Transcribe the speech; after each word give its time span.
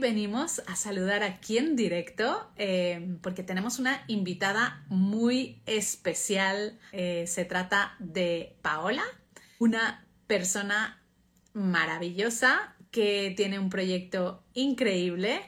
venimos 0.00 0.62
a 0.66 0.74
saludar 0.74 1.22
aquí 1.22 1.58
en 1.58 1.76
directo 1.76 2.50
eh, 2.56 3.16
porque 3.22 3.42
tenemos 3.42 3.78
una 3.78 4.02
invitada 4.08 4.84
muy 4.88 5.62
especial. 5.66 6.78
Eh, 6.92 7.26
se 7.26 7.44
trata 7.44 7.94
de 7.98 8.56
Paola, 8.62 9.04
una 9.58 10.06
persona 10.26 11.00
maravillosa 11.52 12.74
que 12.90 13.32
tiene 13.36 13.58
un 13.58 13.70
proyecto 13.70 14.42
increíble 14.54 15.40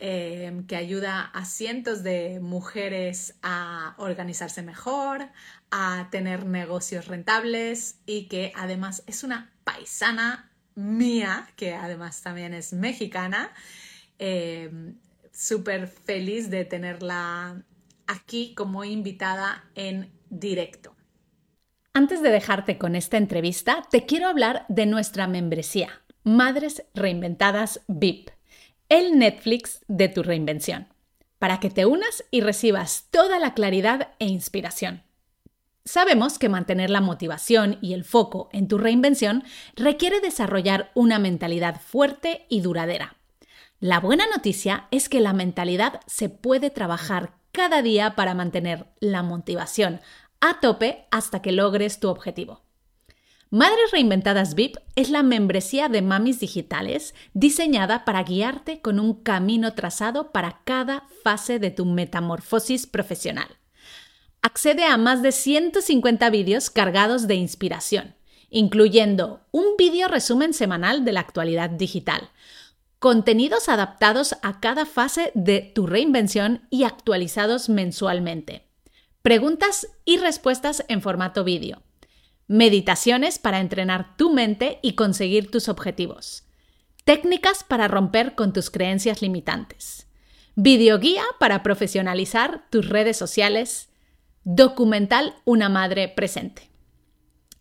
eh, 0.00 0.62
que 0.68 0.76
ayuda 0.76 1.22
a 1.22 1.44
cientos 1.44 2.04
de 2.04 2.38
mujeres 2.40 3.34
a 3.42 3.96
organizarse 3.98 4.62
mejor, 4.62 5.28
a 5.72 6.08
tener 6.12 6.46
negocios 6.46 7.08
rentables 7.08 7.98
y 8.06 8.28
que 8.28 8.52
además 8.54 9.02
es 9.08 9.24
una 9.24 9.50
paisana 9.64 10.47
mía, 10.78 11.50
que 11.56 11.74
además 11.74 12.22
también 12.22 12.54
es 12.54 12.72
mexicana. 12.72 13.52
Eh, 14.18 14.70
súper 15.32 15.88
feliz 15.88 16.50
de 16.50 16.64
tenerla 16.64 17.62
aquí 18.06 18.54
como 18.54 18.84
invitada 18.84 19.64
en 19.74 20.10
directo. 20.30 20.94
Antes 21.92 22.22
de 22.22 22.30
dejarte 22.30 22.78
con 22.78 22.94
esta 22.94 23.16
entrevista, 23.16 23.82
te 23.90 24.06
quiero 24.06 24.28
hablar 24.28 24.64
de 24.68 24.86
nuestra 24.86 25.26
membresía, 25.26 26.02
Madres 26.22 26.84
Reinventadas 26.94 27.80
VIP, 27.88 28.30
el 28.88 29.18
Netflix 29.18 29.80
de 29.88 30.08
tu 30.08 30.22
reinvención, 30.22 30.86
para 31.38 31.58
que 31.60 31.70
te 31.70 31.86
unas 31.86 32.24
y 32.30 32.40
recibas 32.40 33.06
toda 33.10 33.38
la 33.38 33.54
claridad 33.54 34.12
e 34.18 34.26
inspiración. 34.26 35.02
Sabemos 35.88 36.38
que 36.38 36.50
mantener 36.50 36.90
la 36.90 37.00
motivación 37.00 37.78
y 37.80 37.94
el 37.94 38.04
foco 38.04 38.50
en 38.52 38.68
tu 38.68 38.76
reinvención 38.76 39.42
requiere 39.74 40.20
desarrollar 40.20 40.90
una 40.92 41.18
mentalidad 41.18 41.80
fuerte 41.80 42.44
y 42.50 42.60
duradera. 42.60 43.16
La 43.80 43.98
buena 43.98 44.26
noticia 44.26 44.86
es 44.90 45.08
que 45.08 45.20
la 45.20 45.32
mentalidad 45.32 46.02
se 46.06 46.28
puede 46.28 46.68
trabajar 46.68 47.38
cada 47.52 47.80
día 47.80 48.16
para 48.16 48.34
mantener 48.34 48.84
la 49.00 49.22
motivación 49.22 50.02
a 50.42 50.60
tope 50.60 51.06
hasta 51.10 51.40
que 51.40 51.52
logres 51.52 52.00
tu 52.00 52.10
objetivo. 52.10 52.60
Madres 53.48 53.90
Reinventadas 53.90 54.54
VIP 54.54 54.76
es 54.94 55.08
la 55.08 55.22
membresía 55.22 55.88
de 55.88 56.02
mamis 56.02 56.38
digitales 56.38 57.14
diseñada 57.32 58.04
para 58.04 58.24
guiarte 58.24 58.82
con 58.82 59.00
un 59.00 59.14
camino 59.14 59.72
trazado 59.72 60.32
para 60.32 60.60
cada 60.64 61.04
fase 61.24 61.58
de 61.58 61.70
tu 61.70 61.86
metamorfosis 61.86 62.86
profesional. 62.86 63.57
Accede 64.42 64.84
a 64.84 64.96
más 64.96 65.22
de 65.22 65.32
150 65.32 66.30
vídeos 66.30 66.70
cargados 66.70 67.26
de 67.26 67.34
inspiración, 67.34 68.14
incluyendo 68.50 69.40
un 69.50 69.76
vídeo 69.76 70.08
resumen 70.08 70.54
semanal 70.54 71.04
de 71.04 71.12
la 71.12 71.20
actualidad 71.20 71.70
digital, 71.70 72.30
contenidos 72.98 73.68
adaptados 73.68 74.36
a 74.42 74.60
cada 74.60 74.86
fase 74.86 75.32
de 75.34 75.60
tu 75.74 75.86
reinvención 75.86 76.66
y 76.70 76.84
actualizados 76.84 77.68
mensualmente, 77.68 78.66
preguntas 79.22 79.88
y 80.04 80.18
respuestas 80.18 80.84
en 80.88 81.02
formato 81.02 81.44
vídeo, 81.44 81.82
meditaciones 82.46 83.38
para 83.38 83.60
entrenar 83.60 84.16
tu 84.16 84.32
mente 84.32 84.78
y 84.82 84.94
conseguir 84.94 85.50
tus 85.50 85.68
objetivos, 85.68 86.44
técnicas 87.04 87.64
para 87.64 87.88
romper 87.88 88.34
con 88.34 88.52
tus 88.52 88.70
creencias 88.70 89.20
limitantes, 89.20 90.06
videoguía 90.54 91.22
para 91.38 91.62
profesionalizar 91.62 92.64
tus 92.70 92.88
redes 92.88 93.16
sociales, 93.16 93.87
documental 94.50 95.34
Una 95.44 95.68
Madre 95.68 96.08
Presente. 96.08 96.70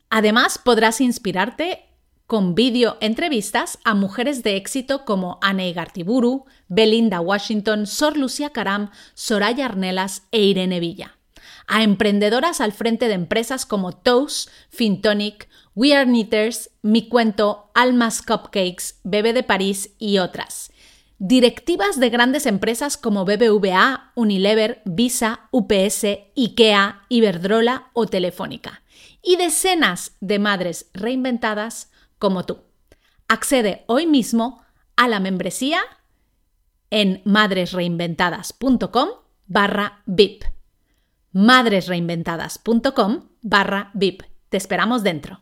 Además, 0.09 0.57
podrás 0.57 1.01
inspirarte 1.01 1.83
con 2.27 2.55
vídeo 2.55 2.95
entrevistas 3.01 3.77
a 3.83 3.93
mujeres 3.93 4.41
de 4.41 4.55
éxito 4.55 5.03
como 5.03 5.37
Anne 5.41 5.73
Gartiburu, 5.73 6.45
Belinda 6.69 7.19
Washington, 7.19 7.87
Sor 7.87 8.15
Lucía 8.15 8.51
Caram, 8.51 8.91
Soraya 9.15 9.65
Arnelas 9.65 10.23
e 10.31 10.39
Irene 10.43 10.79
Villa. 10.79 11.17
A 11.67 11.83
emprendedoras 11.83 12.61
al 12.61 12.71
frente 12.71 13.09
de 13.09 13.15
empresas 13.15 13.65
como 13.65 13.91
Toast, 13.91 14.49
Fintonic, 14.69 15.49
We 15.75 15.93
Are 15.93 16.05
Knitters, 16.05 16.69
Mi 16.83 17.09
Cuento, 17.09 17.69
Almas 17.73 18.21
Cupcakes, 18.21 19.01
Bebe 19.03 19.33
de 19.33 19.43
París 19.43 19.93
y 19.99 20.19
otras 20.19 20.71
directivas 21.19 21.99
de 21.99 22.09
grandes 22.09 22.45
empresas 22.45 22.97
como 22.97 23.25
BBVA, 23.25 24.11
Unilever, 24.15 24.81
Visa, 24.85 25.41
UPS, 25.51 26.05
IKEA, 26.35 27.01
Iberdrola 27.09 27.89
o 27.93 28.05
Telefónica, 28.05 28.83
y 29.21 29.35
decenas 29.35 30.15
de 30.21 30.39
madres 30.39 30.89
reinventadas 30.93 31.91
como 32.19 32.45
tú. 32.45 32.59
Accede 33.27 33.83
hoy 33.87 34.07
mismo 34.07 34.63
a 34.95 35.07
la 35.07 35.19
membresía 35.19 35.81
en 36.89 37.21
madresreinventadas.com 37.25 39.09
barra 39.47 40.01
VIP. 40.05 40.43
madresreinventadas.com 41.31 43.29
barra 43.41 43.91
VIP. 43.93 44.23
Te 44.49 44.57
esperamos 44.57 45.03
dentro. 45.03 45.41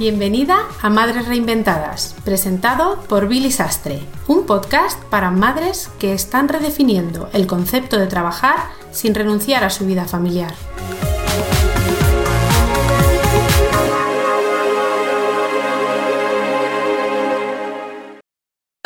Bienvenida 0.00 0.66
a 0.80 0.88
Madres 0.88 1.28
Reinventadas, 1.28 2.16
presentado 2.24 3.02
por 3.02 3.28
Billy 3.28 3.50
Sastre, 3.52 3.98
un 4.28 4.46
podcast 4.46 4.98
para 5.10 5.30
madres 5.30 5.88
que 6.00 6.14
están 6.14 6.48
redefiniendo 6.48 7.28
el 7.34 7.46
concepto 7.46 7.98
de 7.98 8.06
trabajar 8.06 8.60
sin 8.92 9.14
renunciar 9.14 9.62
a 9.62 9.68
su 9.68 9.84
vida 9.84 10.06
familiar. 10.06 10.54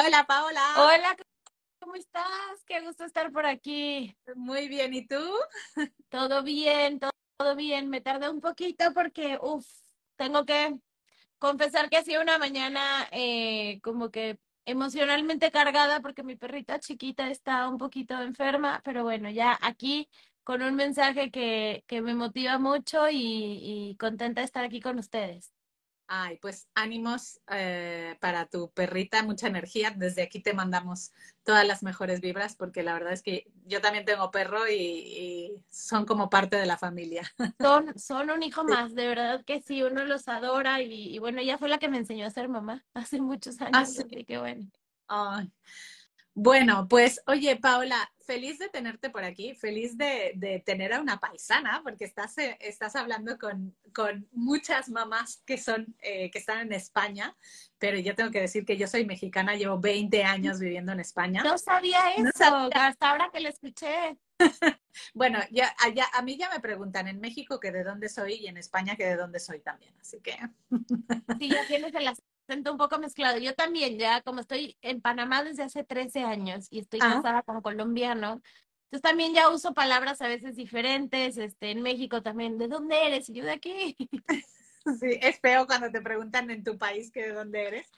Hola 0.04 0.26
Paola. 0.26 0.62
Hola, 0.78 1.16
¿cómo 1.78 1.94
estás? 1.94 2.24
Qué 2.66 2.80
gusto 2.80 3.04
estar 3.04 3.30
por 3.30 3.46
aquí. 3.46 4.16
Muy 4.34 4.66
bien, 4.66 4.92
¿y 4.92 5.06
tú? 5.06 5.22
Todo 6.08 6.42
bien, 6.42 6.98
todo, 6.98 7.54
bien. 7.54 7.88
Me 7.88 8.00
tardé 8.00 8.28
un 8.28 8.40
poquito 8.40 8.92
porque, 8.92 9.38
uff, 9.40 9.64
tengo 10.16 10.44
que 10.44 10.76
confesar 11.44 11.90
que 11.90 11.98
ha 11.98 12.02
sido 12.04 12.22
una 12.22 12.38
mañana 12.38 13.06
eh, 13.12 13.80
como 13.82 14.10
que 14.10 14.38
emocionalmente 14.66 15.50
cargada 15.50 16.00
porque 16.00 16.22
mi 16.22 16.36
perrita 16.36 16.80
chiquita 16.80 17.30
está 17.30 17.68
un 17.68 17.78
poquito 17.78 18.20
enferma, 18.22 18.80
pero 18.84 19.04
bueno, 19.04 19.30
ya 19.30 19.58
aquí 19.62 20.08
con 20.42 20.62
un 20.62 20.74
mensaje 20.76 21.30
que, 21.30 21.84
que 21.86 22.00
me 22.02 22.14
motiva 22.14 22.58
mucho 22.58 23.10
y, 23.10 23.90
y 23.90 23.96
contenta 23.98 24.40
de 24.40 24.46
estar 24.46 24.64
aquí 24.64 24.80
con 24.80 24.98
ustedes. 24.98 25.53
Ay, 26.06 26.38
pues 26.40 26.68
ánimos 26.74 27.40
eh, 27.50 28.16
para 28.20 28.46
tu 28.46 28.70
perrita, 28.70 29.22
mucha 29.22 29.46
energía. 29.46 29.92
Desde 29.96 30.22
aquí 30.22 30.40
te 30.40 30.52
mandamos 30.52 31.12
todas 31.44 31.66
las 31.66 31.82
mejores 31.82 32.20
vibras 32.20 32.56
porque 32.56 32.82
la 32.82 32.92
verdad 32.92 33.12
es 33.12 33.22
que 33.22 33.50
yo 33.64 33.80
también 33.80 34.04
tengo 34.04 34.30
perro 34.30 34.68
y, 34.68 35.64
son 35.70 36.04
como 36.04 36.28
parte 36.28 36.56
de 36.56 36.66
la 36.66 36.76
familia. 36.76 37.22
Son, 37.60 37.98
son 37.98 38.30
un 38.30 38.42
hijo 38.42 38.64
más, 38.64 38.94
de 38.94 39.06
verdad 39.06 39.44
que 39.44 39.60
sí, 39.60 39.82
uno 39.82 40.04
los 40.04 40.28
adora 40.28 40.82
y, 40.82 41.18
bueno, 41.18 41.40
ella 41.40 41.56
fue 41.58 41.68
la 41.68 41.78
que 41.78 41.88
me 41.88 41.98
enseñó 41.98 42.26
a 42.26 42.30
ser 42.30 42.48
mamá 42.48 42.84
hace 42.92 43.20
muchos 43.20 43.60
años, 43.60 43.76
así 43.76 44.02
ah, 44.02 44.24
que 44.26 44.38
bueno. 44.38 44.70
Ay. 45.08 45.50
Bueno, 46.36 46.88
pues 46.88 47.22
oye, 47.28 47.54
Paola, 47.54 48.12
feliz 48.18 48.58
de 48.58 48.68
tenerte 48.68 49.08
por 49.08 49.22
aquí, 49.22 49.54
feliz 49.54 49.96
de, 49.96 50.62
tener 50.66 50.92
a 50.92 51.00
una 51.00 51.20
paisana, 51.20 51.80
porque 51.84 52.04
estás, 52.04 52.36
eh, 52.38 52.58
estás 52.60 52.96
hablando 52.96 53.38
con, 53.38 53.76
muchas 54.32 54.88
mamás 54.88 55.42
que, 55.46 55.58
son, 55.58 55.94
eh, 56.00 56.32
que 56.32 56.38
están 56.38 56.60
en 56.66 56.72
España, 56.72 57.36
pero 57.78 57.98
yo 57.98 58.16
tengo 58.16 58.32
que 58.32 58.40
decir 58.40 58.64
que 58.64 58.76
yo 58.76 58.88
soy 58.88 59.04
mexicana, 59.06 59.54
llevo 59.54 59.78
20 59.78 60.24
años 60.24 60.58
viviendo 60.58 60.90
en 60.90 60.98
España. 60.98 61.44
No 61.44 61.56
sabía 61.56 62.00
eso, 62.16 62.68
hasta 62.74 63.10
ahora 63.10 63.30
que 63.32 63.38
lo 63.38 63.48
escuché. 63.48 64.18
bueno, 65.14 65.38
ya, 65.52 65.72
a 66.12 66.22
mí 66.22 66.36
ya 66.36 66.50
me 66.50 66.58
preguntan 66.58 67.06
en 67.06 67.20
México 67.20 67.60
que 67.60 67.70
de 67.70 67.84
dónde 67.84 68.08
soy 68.08 68.34
y 68.34 68.48
en 68.48 68.56
España 68.56 68.96
que 68.96 69.06
de 69.06 69.16
dónde 69.16 69.38
soy 69.38 69.60
también, 69.60 69.94
así 70.00 70.20
que... 70.20 70.36
sí, 71.38 71.48
ya 71.48 71.64
tienes 71.68 71.94
el 71.94 72.08
siento 72.46 72.72
un 72.72 72.78
poco 72.78 72.98
mezclado. 72.98 73.38
Yo 73.38 73.54
también, 73.54 73.98
ya 73.98 74.22
como 74.22 74.40
estoy 74.40 74.76
en 74.82 75.00
Panamá 75.00 75.42
desde 75.42 75.62
hace 75.62 75.84
13 75.84 76.22
años 76.22 76.66
y 76.70 76.80
estoy 76.80 77.00
ah. 77.02 77.14
casada 77.14 77.42
con 77.42 77.60
colombiano, 77.62 78.42
entonces 78.94 79.10
también 79.10 79.34
ya 79.34 79.50
uso 79.50 79.74
palabras 79.74 80.22
a 80.22 80.28
veces 80.28 80.54
diferentes. 80.54 81.36
Este, 81.36 81.70
en 81.70 81.82
México 81.82 82.22
también, 82.22 82.58
¿de 82.58 82.68
dónde 82.68 83.06
eres? 83.06 83.28
Y 83.28 83.34
yo 83.34 83.44
de 83.44 83.52
aquí. 83.52 83.96
Sí, 85.00 85.18
es 85.22 85.40
feo 85.40 85.66
cuando 85.66 85.90
te 85.90 86.02
preguntan 86.02 86.50
en 86.50 86.62
tu 86.62 86.76
país 86.76 87.10
que 87.10 87.22
de 87.22 87.32
dónde 87.32 87.68
eres. 87.68 87.90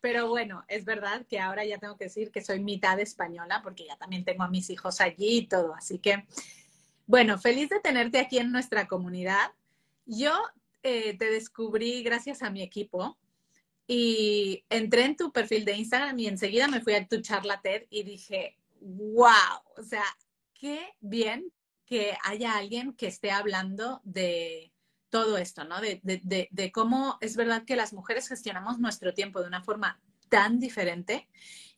Pero 0.00 0.28
bueno, 0.28 0.64
es 0.68 0.86
verdad 0.86 1.26
que 1.28 1.38
ahora 1.38 1.66
ya 1.66 1.76
tengo 1.76 1.98
que 1.98 2.04
decir 2.04 2.30
que 2.30 2.40
soy 2.40 2.60
mitad 2.60 2.98
española 2.98 3.60
porque 3.62 3.84
ya 3.84 3.98
también 3.98 4.24
tengo 4.24 4.44
a 4.44 4.48
mis 4.48 4.70
hijos 4.70 5.02
allí 5.02 5.40
y 5.40 5.46
todo. 5.46 5.74
Así 5.74 5.98
que, 5.98 6.24
bueno, 7.06 7.38
feliz 7.38 7.68
de 7.68 7.80
tenerte 7.80 8.18
aquí 8.18 8.38
en 8.38 8.52
nuestra 8.52 8.88
comunidad. 8.88 9.52
Yo 10.06 10.32
eh, 10.82 11.14
te 11.18 11.30
descubrí 11.30 12.02
gracias 12.02 12.42
a 12.42 12.48
mi 12.48 12.62
equipo 12.62 13.18
y 13.92 14.64
entré 14.70 15.04
en 15.04 15.16
tu 15.16 15.32
perfil 15.32 15.64
de 15.64 15.72
Instagram 15.72 16.16
y 16.20 16.28
enseguida 16.28 16.68
me 16.68 16.80
fui 16.80 16.94
a 16.94 17.08
tu 17.08 17.20
charla 17.22 17.60
TED 17.60 17.86
y 17.90 18.04
dije, 18.04 18.56
wow, 18.80 19.26
o 19.76 19.82
sea, 19.82 20.04
qué 20.54 20.94
bien 21.00 21.52
que 21.86 22.16
haya 22.22 22.56
alguien 22.56 22.92
que 22.92 23.08
esté 23.08 23.32
hablando 23.32 24.00
de, 24.04 24.72
todo 25.08 25.38
esto, 25.38 25.64
¿no? 25.64 25.80
De, 25.80 26.00
de, 26.04 26.48
de, 26.52 26.70
cómo 26.70 27.18
es 27.20 27.34
verdad 27.34 27.64
que 27.64 27.74
las 27.74 27.92
mujeres 27.92 28.28
gestionamos 28.28 28.78
nuestro 28.78 29.12
tiempo 29.12 29.40
de 29.40 29.48
una 29.48 29.64
forma 29.64 30.00
tan 30.28 30.60
diferente. 30.60 31.28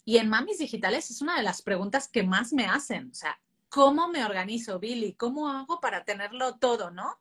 Y 0.04 0.18
en 0.18 0.28
Mamis 0.28 0.58
Digitales 0.58 1.10
es 1.10 1.22
una 1.22 1.34
de 1.38 1.42
las 1.42 1.62
preguntas 1.62 2.08
que 2.08 2.24
más 2.24 2.52
me 2.52 2.66
hacen. 2.66 3.10
O 3.10 3.14
sea, 3.14 3.40
¿cómo 3.70 4.08
me 4.08 4.22
organizo, 4.22 4.78
Billy? 4.78 5.14
¿Cómo 5.14 5.48
hago 5.48 5.80
para 5.80 6.04
tenerlo 6.04 6.56
todo, 6.56 6.90
no? 6.90 7.18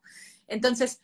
Entonces, 0.48 1.00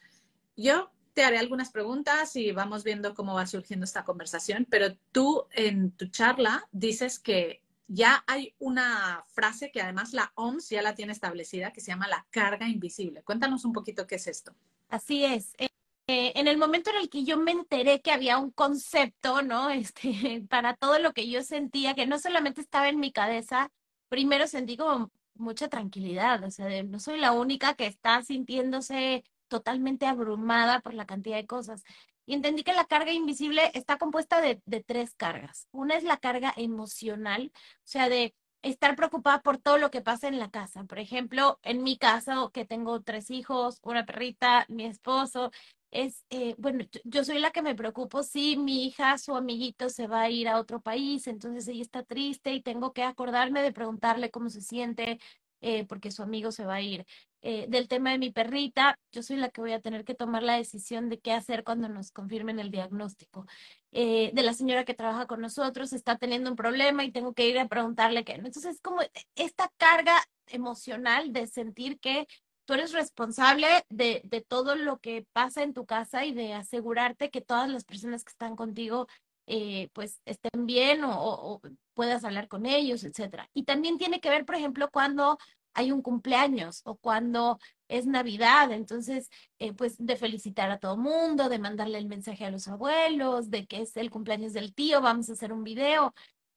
yo 0.56 0.90
te 1.18 1.24
haré 1.24 1.38
algunas 1.38 1.72
preguntas 1.72 2.36
y 2.36 2.52
vamos 2.52 2.84
viendo 2.84 3.12
cómo 3.12 3.34
va 3.34 3.44
surgiendo 3.44 3.82
esta 3.82 4.04
conversación, 4.04 4.68
pero 4.70 4.94
tú 5.10 5.46
en 5.50 5.90
tu 5.90 6.06
charla 6.06 6.68
dices 6.70 7.18
que 7.18 7.60
ya 7.88 8.22
hay 8.28 8.54
una 8.60 9.24
frase 9.26 9.72
que 9.72 9.82
además 9.82 10.12
la 10.12 10.30
OMS 10.36 10.68
ya 10.68 10.80
la 10.80 10.94
tiene 10.94 11.10
establecida 11.10 11.72
que 11.72 11.80
se 11.80 11.88
llama 11.88 12.06
la 12.06 12.24
carga 12.30 12.68
invisible. 12.68 13.24
Cuéntanos 13.24 13.64
un 13.64 13.72
poquito 13.72 14.06
qué 14.06 14.14
es 14.14 14.28
esto. 14.28 14.54
Así 14.88 15.24
es. 15.24 15.54
Eh, 15.58 15.66
eh, 16.06 16.34
en 16.36 16.46
el 16.46 16.56
momento 16.56 16.90
en 16.90 16.98
el 16.98 17.10
que 17.10 17.24
yo 17.24 17.36
me 17.36 17.50
enteré 17.50 18.00
que 18.00 18.12
había 18.12 18.38
un 18.38 18.52
concepto, 18.52 19.42
¿no? 19.42 19.70
Este, 19.70 20.44
para 20.48 20.76
todo 20.76 21.00
lo 21.00 21.12
que 21.14 21.28
yo 21.28 21.42
sentía, 21.42 21.96
que 21.96 22.06
no 22.06 22.20
solamente 22.20 22.60
estaba 22.60 22.88
en 22.88 23.00
mi 23.00 23.10
cabeza, 23.10 23.72
primero 24.08 24.46
sentí 24.46 24.76
como 24.76 25.10
mucha 25.34 25.66
tranquilidad, 25.66 26.44
o 26.44 26.50
sea, 26.52 26.84
no 26.84 27.00
soy 27.00 27.18
la 27.18 27.32
única 27.32 27.74
que 27.74 27.86
está 27.86 28.22
sintiéndose 28.22 29.24
totalmente 29.48 30.06
abrumada 30.06 30.80
por 30.80 30.94
la 30.94 31.06
cantidad 31.06 31.36
de 31.36 31.46
cosas. 31.46 31.82
Y 32.26 32.34
entendí 32.34 32.62
que 32.62 32.74
la 32.74 32.84
carga 32.84 33.12
invisible 33.12 33.70
está 33.74 33.96
compuesta 33.96 34.40
de, 34.40 34.60
tres 34.86 35.14
cargas. 35.14 35.66
Una 35.72 35.96
es 35.96 36.04
la 36.04 36.18
carga 36.18 36.52
emocional, 36.56 37.52
o 37.54 37.80
sea, 37.84 38.08
de 38.08 38.34
estar 38.62 38.96
preocupada 38.96 39.40
por 39.40 39.58
todo 39.58 39.78
lo 39.78 39.90
que 39.90 40.02
pasa 40.02 40.28
en 40.28 40.38
la 40.38 40.50
casa. 40.50 40.84
Por 40.84 40.98
ejemplo, 40.98 41.58
en 41.62 41.82
mi 41.82 41.96
caso, 41.96 42.50
que 42.50 42.64
tengo 42.66 43.00
tres 43.02 43.30
hijos, 43.30 43.78
una 43.82 44.04
perrita, 44.04 44.66
mi 44.68 44.84
esposo, 44.84 45.50
es, 45.90 46.24
eh, 46.30 46.54
bueno, 46.58 46.84
yo 47.04 47.24
soy 47.24 47.38
la 47.38 47.50
que 47.50 47.62
me 47.62 47.74
preocupo 47.74 48.22
si 48.22 48.56
mi 48.56 48.86
hija, 48.86 49.16
su 49.18 49.34
amiguito 49.34 49.88
se 49.88 50.06
va 50.06 50.22
a 50.22 50.30
ir 50.30 50.48
a 50.48 50.58
otro 50.58 50.80
país, 50.80 51.26
entonces 51.26 51.66
ella 51.68 51.82
está 51.82 52.02
triste 52.02 52.52
y 52.52 52.62
tengo 52.62 52.92
que 52.92 53.04
acordarme 53.04 53.62
de 53.62 53.72
preguntarle 53.72 54.30
cómo 54.30 54.50
se 54.50 54.60
siente, 54.60 55.18
eh, 55.60 55.86
porque 55.86 56.10
su 56.10 56.22
amigo 56.22 56.52
se 56.52 56.64
va 56.64 56.74
a 56.74 56.80
ir. 56.80 57.04
Eh, 57.40 57.66
del 57.68 57.86
tema 57.86 58.10
de 58.10 58.18
mi 58.18 58.32
perrita, 58.32 58.98
yo 59.12 59.22
soy 59.22 59.36
la 59.36 59.50
que 59.50 59.60
voy 59.60 59.72
a 59.72 59.80
tener 59.80 60.04
que 60.04 60.14
tomar 60.14 60.42
la 60.42 60.56
decisión 60.56 61.08
de 61.08 61.20
qué 61.20 61.32
hacer 61.32 61.62
cuando 61.62 61.88
nos 61.88 62.10
confirmen 62.10 62.58
el 62.58 62.70
diagnóstico. 62.70 63.46
Eh, 63.92 64.30
de 64.34 64.42
la 64.42 64.54
señora 64.54 64.84
que 64.84 64.94
trabaja 64.94 65.26
con 65.26 65.40
nosotros, 65.40 65.92
está 65.92 66.16
teniendo 66.16 66.50
un 66.50 66.56
problema 66.56 67.04
y 67.04 67.12
tengo 67.12 67.34
que 67.34 67.48
ir 67.48 67.58
a 67.58 67.68
preguntarle 67.68 68.24
qué. 68.24 68.32
Entonces, 68.32 68.64
es 68.66 68.80
como 68.80 69.00
esta 69.36 69.70
carga 69.76 70.20
emocional 70.48 71.32
de 71.32 71.46
sentir 71.46 72.00
que 72.00 72.26
tú 72.64 72.74
eres 72.74 72.92
responsable 72.92 73.66
de, 73.88 74.20
de 74.24 74.40
todo 74.42 74.74
lo 74.74 74.98
que 74.98 75.26
pasa 75.32 75.62
en 75.62 75.72
tu 75.72 75.86
casa 75.86 76.24
y 76.26 76.34
de 76.34 76.54
asegurarte 76.54 77.30
que 77.30 77.40
todas 77.40 77.68
las 77.70 77.84
personas 77.84 78.24
que 78.24 78.30
están 78.30 78.56
contigo 78.56 79.06
eh, 79.48 79.88
pues 79.94 80.20
estén 80.26 80.66
bien 80.66 81.04
o, 81.04 81.12
o, 81.12 81.60
puedas 81.94 82.24
hablar 82.24 82.48
con 82.48 82.66
ellos, 82.66 83.02
etcétera. 83.02 83.48
Y 83.54 83.64
también 83.64 83.98
tiene 83.98 84.20
que 84.20 84.30
ver, 84.30 84.44
por 84.44 84.54
ejemplo, 84.54 84.90
cuando 84.92 85.38
hay 85.74 85.92
un 85.92 86.02
cumpleaños 86.02 86.82
o 86.84 86.96
cuando 86.96 87.58
es 87.88 88.06
Navidad, 88.06 88.72
entonces, 88.72 89.30
eh, 89.58 89.72
pues 89.72 89.96
de 89.98 90.16
felicitar 90.16 90.70
a 90.70 90.78
todo 90.78 90.96
mundo, 90.96 91.48
de 91.48 91.58
mandarle 91.58 91.98
el 91.98 92.06
mensaje 92.06 92.44
a 92.44 92.50
los 92.50 92.68
abuelos, 92.68 93.50
de 93.50 93.66
que 93.66 93.82
es 93.82 93.96
el 93.96 94.10
cumpleaños 94.10 94.52
del 94.52 94.74
tío, 94.74 95.00
vamos 95.00 95.30
a 95.30 95.32
hacer 95.34 95.52
un 95.52 95.64
video. 95.64 96.14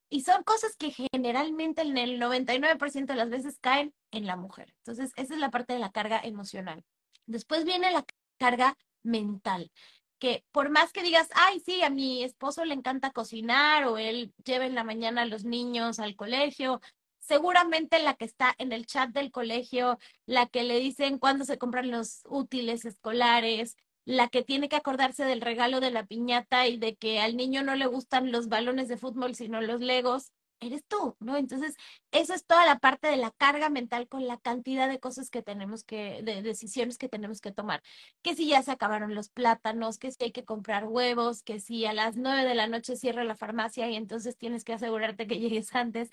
Y 0.10 0.22
son 0.22 0.44
cosas 0.44 0.76
que 0.76 0.92
generalmente 0.92 1.84
en 1.84 1.98
el 1.98 2.20
99% 2.20 3.14
de 3.14 3.16
las 3.16 3.30
veces 3.30 3.60
caen 3.62 3.94
en 4.12 4.26
la 4.26 4.36
mujer. 4.36 4.74
Entonces, 4.80 5.12
esa 5.16 5.34
es 5.36 5.40
la 5.40 5.52
parte 5.52 5.74
de 5.74 5.80
la 5.80 5.92
carga 5.92 6.20
emocional. 6.22 6.84
Después 7.28 7.64
viene 7.64 7.92
la 7.92 8.04
carga 8.38 8.78
mental, 9.04 9.72
que 10.22 10.46
por 10.52 10.70
más 10.70 10.94
que 10.94 11.02
digas, 11.02 11.30
ay, 11.34 11.60
sí, 11.62 11.82
a 11.82 11.90
mi 11.90 12.24
esposo 12.24 12.64
le 12.64 12.76
encanta 12.76 13.12
cocinar 13.12 13.86
o 13.86 13.98
él 13.98 14.32
lleva 14.46 14.68
en 14.68 14.76
la 14.76 14.84
mañana 14.84 15.24
a 15.24 15.26
los 15.26 15.46
niños 15.46 16.00
al 16.00 16.16
colegio, 16.16 16.80
seguramente 17.20 17.98
la 18.00 18.14
que 18.14 18.26
está 18.26 18.54
en 18.60 18.72
el 18.72 18.86
chat 18.86 19.10
del 19.10 19.32
colegio, 19.32 19.98
la 20.28 20.46
que 20.46 20.62
le 20.64 20.80
dicen 20.80 21.18
cuándo 21.18 21.44
se 21.44 21.58
compran 21.58 21.90
los 21.90 22.22
útiles 22.30 22.86
escolares, 22.86 23.78
la 24.06 24.28
que 24.28 24.44
tiene 24.44 24.70
que 24.70 24.76
acordarse 24.76 25.26
del 25.26 25.42
regalo 25.42 25.80
de 25.80 25.90
la 25.90 26.06
piñata 26.06 26.68
y 26.68 26.78
de 26.78 26.96
que 26.96 27.20
al 27.20 27.36
niño 27.36 27.64
no 27.64 27.76
le 27.76 27.88
gustan 27.88 28.32
los 28.32 28.48
balones 28.48 28.88
de 28.90 28.98
fútbol, 28.98 29.34
sino 29.34 29.60
los 29.60 29.82
legos, 29.82 30.32
eres 30.62 30.86
tú, 30.88 31.16
¿no? 31.20 31.38
Entonces, 31.38 31.76
eso 32.12 32.34
es 32.34 32.46
toda 32.46 32.66
la 32.66 32.80
parte 32.80 33.08
de 33.08 33.18
la 33.18 33.32
carga 33.32 33.70
mental 33.70 34.08
con 34.08 34.28
la 34.28 34.38
cantidad 34.38 34.88
de 34.88 35.00
cosas 35.00 35.30
que 35.30 35.42
tenemos 35.42 35.84
que, 35.84 36.22
de 36.24 36.42
decisiones 36.42 36.98
que 36.98 37.10
tenemos 37.10 37.42
que 37.42 37.52
tomar. 37.52 37.82
Que 38.22 38.36
si 38.36 38.48
ya 38.48 38.62
se 38.64 38.72
acabaron 38.72 39.16
los 39.16 39.30
plátanos, 39.30 39.98
que 39.98 40.12
si 40.12 40.24
hay 40.26 40.32
que 40.32 40.46
comprar 40.46 40.86
huevos, 40.86 41.44
que 41.44 41.60
si 41.60 41.86
a 41.86 41.94
las 41.94 42.16
nueve 42.16 42.46
de 42.48 42.56
la 42.56 42.68
noche 42.68 42.96
cierra 42.96 43.24
la 43.24 43.36
farmacia 43.36 43.90
y 43.90 43.96
entonces 43.96 44.38
tienes 44.38 44.64
que 44.64 44.74
asegurarte 44.74 45.28
que 45.28 45.40
llegues 45.40 45.74
antes, 45.76 46.10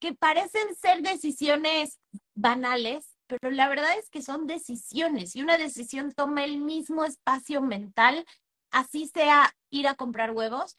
que 0.00 0.14
parecen 0.14 0.74
ser 0.74 1.02
decisiones 1.02 1.98
banales, 2.34 3.16
pero 3.26 3.50
la 3.50 3.68
verdad 3.68 3.96
es 3.98 4.10
que 4.10 4.22
son 4.22 4.46
decisiones 4.46 5.36
y 5.36 5.42
una 5.42 5.58
decisión 5.58 6.12
toma 6.12 6.44
el 6.44 6.58
mismo 6.58 7.04
espacio 7.04 7.60
mental, 7.60 8.24
así 8.70 9.06
sea 9.06 9.54
ir 9.68 9.86
a 9.88 9.94
comprar 9.94 10.32
huevos, 10.32 10.76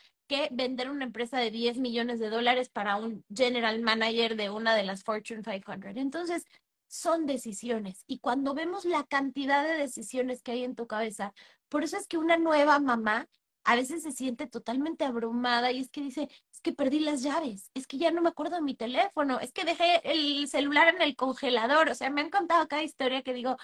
vender 0.52 0.90
una 0.90 1.06
empresa 1.06 1.38
de 1.38 1.52
10 1.52 1.78
millones 1.78 2.20
de 2.20 2.30
dólares 2.30 2.70
para 2.70 2.96
un 2.96 3.24
general 3.34 3.82
manager 3.82 4.36
de 4.36 4.50
una 4.50 4.76
de 4.76 4.84
las 4.84 5.04
Fortune 5.04 5.42
500. 5.44 5.96
Entonces, 5.96 6.46
son 6.88 7.26
decisiones. 7.26 8.04
Y 8.06 8.20
cuando 8.20 8.54
vemos 8.54 8.86
la 8.86 9.04
cantidad 9.06 9.64
de 9.64 9.76
decisiones 9.78 10.42
que 10.44 10.52
hay 10.52 10.64
en 10.64 10.76
tu 10.76 10.88
cabeza, 10.88 11.34
por 11.70 11.84
eso 11.84 11.98
es 11.98 12.08
que 12.08 12.18
una 12.18 12.38
nueva 12.38 12.80
mamá 12.80 13.28
a 13.64 13.76
veces 13.76 14.04
se 14.04 14.12
siente 14.12 14.48
totalmente 14.48 15.06
abrumada 15.06 15.72
y 15.72 15.80
es 15.80 15.90
que 15.90 16.02
dice, 16.02 16.30
es 16.52 16.62
que 16.62 16.74
perdí 16.74 17.00
las 17.00 17.22
llaves, 17.22 17.70
es 17.74 17.88
que 17.88 17.98
ya 17.98 18.12
no 18.12 18.22
me 18.22 18.30
acuerdo 18.30 18.56
de 18.56 18.62
mi 18.62 18.76
teléfono, 18.76 19.40
es 19.40 19.52
que 19.54 19.64
dejé 19.64 20.02
el 20.04 20.48
celular 20.48 20.94
en 20.94 21.02
el 21.02 21.16
congelador. 21.16 21.90
O 21.90 21.96
sea, 21.96 22.10
me 22.10 22.22
han 22.22 22.30
contado 22.30 22.68
cada 22.68 22.84
historia 22.84 23.22
que 23.22 23.34
digo, 23.34 23.58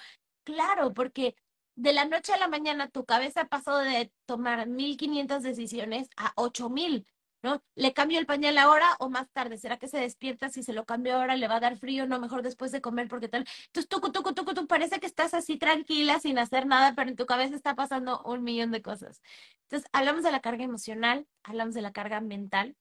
claro, 0.44 0.94
porque 0.94 1.34
de 1.78 1.92
la 1.92 2.04
noche 2.04 2.32
a 2.32 2.38
la 2.38 2.48
mañana 2.48 2.88
tu 2.88 3.04
cabeza 3.04 3.44
pasó 3.46 3.78
de 3.78 4.12
tomar 4.26 4.66
1500 4.66 5.44
decisiones 5.44 6.08
a 6.16 6.32
8000. 6.34 7.06
¿no? 7.40 7.62
¿Le 7.76 7.92
cambio 7.92 8.18
el 8.18 8.26
pañal 8.26 8.58
ahora 8.58 8.96
o 8.98 9.08
más 9.08 9.30
tarde? 9.30 9.58
¿Será 9.58 9.78
que 9.78 9.86
se 9.86 9.98
despierta? 9.98 10.48
Si 10.48 10.64
se 10.64 10.72
lo 10.72 10.84
cambio 10.84 11.14
ahora, 11.14 11.36
le 11.36 11.46
va 11.46 11.56
a 11.56 11.60
dar 11.60 11.76
frío, 11.78 12.04
no 12.04 12.18
mejor 12.18 12.42
después 12.42 12.72
de 12.72 12.80
comer, 12.80 13.06
porque 13.06 13.28
tal. 13.28 13.46
Entonces, 13.66 13.88
tú, 13.88 14.00
tú, 14.00 14.10
tú, 14.10 14.54
tú, 14.54 14.66
parece 14.66 14.98
que 14.98 15.06
estás 15.06 15.34
así 15.34 15.56
tranquila, 15.56 16.18
sin 16.18 16.36
hacer 16.40 16.66
nada, 16.66 16.94
pero 16.96 17.10
en 17.10 17.16
tu 17.16 17.26
cabeza 17.26 17.54
está 17.54 17.76
pasando 17.76 18.22
un 18.24 18.42
millón 18.42 18.72
de 18.72 18.82
cosas. 18.82 19.22
Entonces, 19.62 19.88
hablamos 19.92 20.24
de 20.24 20.32
la 20.32 20.40
carga 20.40 20.64
emocional, 20.64 21.28
hablamos 21.44 21.74
de 21.74 21.82
la 21.82 21.92
carga 21.92 22.20
mental 22.20 22.76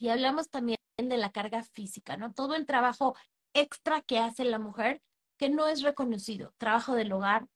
y 0.00 0.08
hablamos 0.08 0.50
también 0.50 0.78
de 0.96 1.16
la 1.16 1.30
carga 1.30 1.62
física, 1.62 2.16
¿no? 2.16 2.32
Todo 2.32 2.56
el 2.56 2.66
trabajo 2.66 3.14
extra 3.54 4.02
que 4.02 4.18
hace 4.18 4.44
la 4.44 4.58
mujer 4.58 5.02
que 5.36 5.50
no 5.50 5.68
es 5.68 5.82
reconocido. 5.82 6.52
Trabajo 6.58 6.96
del 6.96 7.12
hogar, 7.12 7.46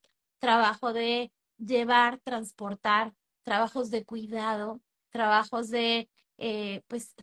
trabajo 0.45 0.93
de 0.93 1.33
llevar, 1.57 2.19
transportar, 2.19 3.15
trabajos 3.45 3.91
de 3.91 4.05
cuidado, 4.05 4.83
trabajos 5.11 5.71
de 5.71 6.11
eh, 6.37 6.83
pues 6.87 7.15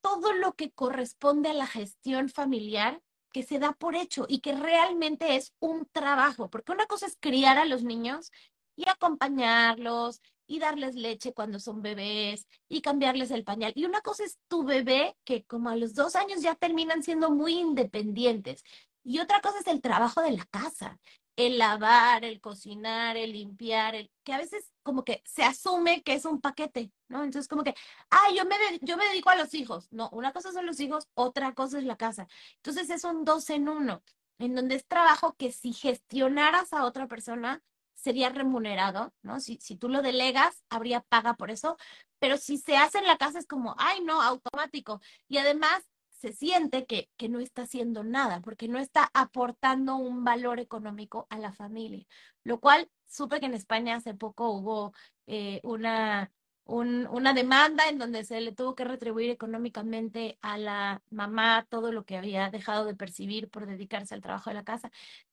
todo 0.00 0.32
lo 0.32 0.54
que 0.54 0.70
corresponde 0.70 1.50
a 1.50 1.54
la 1.54 1.66
gestión 1.66 2.30
familiar 2.30 3.02
que 3.32 3.42
se 3.42 3.58
da 3.58 3.72
por 3.72 3.96
hecho 3.96 4.24
y 4.28 4.40
que 4.40 4.54
realmente 4.54 5.36
es 5.36 5.52
un 5.58 5.86
trabajo, 5.92 6.48
porque 6.48 6.72
una 6.72 6.86
cosa 6.86 7.04
es 7.04 7.18
criar 7.20 7.58
a 7.58 7.66
los 7.66 7.82
niños 7.84 8.32
y 8.76 8.88
acompañarlos 8.88 10.22
y 10.46 10.58
darles 10.58 10.94
leche 10.94 11.34
cuando 11.34 11.60
son 11.60 11.82
bebés 11.82 12.46
y 12.66 12.80
cambiarles 12.80 13.30
el 13.30 13.44
pañal. 13.44 13.72
Y 13.74 13.84
una 13.84 14.00
cosa 14.00 14.24
es 14.24 14.38
tu 14.48 14.64
bebé, 14.64 15.18
que 15.24 15.44
como 15.44 15.68
a 15.68 15.76
los 15.76 15.92
dos 15.92 16.16
años 16.16 16.40
ya 16.40 16.54
terminan 16.54 17.02
siendo 17.02 17.30
muy 17.30 17.58
independientes. 17.58 18.64
Y 19.04 19.18
otra 19.18 19.42
cosa 19.42 19.58
es 19.60 19.66
el 19.66 19.82
trabajo 19.82 20.22
de 20.22 20.32
la 20.32 20.46
casa, 20.46 20.98
el 21.36 21.58
lavar, 21.58 22.24
el 22.24 22.40
cocinar, 22.40 23.16
el 23.16 23.32
limpiar, 23.32 23.94
el, 23.94 24.10
que 24.24 24.32
a 24.32 24.38
veces 24.38 24.70
como 24.82 25.04
que 25.04 25.22
se 25.24 25.42
asume 25.42 26.02
que 26.02 26.14
es 26.14 26.24
un 26.24 26.40
paquete, 26.40 26.92
¿no? 27.08 27.24
Entonces 27.24 27.48
como 27.48 27.64
que, 27.64 27.74
ah, 28.10 28.28
yo 28.36 28.44
me, 28.44 28.56
yo 28.82 28.96
me 28.96 29.06
dedico 29.06 29.30
a 29.30 29.36
los 29.36 29.54
hijos. 29.54 29.88
No, 29.92 30.08
una 30.12 30.32
cosa 30.32 30.52
son 30.52 30.66
los 30.66 30.80
hijos, 30.80 31.08
otra 31.14 31.54
cosa 31.54 31.78
es 31.78 31.84
la 31.84 31.96
casa. 31.96 32.28
Entonces 32.56 32.90
es 32.90 33.04
un 33.04 33.24
dos 33.24 33.50
en 33.50 33.68
uno, 33.68 34.02
en 34.38 34.54
donde 34.54 34.74
es 34.76 34.86
trabajo 34.86 35.34
que 35.36 35.52
si 35.52 35.72
gestionaras 35.72 36.72
a 36.72 36.84
otra 36.84 37.06
persona 37.06 37.62
sería 37.94 38.30
remunerado, 38.30 39.12
¿no? 39.22 39.40
Si, 39.40 39.58
si 39.60 39.76
tú 39.76 39.88
lo 39.88 40.02
delegas, 40.02 40.64
habría 40.70 41.02
paga 41.02 41.34
por 41.34 41.50
eso, 41.50 41.76
pero 42.18 42.36
si 42.36 42.58
se 42.58 42.76
hace 42.76 42.98
en 42.98 43.06
la 43.06 43.18
casa 43.18 43.38
es 43.38 43.46
como, 43.46 43.74
ay, 43.78 44.02
no, 44.02 44.22
automático. 44.22 45.00
Y 45.28 45.38
además 45.38 45.84
se 46.20 46.32
siente 46.34 46.86
que, 46.86 47.08
que, 47.16 47.28
no 47.30 47.40
está 47.40 47.62
haciendo 47.62 48.04
nada, 48.04 48.40
porque 48.42 48.68
no 48.68 48.78
está 48.78 49.10
aportando 49.14 49.96
un 49.96 50.22
valor 50.24 50.60
económico 50.60 51.26
a 51.30 51.38
la 51.38 51.52
familia. 51.52 52.06
Lo 52.44 52.60
cual 52.60 52.90
supe 53.06 53.40
que 53.40 53.46
en 53.46 53.54
España 53.54 53.96
hace 53.96 54.14
poco 54.14 54.50
hubo 54.50 54.92
eh, 55.26 55.60
una, 55.64 56.30
un, 56.64 57.06
una 57.08 57.32
demanda 57.32 57.88
en 57.88 57.98
donde 57.98 58.24
se 58.24 58.40
le 58.40 58.52
tuvo 58.52 58.74
que 58.74 58.84
retribuir 58.84 59.30
económicamente 59.30 60.38
a 60.42 60.58
la 60.58 61.02
mamá 61.10 61.66
todo 61.70 61.90
lo 61.92 62.04
que 62.04 62.16
había 62.18 62.50
dejado 62.50 62.84
de 62.84 62.94
percibir 62.94 63.48
por 63.48 63.66
dedicarse 63.66 64.14
al 64.14 64.20
trabajo 64.22 64.50
de 64.50 64.54
la 64.54 64.64
casa. 64.64 64.90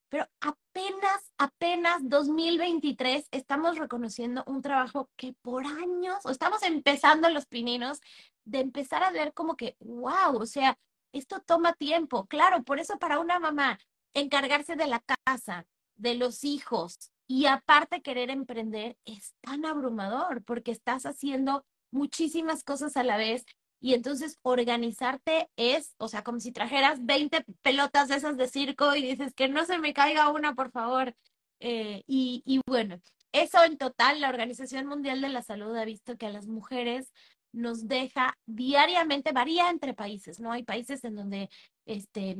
Pero 0.09 0.27
apenas, 0.41 1.31
apenas 1.37 2.07
2023 2.07 3.27
estamos 3.31 3.77
reconociendo 3.77 4.43
un 4.47 4.61
trabajo 4.61 5.09
que 5.15 5.33
por 5.41 5.65
años, 5.65 6.25
o 6.25 6.29
estamos 6.29 6.63
empezando 6.63 7.29
los 7.29 7.45
pininos, 7.45 8.01
de 8.45 8.59
empezar 8.59 9.03
a 9.03 9.11
ver 9.11 9.33
como 9.33 9.57
que, 9.57 9.75
wow, 9.79 10.37
o 10.39 10.45
sea, 10.45 10.77
esto 11.11 11.41
toma 11.45 11.73
tiempo. 11.73 12.25
Claro, 12.27 12.63
por 12.63 12.79
eso 12.79 12.97
para 12.97 13.19
una 13.19 13.39
mamá 13.39 13.79
encargarse 14.13 14.75
de 14.75 14.87
la 14.87 15.03
casa, 15.25 15.65
de 15.95 16.15
los 16.15 16.43
hijos 16.43 17.11
y 17.27 17.45
aparte 17.45 18.01
querer 18.01 18.29
emprender 18.29 18.97
es 19.05 19.33
tan 19.41 19.65
abrumador 19.65 20.43
porque 20.43 20.71
estás 20.71 21.05
haciendo 21.05 21.65
muchísimas 21.91 22.63
cosas 22.63 22.95
a 22.97 23.03
la 23.03 23.17
vez 23.17 23.45
y 23.79 23.93
entonces 23.93 24.39
organizarte 24.41 25.49
es, 25.55 25.95
o 25.97 26.07
sea, 26.07 26.23
como 26.23 26.39
si 26.39 26.51
trajeras 26.51 27.05
20 27.05 27.45
pelotas 27.61 28.07
de 28.07 28.15
esas 28.15 28.37
de 28.37 28.47
circo 28.47 28.95
y 28.95 29.01
dices 29.03 29.33
que 29.33 29.47
no 29.47 29.65
se 29.65 29.77
me 29.79 29.93
caiga 29.93 30.31
una, 30.31 30.55
por 30.55 30.71
favor. 30.71 31.15
Eh, 31.59 32.03
y, 32.07 32.43
y 32.45 32.61
bueno, 32.67 32.99
eso 33.31 33.63
en 33.63 33.77
total, 33.77 34.21
la 34.21 34.29
Organización 34.29 34.87
Mundial 34.87 35.21
de 35.21 35.29
la 35.29 35.43
Salud 35.43 35.75
ha 35.75 35.85
visto 35.85 36.17
que 36.17 36.25
a 36.25 36.31
las 36.31 36.47
mujeres 36.47 37.11
nos 37.51 37.87
deja 37.87 38.37
diariamente, 38.45 39.31
varía 39.31 39.69
entre 39.69 39.93
países, 39.93 40.39
¿no? 40.39 40.51
Hay 40.51 40.63
países 40.63 41.03
en 41.03 41.15
donde, 41.15 41.49
este, 41.85 42.37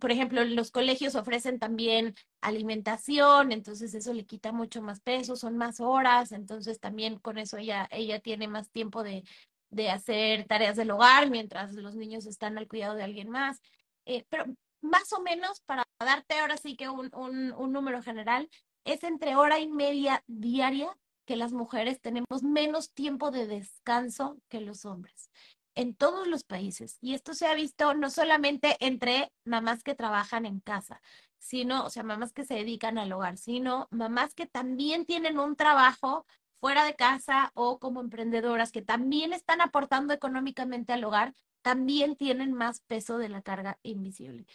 por 0.00 0.10
ejemplo, 0.10 0.44
los 0.44 0.70
colegios 0.70 1.14
ofrecen 1.14 1.58
también 1.58 2.14
alimentación, 2.40 3.52
entonces 3.52 3.94
eso 3.94 4.12
le 4.12 4.24
quita 4.24 4.52
mucho 4.52 4.82
más 4.82 5.00
peso, 5.00 5.36
son 5.36 5.56
más 5.56 5.80
horas, 5.80 6.32
entonces 6.32 6.80
también 6.80 7.18
con 7.18 7.38
eso 7.38 7.56
ella, 7.56 7.88
ella 7.90 8.20
tiene 8.20 8.46
más 8.48 8.70
tiempo 8.70 9.02
de, 9.02 9.24
de 9.72 9.90
hacer 9.90 10.46
tareas 10.46 10.76
del 10.76 10.90
hogar 10.90 11.30
mientras 11.30 11.74
los 11.74 11.96
niños 11.96 12.26
están 12.26 12.58
al 12.58 12.68
cuidado 12.68 12.94
de 12.94 13.02
alguien 13.02 13.28
más. 13.28 13.60
Eh, 14.04 14.24
pero 14.28 14.44
más 14.82 15.12
o 15.12 15.20
menos, 15.20 15.60
para 15.62 15.84
darte 15.98 16.38
ahora 16.38 16.56
sí 16.56 16.76
que 16.76 16.88
un, 16.88 17.10
un, 17.14 17.52
un 17.52 17.72
número 17.72 18.02
general, 18.02 18.48
es 18.84 19.02
entre 19.02 19.34
hora 19.36 19.58
y 19.58 19.68
media 19.68 20.22
diaria 20.26 20.96
que 21.24 21.36
las 21.36 21.52
mujeres 21.52 22.00
tenemos 22.00 22.42
menos 22.42 22.92
tiempo 22.92 23.30
de 23.30 23.46
descanso 23.46 24.38
que 24.48 24.60
los 24.60 24.84
hombres 24.84 25.30
en 25.74 25.94
todos 25.94 26.26
los 26.26 26.44
países. 26.44 26.98
Y 27.00 27.14
esto 27.14 27.34
se 27.34 27.46
ha 27.46 27.54
visto 27.54 27.94
no 27.94 28.10
solamente 28.10 28.76
entre 28.80 29.32
mamás 29.44 29.82
que 29.82 29.94
trabajan 29.94 30.46
en 30.46 30.60
casa, 30.60 31.00
sino, 31.38 31.84
o 31.84 31.90
sea, 31.90 32.02
mamás 32.02 32.32
que 32.32 32.44
se 32.44 32.54
dedican 32.54 32.98
al 32.98 33.12
hogar, 33.12 33.38
sino 33.38 33.88
mamás 33.90 34.34
que 34.34 34.46
también 34.46 35.06
tienen 35.06 35.38
un 35.38 35.56
trabajo 35.56 36.26
fuera 36.62 36.84
de 36.84 36.94
casa 36.94 37.50
o 37.54 37.80
como 37.80 38.00
emprendedoras 38.00 38.70
que 38.70 38.82
también 38.82 39.32
están 39.32 39.60
aportando 39.60 40.14
económicamente 40.14 40.92
al 40.92 41.02
hogar, 41.02 41.34
también 41.60 42.14
tienen 42.14 42.52
más 42.52 42.82
peso 42.82 43.18
de 43.18 43.28
la 43.28 43.42
carga 43.42 43.80
invisible. 43.82 44.46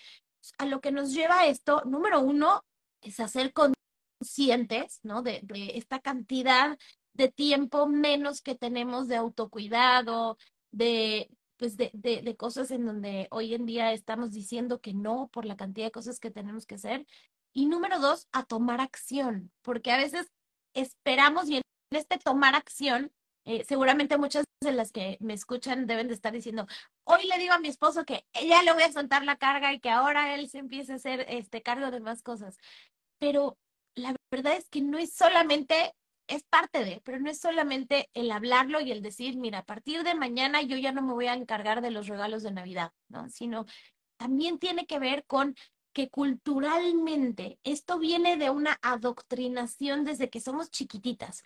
A 0.58 0.66
lo 0.66 0.80
que 0.80 0.94
nos 0.94 1.14
lleva 1.14 1.48
esto, 1.48 1.84
número 1.86 2.22
uno, 2.22 2.64
es 3.02 3.20
hacer 3.20 3.52
conscientes, 3.52 5.02
¿no? 5.04 5.22
De, 5.22 5.44
esta 5.76 6.00
cantidad 6.00 6.80
de 7.12 7.28
tiempo 7.28 7.88
menos 7.88 8.42
que 8.42 8.56
tenemos 8.56 9.10
de 9.10 9.18
autocuidado, 9.18 10.38
de, 10.72 11.30
pues 11.58 11.76
de, 11.76 11.92
de, 11.94 12.36
cosas 12.38 12.72
en 12.72 12.86
donde 12.86 13.28
hoy 13.32 13.54
en 13.54 13.66
día 13.66 13.92
estamos 13.92 14.32
diciendo 14.32 14.80
que 14.80 14.94
no 14.94 15.28
por 15.28 15.44
la 15.44 15.58
cantidad 15.58 15.88
de 15.88 15.92
cosas 15.92 16.22
que 16.22 16.32
tenemos 16.32 16.66
que 16.66 16.76
hacer. 16.76 17.06
Y 17.52 17.66
número 17.66 18.00
dos, 18.00 18.30
a 18.32 18.46
tomar 18.46 18.80
acción, 18.80 19.52
porque 19.62 19.92
a 19.92 19.98
veces 19.98 20.32
esperamos 20.74 21.50
y 21.50 21.58
este 21.92 22.18
tomar 22.18 22.56
acción, 22.56 23.12
eh, 23.46 23.64
seguramente 23.68 24.18
muchas 24.18 24.46
de 24.62 24.72
las 24.74 24.92
que 24.92 25.18
me 25.22 25.34
escuchan 25.34 25.88
deben 25.88 26.08
de 26.08 26.14
estar 26.14 26.34
diciendo, 26.34 26.68
hoy 27.06 27.26
le 27.28 27.38
digo 27.38 27.54
a 27.54 27.60
mi 27.60 27.70
esposo 27.70 28.06
que 28.06 28.26
ya 28.34 28.64
le 28.64 28.74
voy 28.74 28.84
a 28.84 28.92
soltar 28.92 29.24
la 29.24 29.38
carga 29.38 29.74
y 29.74 29.80
que 29.80 29.90
ahora 29.90 30.36
él 30.36 30.50
se 30.50 30.58
empiece 30.58 30.94
a 30.94 30.96
hacer 30.96 31.26
este 31.30 31.62
cargo 31.62 31.90
de 31.92 32.00
más 32.00 32.24
cosas. 32.24 32.58
Pero 33.20 33.58
la 33.96 34.16
verdad 34.32 34.54
es 34.58 34.70
que 34.70 34.82
no 34.82 34.98
es 34.98 35.14
solamente, 35.14 35.96
es 36.28 36.44
parte 36.44 36.84
de, 36.84 37.02
pero 37.06 37.20
no 37.20 37.30
es 37.30 37.40
solamente 37.40 38.10
el 38.14 38.32
hablarlo 38.32 38.82
y 38.82 38.92
el 38.92 39.02
decir, 39.02 39.38
mira, 39.38 39.60
a 39.60 39.66
partir 39.66 40.04
de 40.04 40.14
mañana 40.14 40.62
yo 40.62 40.76
ya 40.78 40.92
no 40.92 41.02
me 41.02 41.14
voy 41.14 41.28
a 41.28 41.34
encargar 41.34 41.82
de 41.82 41.92
los 41.92 42.08
regalos 42.08 42.44
de 42.44 42.52
Navidad, 42.52 42.92
¿no? 43.08 43.30
Sino 43.30 43.66
también 44.18 44.60
tiene 44.60 44.86
que 44.88 45.00
ver 45.00 45.26
con 45.26 45.56
que 45.94 46.10
culturalmente 46.10 47.60
esto 47.64 47.98
viene 47.98 48.38
de 48.38 48.52
una 48.52 48.78
adoctrinación 48.84 50.04
desde 50.04 50.30
que 50.30 50.42
somos 50.42 50.70
chiquititas 50.70 51.44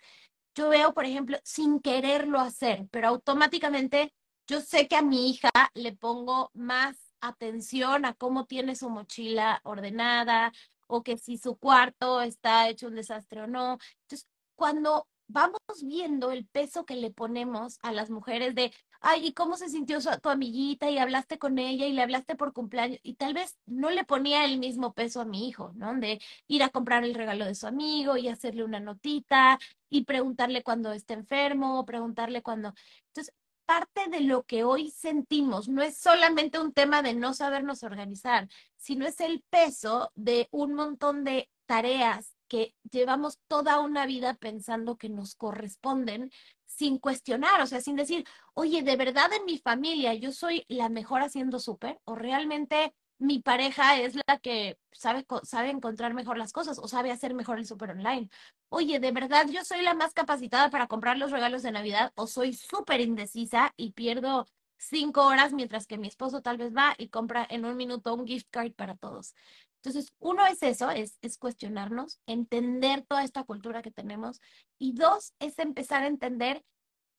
yo 0.54 0.68
veo, 0.68 0.92
por 0.94 1.04
ejemplo, 1.04 1.38
sin 1.44 1.80
quererlo 1.80 2.40
hacer, 2.40 2.86
pero 2.90 3.08
automáticamente 3.08 4.12
yo 4.46 4.60
sé 4.60 4.88
que 4.88 4.96
a 4.96 5.02
mi 5.02 5.30
hija 5.30 5.50
le 5.74 5.94
pongo 5.94 6.50
más 6.54 6.96
atención 7.20 8.04
a 8.04 8.14
cómo 8.14 8.46
tiene 8.46 8.76
su 8.76 8.90
mochila 8.90 9.60
ordenada 9.64 10.52
o 10.86 11.02
que 11.02 11.16
si 11.16 11.38
su 11.38 11.56
cuarto 11.56 12.20
está 12.20 12.68
hecho 12.68 12.88
un 12.88 12.96
desastre 12.96 13.42
o 13.42 13.46
no. 13.46 13.78
Entonces, 14.02 14.28
cuando 14.54 15.08
vamos 15.26 15.60
viendo 15.82 16.30
el 16.30 16.46
peso 16.46 16.84
que 16.84 16.96
le 16.96 17.10
ponemos 17.10 17.78
a 17.82 17.92
las 17.92 18.10
mujeres 18.10 18.54
de, 18.54 18.72
ay, 19.02 19.26
¿y 19.26 19.32
cómo 19.32 19.56
se 19.56 19.68
sintió 19.68 19.98
tu 20.20 20.28
amiguita? 20.28 20.90
Y 20.90 20.98
hablaste 20.98 21.38
con 21.38 21.58
ella 21.58 21.86
y 21.86 21.92
le 21.92 22.02
hablaste 22.02 22.36
por 22.36 22.52
cumpleaños. 22.52 23.00
Y 23.02 23.14
tal 23.14 23.34
vez 23.34 23.58
no 23.66 23.90
le 23.90 24.04
ponía 24.04 24.44
el 24.44 24.58
mismo 24.58 24.94
peso 24.94 25.20
a 25.20 25.24
mi 25.24 25.48
hijo, 25.48 25.72
¿no? 25.74 25.94
De 25.94 26.20
ir 26.48 26.62
a 26.62 26.70
comprar 26.70 27.04
el 27.04 27.14
regalo 27.14 27.44
de 27.44 27.54
su 27.54 27.66
amigo 27.66 28.16
y 28.16 28.28
hacerle 28.28 28.64
una 28.64 28.80
notita 28.80 29.58
y 29.90 30.04
preguntarle 30.04 30.62
cuando 30.62 30.92
esté 30.92 31.14
enfermo, 31.14 31.84
preguntarle 31.84 32.42
cuando... 32.42 32.74
Entonces, 33.08 33.34
parte 33.66 34.08
de 34.10 34.20
lo 34.20 34.44
que 34.44 34.64
hoy 34.64 34.90
sentimos 34.90 35.68
no 35.68 35.82
es 35.82 35.96
solamente 35.96 36.58
un 36.58 36.72
tema 36.72 37.02
de 37.02 37.14
no 37.14 37.34
sabernos 37.34 37.82
organizar, 37.82 38.48
sino 38.76 39.06
es 39.06 39.20
el 39.20 39.42
peso 39.50 40.10
de 40.14 40.48
un 40.50 40.74
montón 40.74 41.24
de 41.24 41.48
tareas 41.66 42.34
que 42.52 42.74
llevamos 42.90 43.38
toda 43.48 43.80
una 43.80 44.04
vida 44.04 44.34
pensando 44.34 44.98
que 44.98 45.08
nos 45.08 45.36
corresponden 45.36 46.30
sin 46.66 46.98
cuestionar, 46.98 47.62
o 47.62 47.66
sea, 47.66 47.80
sin 47.80 47.96
decir, 47.96 48.26
oye, 48.52 48.82
de 48.82 48.94
verdad 48.96 49.32
en 49.32 49.46
mi 49.46 49.56
familia 49.56 50.12
yo 50.12 50.32
soy 50.32 50.66
la 50.68 50.90
mejor 50.90 51.22
haciendo 51.22 51.58
súper 51.60 51.98
o 52.04 52.14
realmente 52.14 52.94
mi 53.16 53.38
pareja 53.38 53.98
es 53.98 54.16
la 54.26 54.38
que 54.38 54.76
sabe, 54.90 55.24
sabe 55.44 55.70
encontrar 55.70 56.12
mejor 56.12 56.36
las 56.36 56.52
cosas 56.52 56.78
o 56.78 56.88
sabe 56.88 57.10
hacer 57.10 57.32
mejor 57.32 57.58
el 57.58 57.64
súper 57.64 57.92
online. 57.92 58.28
Oye, 58.68 59.00
de 59.00 59.12
verdad 59.12 59.46
yo 59.48 59.64
soy 59.64 59.80
la 59.80 59.94
más 59.94 60.12
capacitada 60.12 60.68
para 60.68 60.88
comprar 60.88 61.16
los 61.16 61.30
regalos 61.30 61.62
de 61.62 61.72
Navidad 61.72 62.12
o 62.16 62.26
soy 62.26 62.52
súper 62.52 63.00
indecisa 63.00 63.72
y 63.78 63.92
pierdo 63.92 64.46
cinco 64.76 65.24
horas 65.26 65.54
mientras 65.54 65.86
que 65.86 65.96
mi 65.96 66.08
esposo 66.08 66.42
tal 66.42 66.58
vez 66.58 66.76
va 66.76 66.94
y 66.98 67.08
compra 67.08 67.46
en 67.48 67.64
un 67.64 67.78
minuto 67.78 68.12
un 68.12 68.26
gift 68.26 68.48
card 68.50 68.72
para 68.72 68.94
todos. 68.94 69.34
Entonces, 69.84 70.12
uno 70.20 70.46
es 70.46 70.62
eso, 70.62 70.90
es, 70.90 71.18
es 71.22 71.38
cuestionarnos, 71.38 72.20
entender 72.26 73.02
toda 73.02 73.24
esta 73.24 73.42
cultura 73.42 73.82
que 73.82 73.90
tenemos. 73.90 74.40
Y 74.78 74.92
dos, 74.92 75.34
es 75.40 75.58
empezar 75.58 76.04
a 76.04 76.06
entender 76.06 76.64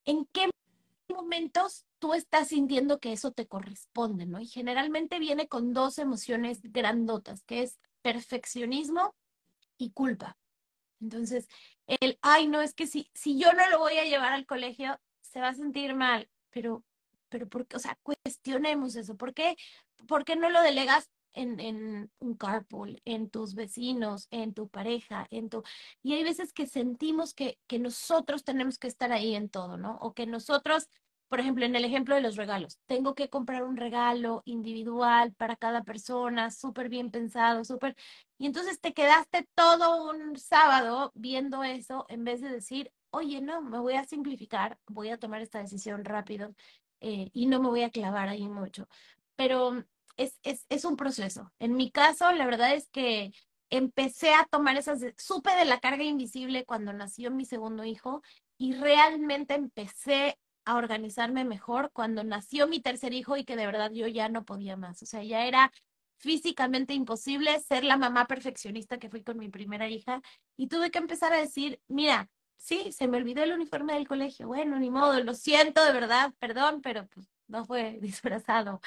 en 0.06 0.24
qué 0.32 0.48
momentos 1.12 1.84
tú 1.98 2.14
estás 2.14 2.48
sintiendo 2.48 3.00
que 3.00 3.12
eso 3.12 3.32
te 3.32 3.46
corresponde, 3.46 4.24
¿no? 4.24 4.40
Y 4.40 4.46
generalmente 4.46 5.18
viene 5.18 5.46
con 5.46 5.74
dos 5.74 5.98
emociones 5.98 6.60
grandotas, 6.62 7.44
que 7.44 7.62
es 7.62 7.78
perfeccionismo 8.00 9.14
y 9.76 9.90
culpa. 9.90 10.38
Entonces, 11.02 11.48
el, 11.86 12.18
ay, 12.22 12.48
no, 12.48 12.62
es 12.62 12.72
que 12.72 12.86
si, 12.86 13.10
si 13.12 13.38
yo 13.38 13.52
no 13.52 13.68
lo 13.68 13.78
voy 13.78 13.98
a 13.98 14.04
llevar 14.04 14.32
al 14.32 14.46
colegio, 14.46 14.98
se 15.20 15.40
va 15.40 15.48
a 15.48 15.54
sentir 15.54 15.94
mal, 15.94 16.30
pero, 16.48 16.82
pero, 17.28 17.46
¿por 17.46 17.66
qué? 17.66 17.76
O 17.76 17.80
sea, 17.80 17.98
cuestionemos 18.02 18.96
eso. 18.96 19.16
¿Por 19.16 19.34
qué, 19.34 19.56
¿Por 20.08 20.24
qué 20.24 20.36
no 20.36 20.48
lo 20.48 20.62
delegas 20.62 21.10
en, 21.34 21.60
en, 21.60 22.10
un 22.20 22.34
carpool, 22.36 23.00
en 23.04 23.30
tus 23.30 23.54
vecinos, 23.54 24.28
en 24.30 24.54
tu 24.54 24.68
pareja, 24.68 25.26
en 25.30 25.48
tu... 25.50 25.62
Y 26.02 26.14
hay 26.14 26.24
veces 26.24 26.52
que 26.52 26.66
sentimos 26.66 27.34
que, 27.34 27.58
que 27.66 27.78
nosotros 27.78 28.44
tenemos 28.44 28.78
que 28.78 28.88
estar 28.88 29.12
ahí 29.12 29.34
en 29.34 29.48
todo, 29.48 29.76
¿no? 29.76 29.98
O 30.00 30.14
que 30.14 30.26
nosotros, 30.26 30.88
por 31.28 31.40
ejemplo, 31.40 31.64
en 31.64 31.76
el 31.76 31.84
ejemplo 31.84 32.14
de 32.14 32.20
los 32.22 32.36
regalos, 32.36 32.78
tengo 32.86 33.14
que 33.14 33.28
comprar 33.28 33.64
un 33.64 33.76
regalo 33.76 34.42
individual 34.44 35.32
para 35.34 35.56
cada 35.56 35.82
persona, 35.84 36.50
súper 36.50 36.88
bien 36.88 37.10
pensado, 37.10 37.64
súper... 37.64 37.96
Y 38.38 38.46
entonces 38.46 38.80
te 38.80 38.94
quedaste 38.94 39.48
todo 39.54 40.10
un 40.10 40.36
sábado 40.38 41.12
viendo 41.14 41.64
eso 41.64 42.06
en 42.08 42.24
vez 42.24 42.40
de 42.40 42.50
decir, 42.50 42.92
oye, 43.10 43.40
no, 43.40 43.62
me 43.62 43.78
voy 43.78 43.94
a 43.94 44.04
simplificar, 44.04 44.78
voy 44.86 45.10
a 45.10 45.18
tomar 45.18 45.40
esta 45.42 45.60
decisión 45.60 46.04
rápido 46.04 46.54
eh, 47.00 47.30
y 47.32 47.46
no 47.46 47.60
me 47.60 47.68
voy 47.68 47.82
a 47.82 47.90
clavar 47.90 48.28
ahí 48.28 48.48
mucho. 48.48 48.88
Pero 49.36 49.84
es, 50.16 50.38
es, 50.42 50.66
es 50.68 50.84
un 50.84 50.96
proceso. 50.96 51.52
En 51.58 51.74
mi 51.76 51.90
caso, 51.90 52.30
la 52.32 52.46
verdad 52.46 52.74
es 52.74 52.88
que 52.90 53.32
empecé 53.70 54.34
a 54.34 54.46
tomar 54.50 54.76
esas, 54.76 55.00
supe 55.16 55.54
de 55.56 55.64
la 55.64 55.80
carga 55.80 56.04
invisible 56.04 56.64
cuando 56.64 56.92
nació 56.92 57.30
mi 57.30 57.44
segundo 57.44 57.84
hijo 57.84 58.22
y 58.58 58.74
realmente 58.74 59.54
empecé 59.54 60.38
a 60.64 60.76
organizarme 60.76 61.44
mejor 61.44 61.90
cuando 61.92 62.24
nació 62.24 62.66
mi 62.68 62.80
tercer 62.80 63.12
hijo 63.12 63.36
y 63.36 63.44
que 63.44 63.56
de 63.56 63.66
verdad 63.66 63.90
yo 63.92 64.06
ya 64.06 64.28
no 64.28 64.44
podía 64.44 64.76
más. 64.76 65.02
O 65.02 65.06
sea, 65.06 65.22
ya 65.22 65.46
era 65.46 65.72
físicamente 66.16 66.94
imposible 66.94 67.58
ser 67.60 67.84
la 67.84 67.96
mamá 67.96 68.26
perfeccionista 68.26 68.98
que 68.98 69.10
fui 69.10 69.22
con 69.22 69.38
mi 69.38 69.48
primera 69.48 69.88
hija 69.88 70.22
y 70.56 70.68
tuve 70.68 70.90
que 70.90 70.98
empezar 70.98 71.32
a 71.32 71.38
decir, 71.38 71.80
mira, 71.88 72.30
sí, 72.56 72.92
se 72.92 73.08
me 73.08 73.18
olvidó 73.18 73.42
el 73.42 73.52
uniforme 73.52 73.94
del 73.94 74.08
colegio, 74.08 74.46
bueno, 74.46 74.78
ni 74.78 74.90
modo, 74.90 75.22
lo 75.22 75.34
siento 75.34 75.84
de 75.84 75.92
verdad, 75.92 76.32
perdón, 76.38 76.80
pero 76.80 77.06
pues 77.08 77.26
no 77.48 77.64
fue 77.66 77.98
disfrazado 78.00 78.80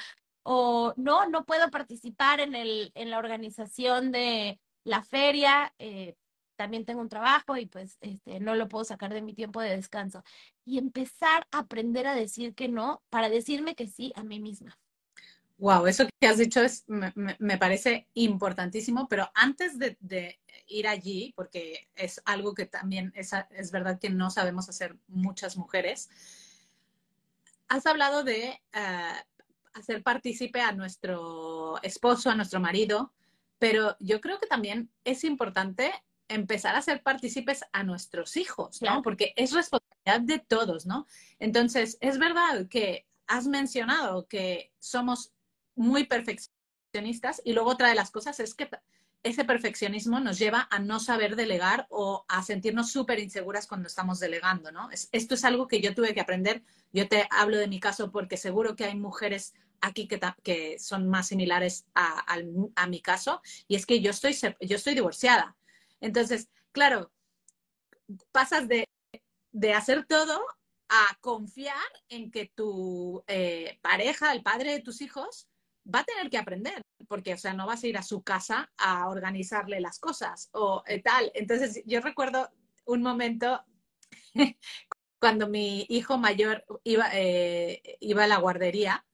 o 0.50 0.94
no, 0.96 1.28
no 1.28 1.44
puedo 1.44 1.70
participar 1.70 2.40
en, 2.40 2.54
el, 2.54 2.90
en 2.94 3.10
la 3.10 3.18
organización 3.18 4.10
de 4.12 4.58
la 4.82 5.02
feria, 5.02 5.74
eh, 5.78 6.16
también 6.56 6.86
tengo 6.86 7.02
un 7.02 7.10
trabajo 7.10 7.58
y 7.58 7.66
pues 7.66 7.98
este, 8.00 8.40
no 8.40 8.54
lo 8.54 8.66
puedo 8.66 8.82
sacar 8.82 9.12
de 9.12 9.20
mi 9.20 9.34
tiempo 9.34 9.60
de 9.60 9.76
descanso. 9.76 10.24
Y 10.64 10.78
empezar 10.78 11.46
a 11.50 11.58
aprender 11.58 12.06
a 12.06 12.14
decir 12.14 12.54
que 12.54 12.66
no 12.66 13.02
para 13.10 13.28
decirme 13.28 13.74
que 13.74 13.88
sí 13.88 14.10
a 14.16 14.24
mí 14.24 14.40
misma. 14.40 14.78
Wow, 15.58 15.86
eso 15.86 16.06
que 16.18 16.26
has 16.26 16.38
dicho 16.38 16.62
es, 16.62 16.86
me, 16.86 17.58
parece 17.58 18.06
importantísimo, 18.14 19.06
pero 19.06 19.30
antes 19.34 19.78
de, 19.78 20.40
ir 20.66 20.88
allí, 20.88 21.34
porque 21.36 21.88
es 21.94 22.22
algo 22.24 22.54
que 22.54 22.64
también 22.64 23.12
es, 23.14 23.32
es, 23.50 23.70
verdad 23.70 23.98
que 23.98 24.08
no 24.08 24.30
sabemos 24.30 24.70
hacer 24.70 24.96
muchas 25.08 25.58
mujeres, 25.58 26.08
has 27.68 27.84
hablado 27.84 28.22
de 28.24 28.62
eh, 28.72 29.12
hacer 29.74 30.02
partícipe 30.02 30.60
a 30.60 30.72
nuestro 30.72 31.80
esposo, 31.82 32.30
a 32.30 32.34
nuestro 32.34 32.60
marido, 32.60 33.12
pero 33.58 33.96
yo 34.00 34.20
creo 34.20 34.38
que 34.38 34.46
también 34.46 34.90
es 35.04 35.24
importante 35.24 35.92
empezar 36.28 36.76
a 36.76 36.82
ser 36.82 37.02
partícipes 37.02 37.64
a 37.72 37.82
nuestros 37.82 38.36
hijos, 38.36 38.82
¿no? 38.82 39.02
Porque 39.02 39.32
es 39.36 39.52
responsabilidad 39.52 40.20
de 40.20 40.38
todos, 40.38 40.86
¿no? 40.86 41.06
Entonces, 41.38 41.96
es 42.00 42.18
verdad 42.18 42.68
que 42.68 43.06
has 43.26 43.46
mencionado 43.46 44.26
que 44.26 44.72
somos 44.78 45.32
muy 45.74 46.04
perfeccionistas 46.04 47.40
y 47.44 47.52
luego 47.52 47.70
otra 47.70 47.88
de 47.88 47.94
las 47.94 48.10
cosas 48.10 48.40
es 48.40 48.54
que 48.54 48.68
ese 49.22 49.44
perfeccionismo 49.44 50.20
nos 50.20 50.38
lleva 50.38 50.68
a 50.70 50.78
no 50.78 51.00
saber 51.00 51.36
delegar 51.36 51.86
o 51.90 52.24
a 52.28 52.42
sentirnos 52.42 52.90
súper 52.90 53.18
inseguras 53.18 53.66
cuando 53.66 53.88
estamos 53.88 54.20
delegando, 54.20 54.70
¿no? 54.72 54.88
esto 54.90 55.34
es 55.34 55.44
algo 55.44 55.66
que 55.66 55.80
yo 55.80 55.94
tuve 55.94 56.14
que 56.14 56.20
aprender. 56.20 56.62
Yo 56.92 57.08
te 57.08 57.26
hablo 57.30 57.56
de 57.56 57.68
mi 57.68 57.80
caso 57.80 58.10
porque 58.10 58.36
seguro 58.36 58.76
que 58.76 58.84
hay 58.84 58.96
mujeres 58.96 59.54
aquí 59.80 60.08
que, 60.08 60.78
son 60.78 61.08
más 61.08 61.28
similares 61.28 61.86
a, 61.94 62.24
a, 62.74 62.86
mi 62.86 63.00
caso, 63.00 63.40
y 63.66 63.76
es 63.76 63.86
que 63.86 64.00
yo 64.00 64.10
estoy, 64.10 64.34
yo 64.34 64.76
estoy 64.76 64.94
divorciada. 64.94 65.56
Entonces, 66.00 66.48
claro, 66.72 67.12
pasas 68.32 68.68
de, 68.68 68.88
de 69.52 69.74
hacer 69.74 70.06
todo 70.06 70.40
a 70.88 71.18
confiar 71.20 71.76
en 72.08 72.30
que 72.30 72.50
tu 72.54 73.22
eh, 73.26 73.78
pareja, 73.82 74.32
el 74.32 74.42
padre 74.42 74.72
de 74.72 74.80
tus 74.80 75.00
hijos, 75.00 75.48
va 75.92 76.00
a 76.00 76.04
tener 76.04 76.30
que 76.30 76.38
aprender, 76.38 76.82
porque, 77.08 77.34
o 77.34 77.38
sea, 77.38 77.54
no 77.54 77.66
vas 77.66 77.82
a 77.82 77.86
ir 77.86 77.96
a 77.96 78.02
su 78.02 78.22
casa 78.22 78.70
a 78.76 79.08
organizarle 79.08 79.80
las 79.80 79.98
cosas 79.98 80.48
o 80.52 80.82
eh, 80.86 81.02
tal. 81.02 81.30
Entonces, 81.34 81.82
yo 81.86 82.00
recuerdo 82.00 82.50
un 82.84 83.02
momento 83.02 83.62
cuando 85.20 85.48
mi 85.48 85.86
hijo 85.88 86.18
mayor 86.18 86.64
iba, 86.84 87.08
eh, 87.12 87.82
iba 88.00 88.24
a 88.24 88.28
la 88.28 88.38
guardería 88.38 89.04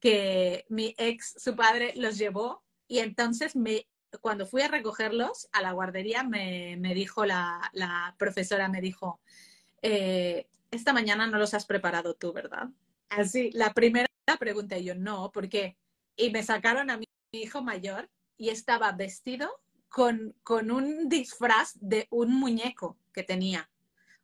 que 0.00 0.66
mi 0.68 0.94
ex, 0.98 1.34
su 1.38 1.56
padre, 1.56 1.92
los 1.96 2.18
llevó 2.18 2.62
y 2.86 2.98
entonces 2.98 3.56
me, 3.56 3.86
cuando 4.20 4.46
fui 4.46 4.62
a 4.62 4.68
recogerlos 4.68 5.48
a 5.52 5.62
la 5.62 5.72
guardería 5.72 6.22
me, 6.22 6.76
dijo 6.94 7.24
la, 7.24 8.14
profesora, 8.18 8.68
me 8.68 8.80
dijo, 8.80 9.20
eh, 9.82 10.48
esta 10.70 10.92
mañana 10.92 11.26
no 11.26 11.38
los 11.38 11.54
has 11.54 11.66
preparado 11.66 12.14
tú, 12.14 12.32
¿verdad? 12.32 12.68
Así, 13.08 13.50
la 13.52 13.72
primera 13.72 14.06
pregunta 14.38 14.78
yo, 14.78 14.94
no, 14.94 15.30
¿por 15.32 15.48
qué? 15.48 15.76
Y 16.16 16.30
me 16.30 16.42
sacaron 16.42 16.90
a 16.90 16.96
mi 16.96 17.06
hijo 17.32 17.62
mayor 17.62 18.10
y 18.36 18.50
estaba 18.50 18.92
vestido 18.92 19.50
con, 19.88 20.34
con 20.42 20.70
un 20.70 21.08
disfraz 21.08 21.72
de 21.74 22.06
un 22.10 22.32
muñeco 22.32 22.98
que 23.12 23.22
tenía. 23.22 23.70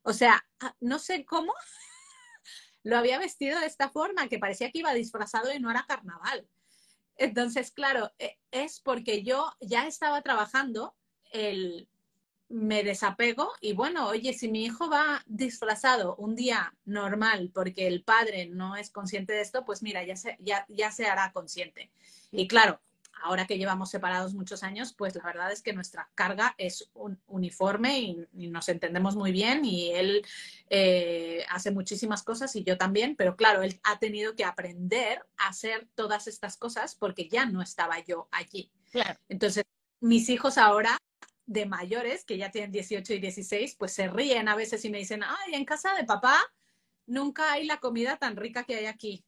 O 0.02 0.12
sea, 0.12 0.44
ah, 0.60 0.74
no 0.80 0.98
sé 0.98 1.24
cómo, 1.24 1.54
lo 2.82 2.98
había 2.98 3.18
vestido 3.18 3.60
de 3.60 3.66
esta 3.66 3.88
forma, 3.90 4.28
que 4.28 4.38
parecía 4.38 4.70
que 4.70 4.80
iba 4.80 4.92
disfrazado 4.94 5.52
y 5.52 5.60
no 5.60 5.70
era 5.70 5.86
carnaval. 5.86 6.48
Entonces, 7.16 7.70
claro, 7.70 8.12
e, 8.18 8.38
es 8.50 8.80
porque 8.80 9.22
yo 9.22 9.52
ya 9.60 9.86
estaba 9.86 10.22
trabajando 10.22 10.96
el 11.30 11.88
me 12.52 12.84
desapego 12.84 13.50
y 13.60 13.72
bueno, 13.72 14.08
oye, 14.08 14.34
si 14.34 14.50
mi 14.50 14.64
hijo 14.64 14.90
va 14.90 15.24
disfrazado 15.26 16.16
un 16.16 16.36
día 16.36 16.74
normal 16.84 17.50
porque 17.52 17.86
el 17.86 18.04
padre 18.04 18.46
no 18.46 18.76
es 18.76 18.90
consciente 18.90 19.32
de 19.32 19.40
esto, 19.40 19.64
pues 19.64 19.82
mira, 19.82 20.04
ya 20.04 20.16
se, 20.16 20.36
ya, 20.38 20.66
ya 20.68 20.92
se 20.92 21.06
hará 21.06 21.32
consciente. 21.32 21.90
Y 22.30 22.46
claro, 22.46 22.80
ahora 23.22 23.46
que 23.46 23.56
llevamos 23.56 23.90
separados 23.90 24.34
muchos 24.34 24.62
años, 24.62 24.92
pues 24.92 25.14
la 25.14 25.22
verdad 25.22 25.50
es 25.50 25.62
que 25.62 25.72
nuestra 25.72 26.10
carga 26.14 26.54
es 26.58 26.90
un 26.92 27.18
uniforme 27.26 28.00
y, 28.00 28.48
nos 28.48 28.68
entendemos 28.68 29.16
muy 29.16 29.32
bien 29.32 29.64
y 29.64 29.92
él 29.92 30.22
eh, 30.68 31.44
hace 31.48 31.70
muchísimas 31.70 32.22
cosas 32.22 32.54
y 32.54 32.64
yo 32.64 32.76
también, 32.76 33.16
pero 33.16 33.34
claro, 33.34 33.62
él 33.62 33.80
ha 33.82 33.98
tenido 33.98 34.34
que 34.34 34.44
aprender 34.44 35.24
a 35.38 35.48
hacer 35.48 35.88
todas 35.94 36.26
estas 36.26 36.58
cosas 36.58 36.96
porque 36.96 37.28
ya 37.28 37.46
no 37.46 37.62
estaba 37.62 37.98
yo 38.00 38.28
allí. 38.30 38.70
Entonces, 39.30 39.64
mis 40.00 40.28
hijos 40.28 40.58
ahora 40.58 40.98
de 41.46 41.66
mayores, 41.66 42.24
que 42.24 42.38
ya 42.38 42.50
tienen 42.50 42.72
18 42.72 43.14
y 43.14 43.18
16, 43.18 43.76
pues 43.76 43.92
se 43.92 44.08
ríen 44.08 44.48
a 44.48 44.54
veces 44.54 44.84
y 44.84 44.90
me 44.90 44.98
dicen, 44.98 45.22
ay, 45.22 45.54
en 45.54 45.64
casa 45.64 45.94
de 45.94 46.04
papá 46.04 46.38
nunca 47.06 47.52
hay 47.52 47.66
la 47.66 47.78
comida 47.78 48.16
tan 48.16 48.36
rica 48.36 48.64
que 48.64 48.76
hay 48.76 48.86
aquí 48.86 49.24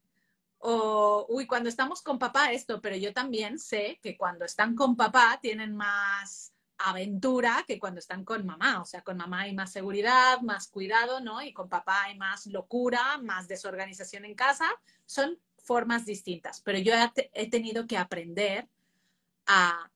o, 0.66 1.26
uy, 1.28 1.46
cuando 1.46 1.68
estamos 1.68 2.00
con 2.00 2.18
papá 2.18 2.50
esto, 2.52 2.80
pero 2.80 2.96
yo 2.96 3.12
también 3.12 3.58
sé 3.58 4.00
que 4.02 4.16
cuando 4.16 4.46
están 4.46 4.74
con 4.74 4.96
papá 4.96 5.38
tienen 5.42 5.76
más 5.76 6.54
aventura 6.78 7.64
que 7.68 7.78
cuando 7.78 7.98
están 7.98 8.24
con 8.24 8.46
mamá. 8.46 8.80
O 8.80 8.86
sea, 8.86 9.02
con 9.02 9.18
mamá 9.18 9.42
hay 9.42 9.54
más 9.54 9.72
seguridad, 9.72 10.40
más 10.40 10.68
cuidado, 10.68 11.20
¿no? 11.20 11.42
Y 11.42 11.52
con 11.52 11.68
papá 11.68 12.04
hay 12.04 12.16
más 12.16 12.46
locura, 12.46 13.18
más 13.18 13.46
desorganización 13.46 14.24
en 14.24 14.34
casa. 14.34 14.64
Son 15.04 15.38
formas 15.58 16.06
distintas, 16.06 16.62
pero 16.62 16.78
yo 16.78 16.94
he, 17.34 17.50
tenido 17.50 17.86
que 17.86 17.98
aprender 17.98 18.66
a 19.44 19.90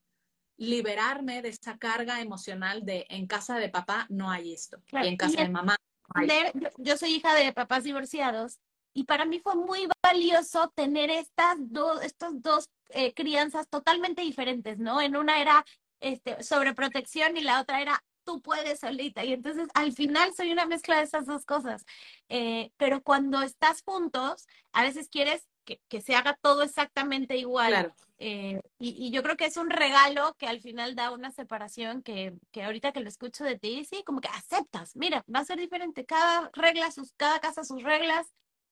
liberarme 0.59 1.41
de 1.41 1.49
esa 1.51 1.79
carga 1.79 2.21
emocional 2.21 2.85
de 2.85 3.07
en 3.09 3.27
casa 3.27 3.57
de 3.57 3.69
papá 3.69 4.07
no 4.11 4.31
hay 4.31 4.53
esto 4.53 4.83
y 4.93 5.07
en 5.07 5.17
casa 5.17 5.43
de 5.43 5.49
mamá 5.49 5.77
no 6.15 6.21
hay. 6.21 6.53
Yo 6.79 6.97
soy 6.97 7.15
hija 7.15 7.33
de 7.35 7.53
papás 7.53 7.85
divorciados 7.85 8.59
y 8.93 9.05
para 9.05 9.25
mí 9.25 9.39
fue 9.39 9.55
muy 9.55 9.89
valioso 10.03 10.73
tener 10.75 11.11
estas 11.11 11.57
dos, 11.59 12.03
estas 12.03 12.43
dos 12.43 12.69
eh, 12.91 13.15
crianzas 13.15 13.69
totalmente 13.69 14.23
diferentes, 14.23 14.79
¿no? 14.79 15.01
En 15.01 15.17
una 15.17 15.41
era 15.41 15.65
este, 16.01 16.43
sobreprotección 16.43 17.37
y 17.37 17.43
la 17.43 17.61
otra 17.61 17.81
era 17.81 18.03
tú 18.25 18.43
puedes 18.43 18.81
solita. 18.81 19.25
Y 19.25 19.33
entonces 19.33 19.69
al 19.75 19.93
final 19.93 20.35
soy 20.35 20.51
una 20.51 20.67
mezcla 20.67 20.97
de 20.97 21.05
esas 21.05 21.27
dos 21.27 21.45
cosas. 21.45 21.85
Eh, 22.29 22.73
pero 22.77 23.03
cuando 23.03 23.41
estás 23.43 23.83
juntos, 23.83 24.47
a 24.73 24.83
veces 24.83 25.09
quieres 25.09 25.47
que, 25.65 25.81
que 25.89 26.01
se 26.01 26.17
haga 26.17 26.37
todo 26.43 26.63
exactamente 26.63 27.37
igual. 27.37 27.69
Claro. 27.69 27.95
Eh, 28.21 28.61
y, 28.79 29.07
y, 29.07 29.11
yo 29.13 29.23
creo 29.23 29.37
que 29.37 29.47
es 29.47 29.57
un 29.57 29.71
regalo 29.71 30.35
que 30.39 30.49
al 30.49 30.61
final 30.61 30.97
da 30.97 31.13
una 31.13 31.31
separación 31.31 32.03
que, 32.03 32.35
que, 32.51 32.65
ahorita 32.65 32.93
que 32.93 33.01
lo 33.01 33.09
escucho 33.09 33.45
de 33.45 33.57
ti, 33.59 33.85
sí, 33.85 34.03
como 34.05 34.21
que 34.21 34.29
aceptas, 34.29 34.97
mira, 34.97 35.25
va 35.33 35.41
a 35.41 35.45
ser 35.45 35.59
diferente, 35.59 36.05
cada 36.05 36.51
regla, 36.53 36.91
sus, 36.91 37.13
cada 37.17 37.39
casa 37.39 37.63
sus 37.63 37.83
reglas, 37.85 38.27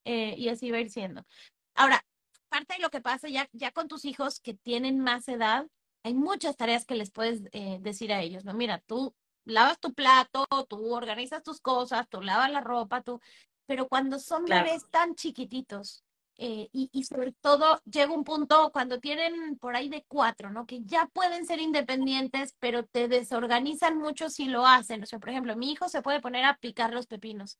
eh, 0.04 0.34
y 0.36 0.48
así 0.48 0.70
va 0.72 0.78
a 0.78 0.80
ir 0.80 0.90
siendo. 0.90 1.24
Ahora, 1.74 2.04
parte 2.48 2.74
de 2.74 2.80
lo 2.80 2.90
que 2.90 3.00
pasa 3.00 3.28
ya, 3.28 3.48
ya 3.52 3.70
con 3.70 3.86
tus 3.86 4.04
hijos 4.04 4.40
que 4.40 4.54
tienen 4.54 4.98
más 5.00 5.28
edad, 5.28 5.66
hay 6.02 6.14
muchas 6.14 6.56
tareas 6.56 6.84
que 6.84 6.94
les 6.94 7.10
puedes 7.10 7.42
eh, 7.52 7.78
decir 7.80 8.12
a 8.12 8.22
ellos, 8.22 8.44
¿no? 8.44 8.54
Mira, 8.54 8.80
tú 8.86 9.14
lavas 9.44 9.78
tu 9.80 9.92
plato, 9.92 10.46
tú 10.68 10.94
organizas 10.94 11.42
tus 11.42 11.60
cosas, 11.60 12.08
tú 12.08 12.20
lavas 12.20 12.50
la 12.50 12.60
ropa, 12.60 13.02
tú, 13.02 13.20
pero 13.66 13.88
cuando 13.88 14.18
son 14.18 14.44
bebés 14.44 14.88
tan 14.90 15.14
chiquititos, 15.14 16.04
eh, 16.38 16.68
y, 16.72 16.90
y, 16.92 17.04
sobre 17.04 17.32
todo 17.32 17.80
llega 17.84 18.12
un 18.12 18.24
punto 18.24 18.70
cuando 18.72 19.00
tienen 19.00 19.56
por 19.58 19.74
ahí 19.74 19.88
de 19.88 20.04
cuatro, 20.06 20.50
¿no? 20.50 20.66
Que 20.66 20.82
ya 20.84 21.06
pueden 21.06 21.46
ser 21.46 21.60
independientes, 21.60 22.54
pero 22.58 22.84
te 22.84 23.08
desorganizan 23.08 23.96
mucho 23.98 24.28
si 24.28 24.46
lo 24.46 24.66
hacen. 24.66 25.02
O 25.02 25.06
sea, 25.06 25.18
por 25.18 25.30
ejemplo, 25.30 25.56
mi 25.56 25.72
hijo 25.72 25.88
se 25.88 26.02
puede 26.02 26.20
poner 26.20 26.44
a 26.44 26.58
picar 26.58 26.92
los 26.92 27.06
pepinos 27.06 27.58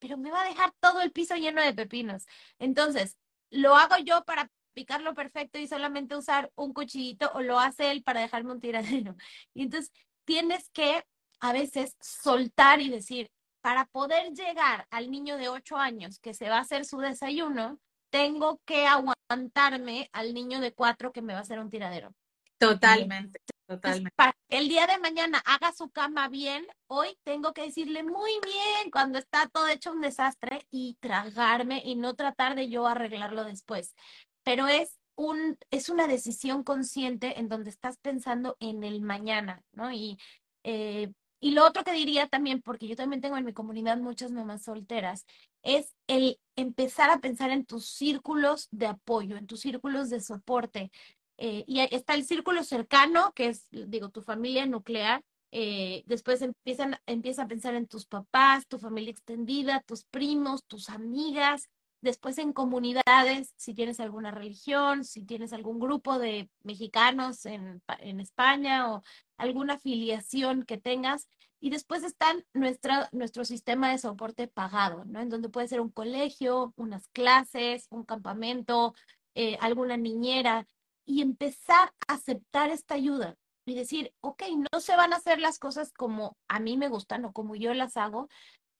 pero 0.00 0.16
me 0.16 0.32
va 0.32 0.42
a 0.42 0.48
dejar 0.48 0.72
todo 0.80 1.00
el 1.02 1.12
piso 1.12 1.36
lleno 1.36 1.62
de 1.62 1.74
pepinos. 1.74 2.26
Entonces, 2.58 3.16
¿lo 3.50 3.76
hago 3.76 3.96
yo 3.98 4.24
para 4.24 4.50
picarlo 4.72 5.14
perfecto 5.14 5.58
y 5.58 5.68
solamente 5.68 6.16
usar 6.16 6.50
un 6.56 6.72
cuchillito 6.72 7.30
o 7.34 7.42
lo 7.42 7.60
hace 7.60 7.90
él 7.92 8.02
para 8.02 8.20
dejarme 8.20 8.52
un 8.52 8.60
tiradero? 8.60 9.14
Y 9.54 9.62
entonces 9.62 9.92
tienes 10.24 10.70
que 10.70 11.04
a 11.40 11.52
veces 11.52 11.96
soltar 12.00 12.80
y 12.80 12.90
decir, 12.90 13.30
para 13.60 13.86
poder 13.86 14.32
llegar 14.32 14.86
al 14.90 15.10
niño 15.10 15.36
de 15.36 15.48
8 15.48 15.76
años 15.76 16.18
que 16.18 16.34
se 16.34 16.48
va 16.48 16.58
a 16.58 16.62
hacer 16.62 16.84
su 16.84 16.98
desayuno, 16.98 17.78
tengo 18.10 18.60
que 18.64 18.86
aguantarme 18.86 20.08
al 20.12 20.34
niño 20.34 20.60
de 20.60 20.72
4 20.72 21.12
que 21.12 21.22
me 21.22 21.32
va 21.32 21.40
a 21.40 21.42
hacer 21.42 21.58
un 21.58 21.70
tiradero. 21.70 22.14
Totalmente. 22.58 23.40
Totalmente. 23.66 24.10
Para 24.16 24.32
que 24.48 24.58
el 24.58 24.68
día 24.68 24.86
de 24.86 24.98
mañana 24.98 25.40
haga 25.46 25.72
su 25.72 25.90
cama 25.90 26.28
bien, 26.28 26.66
hoy 26.88 27.16
tengo 27.22 27.52
que 27.52 27.62
decirle 27.62 28.02
muy 28.02 28.32
bien 28.44 28.90
cuando 28.90 29.18
está 29.18 29.48
todo 29.48 29.68
hecho 29.68 29.92
un 29.92 30.00
desastre 30.00 30.66
y 30.70 30.96
tragarme 31.00 31.80
y 31.84 31.94
no 31.94 32.14
tratar 32.14 32.56
de 32.56 32.68
yo 32.68 32.86
arreglarlo 32.86 33.44
después. 33.44 33.94
Pero 34.42 34.66
es 34.66 34.98
un, 35.14 35.56
es 35.70 35.88
una 35.88 36.08
decisión 36.08 36.64
consciente 36.64 37.38
en 37.38 37.48
donde 37.48 37.70
estás 37.70 37.96
pensando 37.98 38.56
en 38.58 38.82
el 38.82 39.00
mañana, 39.02 39.62
¿no? 39.72 39.92
Y, 39.92 40.18
eh, 40.64 41.12
y 41.38 41.52
lo 41.52 41.64
otro 41.64 41.84
que 41.84 41.92
diría 41.92 42.26
también, 42.26 42.60
porque 42.60 42.88
yo 42.88 42.96
también 42.96 43.22
tengo 43.22 43.36
en 43.36 43.44
mi 43.44 43.52
comunidad 43.52 43.98
muchas 43.98 44.32
mamás 44.32 44.64
solteras, 44.64 45.26
es 45.62 45.94
el 46.06 46.38
empezar 46.56 47.10
a 47.10 47.20
pensar 47.20 47.50
en 47.50 47.64
tus 47.64 47.86
círculos 47.86 48.68
de 48.70 48.86
apoyo, 48.86 49.36
en 49.36 49.46
tus 49.46 49.60
círculos 49.60 50.10
de 50.10 50.20
soporte. 50.20 50.90
eh, 51.38 51.64
y 51.66 51.80
está 51.80 52.14
el 52.14 52.24
círculo 52.24 52.62
cercano, 52.64 53.32
que 53.34 53.48
es, 53.48 53.66
digo, 53.70 54.10
tu 54.10 54.20
familia 54.22 54.66
nuclear. 54.66 55.22
Eh, 55.52 56.04
después 56.06 56.42
empiezan, 56.42 56.96
empieza 57.06 57.42
a 57.44 57.48
pensar 57.48 57.74
en 57.74 57.86
tus 57.86 58.06
papás, 58.06 58.66
tu 58.66 58.78
familia 58.78 59.10
extendida, 59.10 59.80
tus 59.86 60.04
primos, 60.04 60.64
tus 60.66 60.90
amigas, 60.90 61.68
después 62.02 62.38
en 62.38 62.52
comunidades, 62.52 63.52
si 63.56 63.74
tienes 63.74 64.00
alguna 64.00 64.30
religión, 64.30 65.04
si 65.04 65.22
tienes 65.24 65.52
algún 65.52 65.78
grupo 65.80 66.18
de 66.18 66.48
mexicanos 66.62 67.46
en, 67.46 67.82
en 67.98 68.20
España 68.20 68.92
o 68.92 69.02
alguna 69.36 69.74
afiliación 69.74 70.64
que 70.64 70.78
tengas. 70.78 71.28
Y 71.60 71.70
después 71.70 72.02
están 72.02 72.44
nuestro 72.54 73.44
sistema 73.44 73.90
de 73.90 73.98
soporte 73.98 74.48
pagado, 74.48 75.04
¿no? 75.04 75.20
En 75.20 75.28
donde 75.28 75.50
puede 75.50 75.68
ser 75.68 75.80
un 75.80 75.90
colegio, 75.90 76.72
unas 76.76 77.06
clases, 77.08 77.86
un 77.90 78.04
campamento, 78.04 78.94
eh, 79.34 79.58
alguna 79.60 79.96
niñera 79.96 80.66
y 81.04 81.22
empezar 81.22 81.92
a 82.08 82.14
aceptar 82.14 82.70
esta 82.70 82.94
ayuda 82.94 83.36
y 83.66 83.74
decir, 83.74 84.12
ok, 84.20 84.42
no 84.72 84.80
se 84.80 84.96
van 84.96 85.12
a 85.12 85.16
hacer 85.16 85.38
las 85.38 85.58
cosas 85.58 85.92
como 85.92 86.36
a 86.48 86.60
mí 86.60 86.76
me 86.76 86.88
gustan 86.88 87.24
o 87.24 87.32
como 87.32 87.54
yo 87.54 87.74
las 87.74 87.96
hago, 87.96 88.28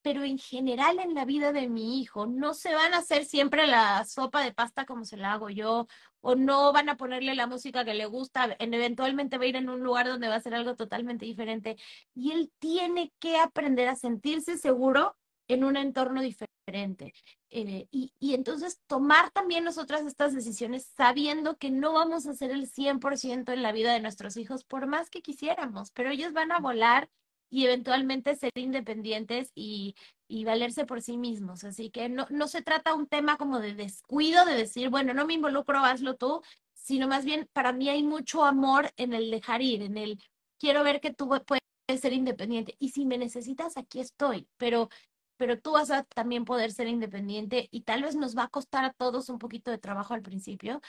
pero 0.03 0.25
en 0.25 0.39
general 0.39 0.99
en 0.99 1.15
la 1.15 1.25
vida 1.25 1.53
de 1.53 1.69
mi 1.69 2.01
hijo 2.01 2.27
no 2.27 2.55
se 2.55 2.75
van 2.75 2.95
a 2.95 2.99
hacer 2.99 3.25
siempre 3.25 3.67
la 3.67 4.05
sopa 4.05 4.43
de 4.43 4.53
pasta 4.53 4.87
como 4.87 5.05
se 5.05 5.17
la 5.17 5.33
hago 5.33 5.51
yo, 5.51 5.87
o 6.21 6.35
no 6.35 6.73
van 6.73 6.89
a 6.89 6.97
ponerle 6.97 7.35
la 7.35 7.47
música 7.47 7.85
que 7.85 7.95
le 7.95 8.07
gusta, 8.07 8.57
eventualmente 8.59 9.39
va 9.39 9.45
a 9.45 9.49
ir 9.49 9.57
en 9.57 9.71
un 9.71 9.81
lugar 9.81 10.07
donde 10.07 10.29
va 10.29 10.37
a 10.37 10.41
ser 10.41 10.55
algo 10.55 10.77
totalmente 10.77 11.25
diferente. 11.27 11.77
Y 12.15 12.33
él 12.33 12.53
tiene 12.59 13.13
que 13.19 13.39
aprender 13.39 13.89
a 13.89 13.97
sentirse 13.97 14.59
seguro 14.59 15.17
en 15.49 15.65
un 15.65 15.77
entorno 15.77 16.23
diferente. 16.23 17.15
Eh, 17.51 17.89
y, 17.91 18.13
y, 18.21 18.35
entonces 18.35 18.81
tomar 18.87 19.31
también 19.33 19.65
nosotras 19.65 20.07
estas 20.07 20.33
decisiones 20.33 20.87
sabiendo 20.97 21.57
que 21.57 21.71
no 21.71 21.93
vamos 21.93 22.27
a 22.27 22.31
hacer 22.31 22.53
el 22.53 22.71
100% 22.71 23.53
en 23.53 23.63
la 23.63 23.73
vida 23.73 23.93
de 23.93 24.01
nuestros 24.01 24.37
hijos 24.37 24.63
por 24.65 24.87
más 24.87 25.11
que 25.11 25.21
quisiéramos, 25.21 25.91
pero 25.91 26.11
ellos 26.11 26.33
van 26.33 26.53
a 26.53 26.61
volar 26.61 27.11
y 27.51 27.65
eventualmente 27.67 28.37
ser 28.37 28.53
independientes 28.55 29.51
y, 29.55 29.95
y 30.29 30.45
valerse 30.45 30.87
por 30.87 31.03
sí 31.03 31.19
mismos. 31.19 31.65
Así 31.65 31.91
que 31.91 32.09
no, 32.09 32.27
no 32.31 32.49
se 32.49 32.63
trata 32.63 32.95
un 32.95 33.07
tema 33.09 33.37
como 33.37 33.61
de 33.61 33.75
descuido, 33.75 34.45
de 34.45 34.55
decir, 34.55 34.89
bueno, 34.89 35.13
no 35.15 35.27
me 35.27 35.35
involucro, 35.35 35.81
hazlo 35.81 36.17
tú, 36.17 36.43
sino 36.75 37.09
más 37.09 37.25
bien 37.25 37.49
para 37.53 37.73
mí 37.73 37.89
hay 37.89 38.03
mucho 38.03 38.45
amor 38.45 38.91
en 38.97 39.13
el 39.13 39.31
dejar 39.31 39.63
ir, 39.63 39.83
en 39.83 39.97
el 39.99 40.23
quiero 40.59 40.85
ver 40.85 41.01
que 41.01 41.13
tú 41.13 41.29
puedes 41.29 42.01
ser 42.01 42.13
independiente 42.13 42.77
y 42.79 42.91
si 42.91 43.05
me 43.05 43.19
necesitas, 43.19 43.77
aquí 43.77 44.01
estoy, 44.01 44.49
pero 44.57 44.89
pero 45.37 45.59
tú 45.59 45.73
vas 45.73 45.91
a 45.91 46.05
también 46.05 46.45
poder 46.45 46.71
ser 46.71 46.87
independiente 46.87 47.67
y 47.71 47.81
tal 47.83 48.03
vez 48.03 48.15
nos 48.15 48.37
va 48.37 48.45
a 48.45 48.49
costar 48.49 48.85
a 48.85 48.93
todos 48.93 49.31
un 49.31 49.39
poquito 49.39 49.71
de 49.71 49.79
trabajo 49.79 50.13
al 50.13 50.21
principio, 50.21 50.83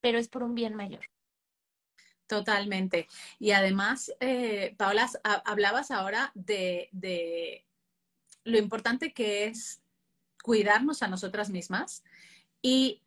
pero 0.00 0.18
es 0.18 0.28
por 0.28 0.44
un 0.44 0.54
bien 0.54 0.76
mayor. 0.76 1.06
Totalmente. 2.26 3.08
Y 3.38 3.52
además, 3.52 4.12
eh, 4.20 4.74
Paola, 4.76 5.08
hablabas 5.44 5.90
ahora 5.90 6.32
de, 6.34 6.88
de 6.92 7.64
lo 8.44 8.58
importante 8.58 9.12
que 9.12 9.46
es 9.46 9.80
cuidarnos 10.42 11.02
a 11.02 11.08
nosotras 11.08 11.50
mismas 11.50 12.04
y 12.62 13.02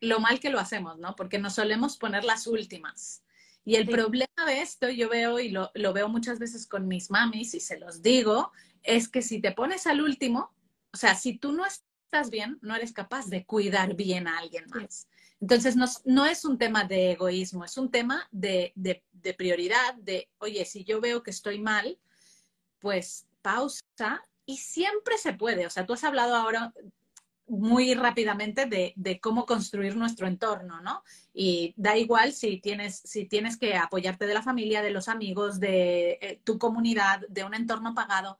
lo 0.00 0.20
mal 0.20 0.40
que 0.40 0.50
lo 0.50 0.60
hacemos, 0.60 0.98
¿no? 0.98 1.16
Porque 1.16 1.38
nos 1.38 1.54
solemos 1.54 1.96
poner 1.96 2.24
las 2.24 2.46
últimas. 2.46 3.22
Y 3.64 3.76
el 3.76 3.88
problema 3.88 4.44
de 4.46 4.60
esto, 4.60 4.90
yo 4.90 5.08
veo 5.08 5.40
y 5.40 5.48
lo, 5.48 5.70
lo, 5.74 5.94
veo 5.94 6.08
muchas 6.08 6.38
veces 6.38 6.66
con 6.66 6.86
mis 6.86 7.10
mamis 7.10 7.54
y 7.54 7.60
se 7.60 7.78
los 7.78 8.02
digo, 8.02 8.52
es 8.82 9.08
que 9.08 9.22
si 9.22 9.40
te 9.40 9.52
pones 9.52 9.86
al 9.86 10.02
último, 10.02 10.52
o 10.92 10.96
sea, 10.98 11.14
si 11.14 11.38
tú 11.38 11.52
no 11.52 11.64
estás 11.64 12.30
bien, 12.30 12.58
no 12.60 12.76
eres 12.76 12.92
capaz 12.92 13.26
de 13.26 13.46
cuidar 13.46 13.94
bien 13.94 14.28
a 14.28 14.38
alguien 14.38 14.66
más. 14.68 15.08
Entonces, 15.40 15.76
no, 16.04 16.26
es 16.26 16.44
un 16.44 16.58
tema 16.58 16.84
de 16.84 17.12
egoísmo, 17.12 17.64
es 17.64 17.76
un 17.76 17.90
tema 17.90 18.28
de, 18.30 18.72
prioridad, 19.36 19.94
de, 19.94 20.28
oye, 20.38 20.64
si 20.64 20.84
yo 20.84 21.00
veo 21.00 21.22
que 21.22 21.30
estoy 21.30 21.58
mal, 21.58 21.98
pues 22.78 23.26
pausa 23.42 23.82
y 24.46 24.56
siempre 24.58 25.18
se 25.18 25.34
puede. 25.34 25.66
O 25.66 25.70
sea, 25.70 25.86
tú 25.86 25.92
has 25.92 26.04
hablado 26.04 26.34
ahora 26.34 26.72
muy 27.46 27.92
rápidamente 27.94 28.64
de, 28.66 29.20
cómo 29.20 29.44
construir 29.44 29.96
nuestro 29.96 30.26
entorno, 30.26 30.80
¿no? 30.80 31.02
Y 31.34 31.74
da 31.76 31.98
igual 31.98 32.32
si 32.32 32.58
tienes, 32.58 33.02
si 33.04 33.26
tienes 33.26 33.58
que 33.58 33.76
apoyarte 33.76 34.26
de 34.26 34.34
la 34.34 34.42
familia, 34.42 34.80
de 34.80 34.90
los 34.90 35.08
amigos, 35.08 35.60
de 35.60 36.18
eh, 36.22 36.40
tu 36.44 36.58
comunidad, 36.58 37.20
de 37.28 37.44
un 37.44 37.54
entorno 37.54 37.94
pagado 37.94 38.38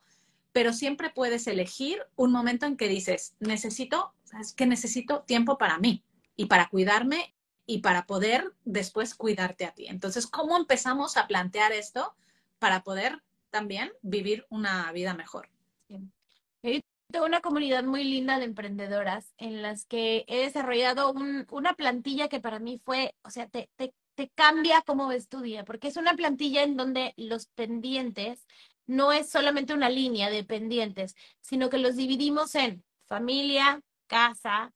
pero 0.53 0.73
siempre 0.73 1.11
puedes 1.11 1.49
elegir 1.49 1.99
un 2.15 2.31
momento 2.31 2.65
en 2.65 2.77
que 2.77 2.87
dices, 2.89 3.35
necesito, 3.41 4.15
es 4.41 4.53
que 4.53 4.67
necesito 4.67 5.23
tiempo 5.23 5.59
para 5.59 5.81
mí 5.81 6.05
y 6.37 6.47
para 6.47 6.69
cuidarme 6.69 7.35
y 7.67 7.79
para 7.79 8.07
poder 8.07 8.53
después 8.65 9.15
cuidarte 9.15 9.65
a 9.65 9.73
ti. 9.73 9.87
Entonces, 9.87 10.27
¿cómo 10.27 10.57
empezamos 10.57 11.17
a 11.17 11.27
plantear 11.27 11.73
esto 11.73 12.15
para 12.59 12.83
poder 12.83 13.23
también 13.51 13.93
vivir 14.03 14.47
una 14.51 14.91
vida 14.93 15.15
mejor? 15.15 15.49
Tengo 17.11 17.27
una 17.27 17.41
comunidad 17.41 17.85
muy 17.85 18.03
linda 18.03 18.39
de 18.39 18.47
emprendedoras 18.47 19.35
en 19.39 19.63
las 19.63 19.87
que 19.87 20.25
he 20.27 20.39
desarrollado 20.39 21.15
una 21.51 21.75
plantilla 21.75 22.29
que 22.29 22.41
para 22.41 22.59
mí 22.59 22.81
fue, 22.85 23.15
o 23.23 23.31
sea, 23.31 23.49
te, 23.49 23.69
te 24.15 24.29
cambia 24.35 24.83
cómo 24.83 25.09
ves 25.09 25.29
tu 25.29 25.41
día, 25.41 25.65
porque 25.65 25.89
es 25.89 25.97
una 25.97 26.15
plantilla 26.15 26.63
en 26.63 26.77
donde 26.77 27.15
los 27.17 27.47
pendientes 27.47 28.47
no 28.87 29.13
es 29.13 29.31
solamente 29.31 29.75
una 29.75 29.89
línea 29.89 30.31
de 30.31 30.45
pendientes, 30.45 31.15
sino 31.41 31.71
que 31.71 31.79
los 31.79 31.97
dividimos 31.97 32.55
en 32.55 32.85
familia, 33.07 33.81
casa, 34.07 34.73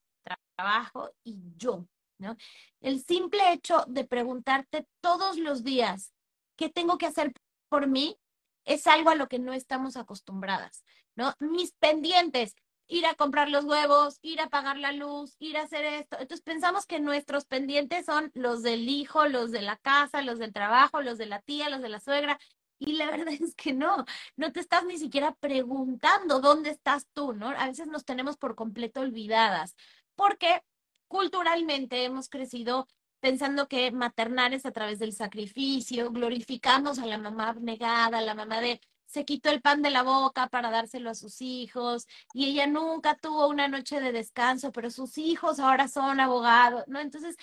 trabajo 0.58 1.10
y 1.22 1.38
yo, 1.56 1.86
¿no? 2.18 2.36
El 2.80 3.02
simple 3.04 3.52
hecho 3.52 3.84
de 3.86 4.04
preguntarte 4.04 4.86
todos 5.00 5.38
los 5.38 5.62
días 5.62 6.12
qué 6.56 6.68
tengo 6.68 6.98
que 6.98 7.06
hacer 7.06 7.32
por 7.68 7.86
mí 7.86 8.18
es 8.64 8.88
algo 8.88 9.10
a 9.10 9.14
lo 9.14 9.28
que 9.28 9.38
no 9.38 9.52
estamos 9.52 9.96
acostumbradas, 9.96 10.84
¿no? 11.14 11.32
Mis 11.38 11.72
pendientes, 11.72 12.56
ir 12.88 13.06
a 13.06 13.14
comprar 13.14 13.50
los 13.50 13.64
huevos, 13.64 14.18
ir 14.20 14.40
a 14.40 14.48
pagar 14.48 14.78
la 14.78 14.92
luz, 14.92 15.36
ir 15.38 15.56
a 15.58 15.62
hacer 15.62 15.84
esto. 15.84 16.16
Entonces 16.18 16.42
pensamos 16.42 16.86
que 16.86 16.98
nuestros 16.98 17.44
pendientes 17.44 18.06
son 18.06 18.32
los 18.34 18.62
del 18.62 18.88
hijo, 18.88 19.26
los 19.28 19.52
de 19.52 19.62
la 19.62 19.76
casa, 19.76 20.22
los 20.22 20.40
del 20.40 20.52
trabajo, 20.52 21.02
los 21.02 21.18
de 21.18 21.26
la 21.26 21.40
tía, 21.40 21.68
los 21.68 21.82
de 21.82 21.88
la 21.88 22.00
suegra, 22.00 22.38
y 22.78 22.92
la 22.94 23.06
verdad 23.10 23.34
es 23.40 23.54
que 23.54 23.72
no, 23.72 24.04
no 24.36 24.52
te 24.52 24.60
estás 24.60 24.84
ni 24.84 24.98
siquiera 24.98 25.34
preguntando 25.34 26.40
dónde 26.40 26.70
estás 26.70 27.06
tú, 27.12 27.32
¿no? 27.32 27.48
A 27.48 27.66
veces 27.66 27.86
nos 27.88 28.04
tenemos 28.04 28.36
por 28.36 28.54
completo 28.54 29.00
olvidadas, 29.00 29.76
porque 30.18 30.64
culturalmente 31.06 32.04
hemos 32.04 32.28
crecido 32.28 32.88
pensando 33.20 33.68
que 33.68 33.92
maternar 33.92 34.52
es 34.52 34.66
a 34.66 34.72
través 34.72 34.98
del 34.98 35.12
sacrificio, 35.12 36.10
glorificamos 36.10 36.98
a 36.98 37.06
la 37.06 37.18
mamá 37.18 37.50
abnegada, 37.50 38.18
a 38.18 38.22
la 38.22 38.34
mamá 38.34 38.60
de 38.60 38.80
se 39.06 39.24
quitó 39.24 39.48
el 39.50 39.62
pan 39.62 39.80
de 39.80 39.90
la 39.90 40.02
boca 40.02 40.48
para 40.48 40.70
dárselo 40.70 41.08
a 41.08 41.14
sus 41.14 41.40
hijos 41.40 42.06
y 42.34 42.46
ella 42.50 42.66
nunca 42.66 43.16
tuvo 43.16 43.48
una 43.48 43.68
noche 43.68 44.00
de 44.00 44.12
descanso, 44.12 44.70
pero 44.72 44.90
sus 44.90 45.16
hijos 45.18 45.60
ahora 45.60 45.88
son 45.88 46.20
abogados, 46.20 46.84
¿no? 46.88 47.00
Entonces, 47.00 47.36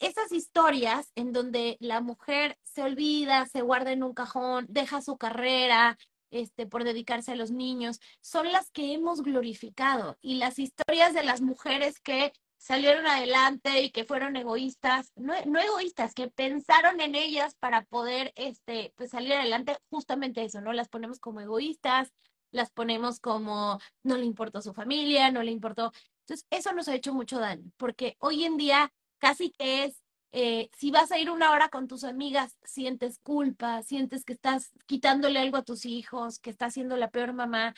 esas 0.00 0.32
historias 0.32 1.12
en 1.14 1.32
donde 1.32 1.76
la 1.80 2.00
mujer 2.00 2.58
se 2.64 2.82
olvida, 2.82 3.46
se 3.46 3.60
guarda 3.60 3.92
en 3.92 4.02
un 4.02 4.14
cajón, 4.14 4.66
deja 4.68 5.00
su 5.00 5.16
carrera, 5.16 5.96
este, 6.32 6.66
por 6.66 6.82
dedicarse 6.82 7.32
a 7.32 7.36
los 7.36 7.52
niños, 7.52 8.00
son 8.20 8.50
las 8.50 8.70
que 8.72 8.92
hemos 8.92 9.22
glorificado. 9.22 10.18
Y 10.20 10.34
las 10.36 10.58
historias 10.58 11.14
de 11.14 11.22
las 11.22 11.40
mujeres 11.40 12.00
que 12.00 12.32
salieron 12.56 13.06
adelante 13.06 13.82
y 13.82 13.90
que 13.90 14.04
fueron 14.04 14.36
egoístas, 14.36 15.12
no, 15.16 15.34
no 15.46 15.60
egoístas, 15.60 16.14
que 16.14 16.28
pensaron 16.28 17.00
en 17.00 17.14
ellas 17.14 17.54
para 17.56 17.84
poder 17.84 18.32
este, 18.36 18.92
pues 18.96 19.10
salir 19.10 19.34
adelante, 19.34 19.76
justamente 19.90 20.44
eso, 20.44 20.60
¿no? 20.60 20.72
Las 20.72 20.88
ponemos 20.88 21.18
como 21.20 21.40
egoístas, 21.40 22.12
las 22.52 22.70
ponemos 22.70 23.18
como 23.20 23.80
no 24.02 24.16
le 24.16 24.24
importó 24.24 24.62
su 24.62 24.74
familia, 24.74 25.30
no 25.30 25.42
le 25.42 25.50
importó. 25.50 25.92
Entonces, 26.20 26.46
eso 26.50 26.72
nos 26.72 26.88
ha 26.88 26.94
hecho 26.94 27.14
mucho 27.14 27.38
daño, 27.38 27.70
porque 27.76 28.16
hoy 28.20 28.44
en 28.44 28.56
día 28.56 28.92
casi 29.18 29.50
que 29.50 29.84
es, 29.84 30.01
eh, 30.32 30.70
si 30.76 30.90
vas 30.90 31.12
a 31.12 31.18
ir 31.18 31.30
una 31.30 31.50
hora 31.52 31.68
con 31.68 31.88
tus 31.88 32.04
amigas, 32.04 32.56
sientes 32.64 33.18
culpa, 33.18 33.82
sientes 33.82 34.24
que 34.24 34.32
estás 34.32 34.72
quitándole 34.86 35.38
algo 35.38 35.58
a 35.58 35.62
tus 35.64 35.84
hijos, 35.86 36.38
que 36.38 36.50
estás 36.50 36.74
siendo 36.74 36.96
la 36.96 37.10
peor 37.10 37.32
mamá. 37.34 37.74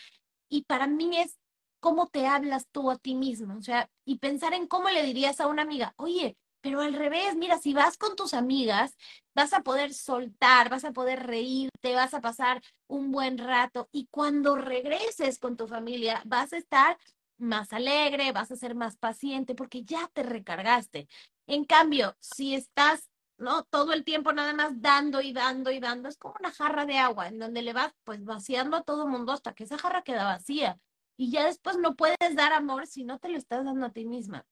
Y 0.49 0.63
para 0.65 0.87
mí 0.87 1.19
es 1.19 1.39
cómo 1.81 2.09
te 2.09 2.27
hablas 2.27 2.67
tú 2.73 2.91
a 2.91 2.97
ti 2.99 3.15
mismo, 3.15 3.57
o 3.59 3.63
sea, 3.63 3.91
y 4.07 4.19
pensar 4.19 4.55
en 4.55 4.67
cómo 4.67 4.89
le 4.89 5.03
dirías 5.05 5.41
a 5.41 5.49
una 5.49 5.63
amiga, 5.63 5.93
oye, 5.99 6.37
pero 6.63 6.81
al 6.81 6.95
revés, 6.95 7.37
mira, 7.37 7.59
si 7.59 7.75
vas 7.75 7.99
con 7.99 8.17
tus 8.17 8.33
amigas, 8.33 8.97
vas 9.35 9.53
a 9.53 9.61
poder 9.63 9.93
soltar, 9.93 10.71
vas 10.71 10.85
a 10.87 10.93
poder 10.93 11.27
reírte, 11.27 11.95
vas 11.95 12.15
a 12.15 12.23
pasar 12.23 12.63
un 12.87 13.13
buen 13.13 13.37
rato 13.37 13.89
y 13.93 14.07
cuando 14.11 14.57
regreses 14.57 15.39
con 15.39 15.59
tu 15.59 15.67
familia 15.69 16.23
vas 16.25 16.55
a 16.55 16.57
estar 16.57 16.97
más 17.37 17.73
alegre, 17.75 18.33
vas 18.33 18.51
a 18.51 18.57
ser 18.57 18.75
más 18.75 18.97
paciente 18.97 19.55
porque 19.55 19.85
ya 19.85 20.09
te 20.15 20.23
recargaste. 20.23 21.07
En 21.47 21.65
cambio, 21.65 22.17
si 22.21 22.55
estás, 22.55 23.11
¿no? 23.39 23.65
Todo 23.65 23.93
el 23.93 24.05
tiempo 24.05 24.33
nada 24.33 24.53
más 24.55 24.81
dando 24.81 25.21
y 25.21 25.33
dando 25.33 25.71
y 25.71 25.81
dando, 25.81 26.09
es 26.09 26.17
como 26.17 26.35
una 26.41 26.51
jarra 26.51 26.87
de 26.87 26.99
agua 26.99 27.29
en 27.29 27.39
donde 27.39 27.63
le 27.63 27.73
vas 27.73 27.93
pues 28.05 28.25
vaciando 28.25 28.77
a 28.77 28.83
todo 28.83 29.07
mundo 29.07 29.33
hasta 29.33 29.55
que 29.55 29.65
esa 29.65 29.79
jarra 29.79 30.03
queda 30.03 30.25
vacía. 30.25 30.79
Y 31.17 31.31
ya 31.31 31.45
después 31.45 31.79
no 31.79 31.95
puedes 31.95 32.35
dar 32.35 32.53
amor 32.53 32.87
si 32.87 33.05
no 33.05 33.19
te 33.19 33.29
lo 33.29 33.39
estás 33.39 33.65
dando 33.65 33.87
a 33.87 33.91
ti 33.91 34.05
misma. 34.05 34.45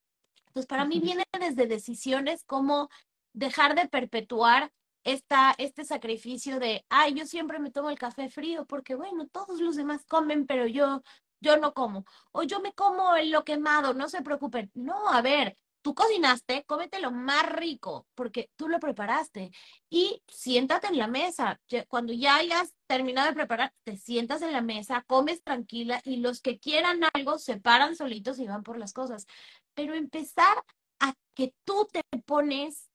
Entonces, 0.48 0.66
para 0.66 0.84
mí 0.84 1.00
viene 1.00 1.24
desde 1.40 1.66
decisiones 1.66 2.44
como 2.44 2.88
dejar 3.32 3.74
de 3.74 3.88
perpetuar 3.88 4.70
esta, 5.04 5.54
este 5.58 5.84
sacrificio 5.84 6.60
de, 6.60 6.84
ay, 6.88 7.14
yo 7.14 7.26
siempre 7.26 7.58
me 7.58 7.70
tomo 7.70 7.90
el 7.90 7.98
café 7.98 8.28
frío 8.28 8.66
porque, 8.66 8.94
bueno, 8.94 9.26
todos 9.28 9.60
los 9.60 9.76
demás 9.76 10.04
comen, 10.04 10.46
pero 10.46 10.66
yo, 10.66 11.02
yo 11.40 11.56
no 11.56 11.72
como. 11.74 12.04
O 12.32 12.42
yo 12.42 12.60
me 12.60 12.72
como 12.74 13.16
en 13.16 13.32
lo 13.32 13.44
quemado, 13.44 13.94
no 13.94 14.08
se 14.08 14.22
preocupen. 14.22 14.70
No, 14.74 15.08
a 15.08 15.22
ver, 15.22 15.56
tú 15.82 15.94
cocinaste, 15.94 16.64
cómete 16.64 17.00
lo 17.00 17.10
más 17.10 17.50
rico 17.52 18.06
porque 18.14 18.50
tú 18.56 18.68
lo 18.68 18.80
preparaste 18.80 19.50
y 19.90 20.22
siéntate 20.28 20.86
en 20.86 20.98
la 20.98 21.08
mesa. 21.08 21.60
Cuando 21.88 22.12
ya 22.12 22.36
hayas 22.36 22.72
terminado 22.86 23.28
de 23.28 23.34
preparar, 23.34 23.72
te 23.84 23.96
sientas 23.96 24.42
en 24.42 24.52
la 24.52 24.62
mesa, 24.62 25.04
comes 25.06 25.42
tranquila 25.42 26.00
y 26.04 26.16
los 26.16 26.40
que 26.40 26.58
quieran 26.58 27.00
algo 27.12 27.38
se 27.38 27.58
paran 27.58 27.96
solitos 27.96 28.38
y 28.38 28.46
van 28.46 28.62
por 28.62 28.78
las 28.78 28.92
cosas. 28.92 29.26
Pero 29.74 29.94
empezar 29.94 30.56
a 31.00 31.14
que 31.34 31.54
tú 31.64 31.88
te 31.92 32.02
pones 32.24 32.88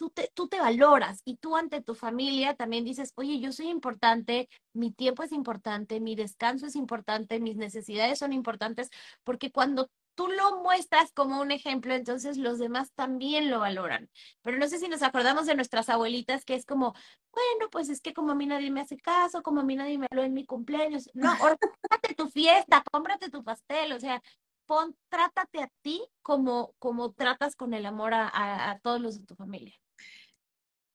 Tú 0.00 0.08
te, 0.08 0.30
tú 0.32 0.48
te, 0.48 0.58
valoras 0.58 1.20
y 1.26 1.36
tú 1.36 1.56
ante 1.56 1.82
tu 1.82 1.94
familia 1.94 2.54
también 2.54 2.86
dices, 2.86 3.12
oye, 3.16 3.38
yo 3.38 3.52
soy 3.52 3.68
importante, 3.68 4.48
mi 4.72 4.92
tiempo 4.92 5.22
es 5.22 5.30
importante, 5.30 6.00
mi 6.00 6.16
descanso 6.16 6.64
es 6.64 6.74
importante, 6.74 7.38
mis 7.38 7.56
necesidades 7.56 8.18
son 8.18 8.32
importantes, 8.32 8.88
porque 9.24 9.52
cuando 9.52 9.90
tú 10.20 10.28
lo 10.28 10.60
muestras 10.60 11.12
como 11.12 11.40
un 11.40 11.50
ejemplo, 11.50 11.94
entonces 11.94 12.36
los 12.36 12.58
demás 12.58 12.92
también 12.92 13.50
lo 13.50 13.60
valoran. 13.60 14.10
Pero 14.42 14.58
no 14.58 14.68
sé 14.68 14.78
si 14.78 14.86
nos 14.86 15.02
acordamos 15.02 15.46
de 15.46 15.54
nuestras 15.54 15.88
abuelitas, 15.88 16.44
que 16.44 16.54
es 16.54 16.66
como, 16.66 16.92
bueno, 17.32 17.70
pues 17.70 17.88
es 17.88 18.02
que 18.02 18.12
como 18.12 18.32
a 18.32 18.34
mí 18.34 18.44
nadie 18.44 18.70
me 18.70 18.82
hace 18.82 18.98
caso, 18.98 19.42
como 19.42 19.62
a 19.62 19.64
mí 19.64 19.76
nadie 19.76 19.96
me 19.96 20.06
habló 20.10 20.22
en 20.22 20.34
mi 20.34 20.44
cumpleaños. 20.44 21.08
No, 21.14 21.30
orgánitate 21.40 22.14
tu 22.14 22.28
fiesta, 22.28 22.82
cómprate 22.92 23.30
tu 23.30 23.42
pastel, 23.42 23.94
o 23.94 23.98
sea, 23.98 24.20
pon, 24.66 24.94
trátate 25.08 25.62
a 25.62 25.70
ti 25.80 26.02
como, 26.20 26.74
como 26.78 27.12
tratas 27.12 27.56
con 27.56 27.72
el 27.72 27.86
amor 27.86 28.12
a, 28.12 28.70
a 28.70 28.78
todos 28.80 29.00
los 29.00 29.18
de 29.18 29.24
tu 29.24 29.36
familia. 29.36 29.74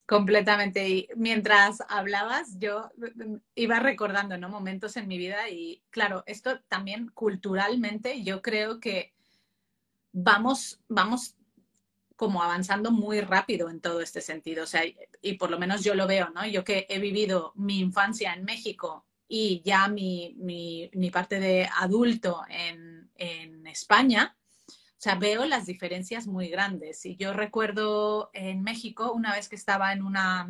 Completamente. 0.06 0.88
Y 0.88 1.08
mientras 1.16 1.80
hablabas, 1.90 2.60
yo 2.60 2.92
mm, 2.98 3.38
iba 3.56 3.80
recordando 3.80 4.38
¿no? 4.38 4.50
momentos 4.50 4.98
en 4.98 5.08
mi 5.08 5.18
vida 5.18 5.50
y 5.50 5.82
claro, 5.90 6.24
esto 6.28 6.62
también 6.68 7.08
culturalmente 7.08 8.24
yo 8.24 8.44
creo 8.44 8.80
que 8.80 9.15
vamos, 10.16 10.80
vamos 10.88 11.36
como 12.16 12.42
avanzando 12.42 12.92
muy 12.92 13.20
rápido 13.20 13.70
en 13.70 13.82
todo 13.82 14.00
este 14.00 14.22
sentido. 14.22 14.64
O 14.64 14.68
sea, 14.68 14.84
y 15.22 15.34
por 15.34 15.52
lo 15.52 15.60
menos 15.60 15.84
yo 15.84 15.94
lo 15.94 16.08
veo, 16.08 16.30
¿no? 16.30 16.46
Yo 16.48 16.64
que 16.64 16.88
he 16.90 17.00
vivido 17.00 17.52
mi 17.56 17.80
infancia 17.80 18.34
en 18.34 18.46
México 18.46 19.06
y 19.28 19.62
ya 19.66 19.88
mi, 19.90 20.34
mi, 20.38 21.10
parte 21.12 21.40
de 21.40 21.70
adulto 21.78 22.44
en, 22.50 23.12
en, 23.16 23.68
España, 23.68 24.38
o 24.70 24.72
sea, 24.98 25.16
veo 25.16 25.46
las 25.46 25.66
diferencias 25.66 26.28
muy 26.28 26.48
grandes. 26.48 27.06
Y 27.06 27.18
yo 27.18 27.34
recuerdo 27.34 28.30
en 28.34 28.64
México, 28.64 29.12
una 29.12 29.34
vez 29.34 29.50
que 29.50 29.58
estaba 29.58 29.92
en 29.92 30.02
una, 30.02 30.48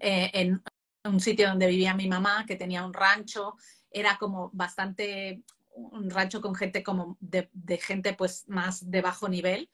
eh, 0.00 0.30
en 0.32 0.62
un 1.04 1.20
sitio 1.20 1.48
donde 1.48 1.66
vivía 1.66 1.94
mi 1.94 2.08
mamá, 2.08 2.46
que 2.46 2.56
tenía 2.56 2.86
un 2.86 2.94
rancho, 2.94 3.56
era 3.90 4.16
como 4.16 4.50
bastante 4.54 5.42
un 5.76 6.10
rancho 6.10 6.40
con 6.40 6.54
gente 6.54 6.82
como 6.82 7.16
de, 7.20 7.48
gente 7.78 8.14
pues 8.14 8.48
más 8.48 8.90
de 8.90 9.02
bajo 9.02 9.28
nivel. 9.28 9.70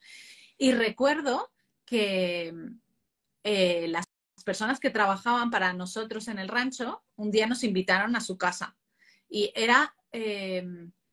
Y 0.57 0.71
recuerdo 0.73 1.51
que 1.85 2.53
eh, 3.43 3.87
las 3.87 4.05
personas 4.45 4.79
que 4.79 4.89
trabajaban 4.89 5.49
para 5.49 5.73
nosotros 5.73 6.27
en 6.27 6.37
el 6.37 6.49
rancho 6.49 7.03
un 7.15 7.31
día 7.31 7.47
nos 7.47 7.63
invitaron 7.63 8.15
a 8.15 8.21
su 8.21 8.37
casa 8.37 8.75
y 9.29 9.51
era 9.55 9.95
eh, 10.11 10.65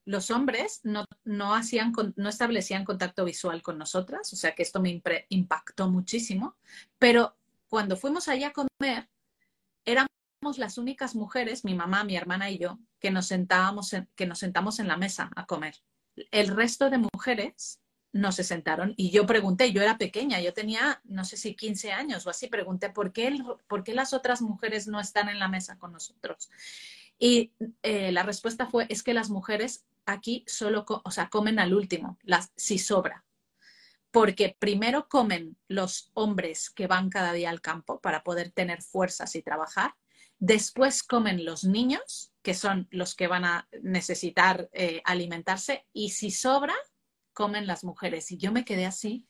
los 0.04 0.30
hombres 0.30 0.80
no, 0.82 1.04
no, 1.24 1.54
hacían, 1.54 1.92
no 2.16 2.28
establecían 2.28 2.84
contacto 2.84 3.24
visual 3.24 3.62
con 3.62 3.78
nosotras, 3.78 4.32
o 4.32 4.36
sea 4.36 4.54
que 4.54 4.62
esto 4.62 4.80
me 4.80 5.00
impactó 5.28 5.88
muchísimo, 5.88 6.56
pero 6.98 7.36
cuando 7.68 7.96
fuimos 7.96 8.26
allá 8.28 8.48
a 8.48 8.52
comer, 8.52 9.08
éramos 9.84 10.10
las 10.56 10.78
únicas 10.78 11.14
mujeres, 11.14 11.64
mi 11.64 11.74
mamá, 11.74 12.02
mi 12.04 12.16
hermana 12.16 12.50
y 12.50 12.58
yo, 12.58 12.78
que 12.98 13.10
nos 13.10 13.26
sentábamos 13.26 13.94
que 14.14 14.26
nos 14.26 14.38
sentamos 14.38 14.78
en 14.78 14.88
la 14.88 14.96
mesa 14.96 15.30
a 15.36 15.46
comer. 15.46 15.74
El 16.30 16.48
resto 16.48 16.88
de 16.88 16.98
mujeres 16.98 17.80
no 18.12 18.32
se 18.32 18.42
sentaron 18.42 18.94
y 18.96 19.10
yo 19.10 19.26
pregunté, 19.26 19.70
yo 19.72 19.82
era 19.82 19.98
pequeña, 19.98 20.40
yo 20.40 20.52
tenía 20.52 21.00
no 21.04 21.24
sé 21.24 21.36
si 21.36 21.54
15 21.54 21.92
años 21.92 22.26
o 22.26 22.30
así, 22.30 22.48
pregunté 22.48 22.90
por 22.90 23.12
qué, 23.12 23.36
por 23.68 23.84
qué 23.84 23.94
las 23.94 24.12
otras 24.12 24.40
mujeres 24.40 24.88
no 24.88 24.98
están 24.98 25.28
en 25.28 25.38
la 25.38 25.48
mesa 25.48 25.78
con 25.78 25.92
nosotros. 25.92 26.50
Y 27.18 27.52
eh, 27.82 28.10
la 28.10 28.22
respuesta 28.22 28.66
fue, 28.66 28.86
es 28.88 29.02
que 29.02 29.12
las 29.12 29.28
mujeres 29.28 29.84
aquí 30.06 30.42
solo, 30.46 30.86
o 30.88 31.10
sea, 31.10 31.28
comen 31.28 31.58
al 31.58 31.74
último, 31.74 32.18
las, 32.22 32.50
si 32.56 32.78
sobra. 32.78 33.24
Porque 34.10 34.56
primero 34.58 35.06
comen 35.08 35.56
los 35.68 36.10
hombres 36.14 36.70
que 36.70 36.88
van 36.88 37.10
cada 37.10 37.32
día 37.32 37.50
al 37.50 37.60
campo 37.60 38.00
para 38.00 38.24
poder 38.24 38.50
tener 38.50 38.82
fuerzas 38.82 39.36
y 39.36 39.42
trabajar 39.42 39.94
Después 40.40 41.02
comen 41.02 41.44
los 41.44 41.64
niños, 41.64 42.32
que 42.42 42.54
son 42.54 42.88
los 42.90 43.14
que 43.14 43.28
van 43.28 43.44
a 43.44 43.68
necesitar 43.82 44.70
eh, 44.72 45.02
alimentarse, 45.04 45.86
y 45.92 46.10
si 46.10 46.30
sobra, 46.30 46.74
comen 47.34 47.66
las 47.66 47.84
mujeres. 47.84 48.30
Y 48.32 48.38
yo 48.38 48.50
me 48.50 48.64
quedé 48.64 48.86
así, 48.86 49.28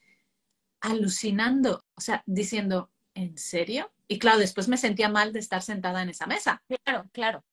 alucinando, 0.81 1.85
o 1.94 2.01
sea, 2.01 2.23
diciendo, 2.27 2.92
¿en 3.14 3.37
serio? 3.37 3.92
Y 4.07 4.20
claro, 4.20 4.38
después 4.38 4.68
me 4.68 4.77
sentía 4.77 5.09
mal 5.09 5.33
de 5.33 5.40
estar 5.40 5.62
sentada 5.62 6.01
en 6.03 6.11
esa 6.11 6.27
mesa. 6.27 6.62
Claro, 6.85 7.09
claro. 7.12 7.44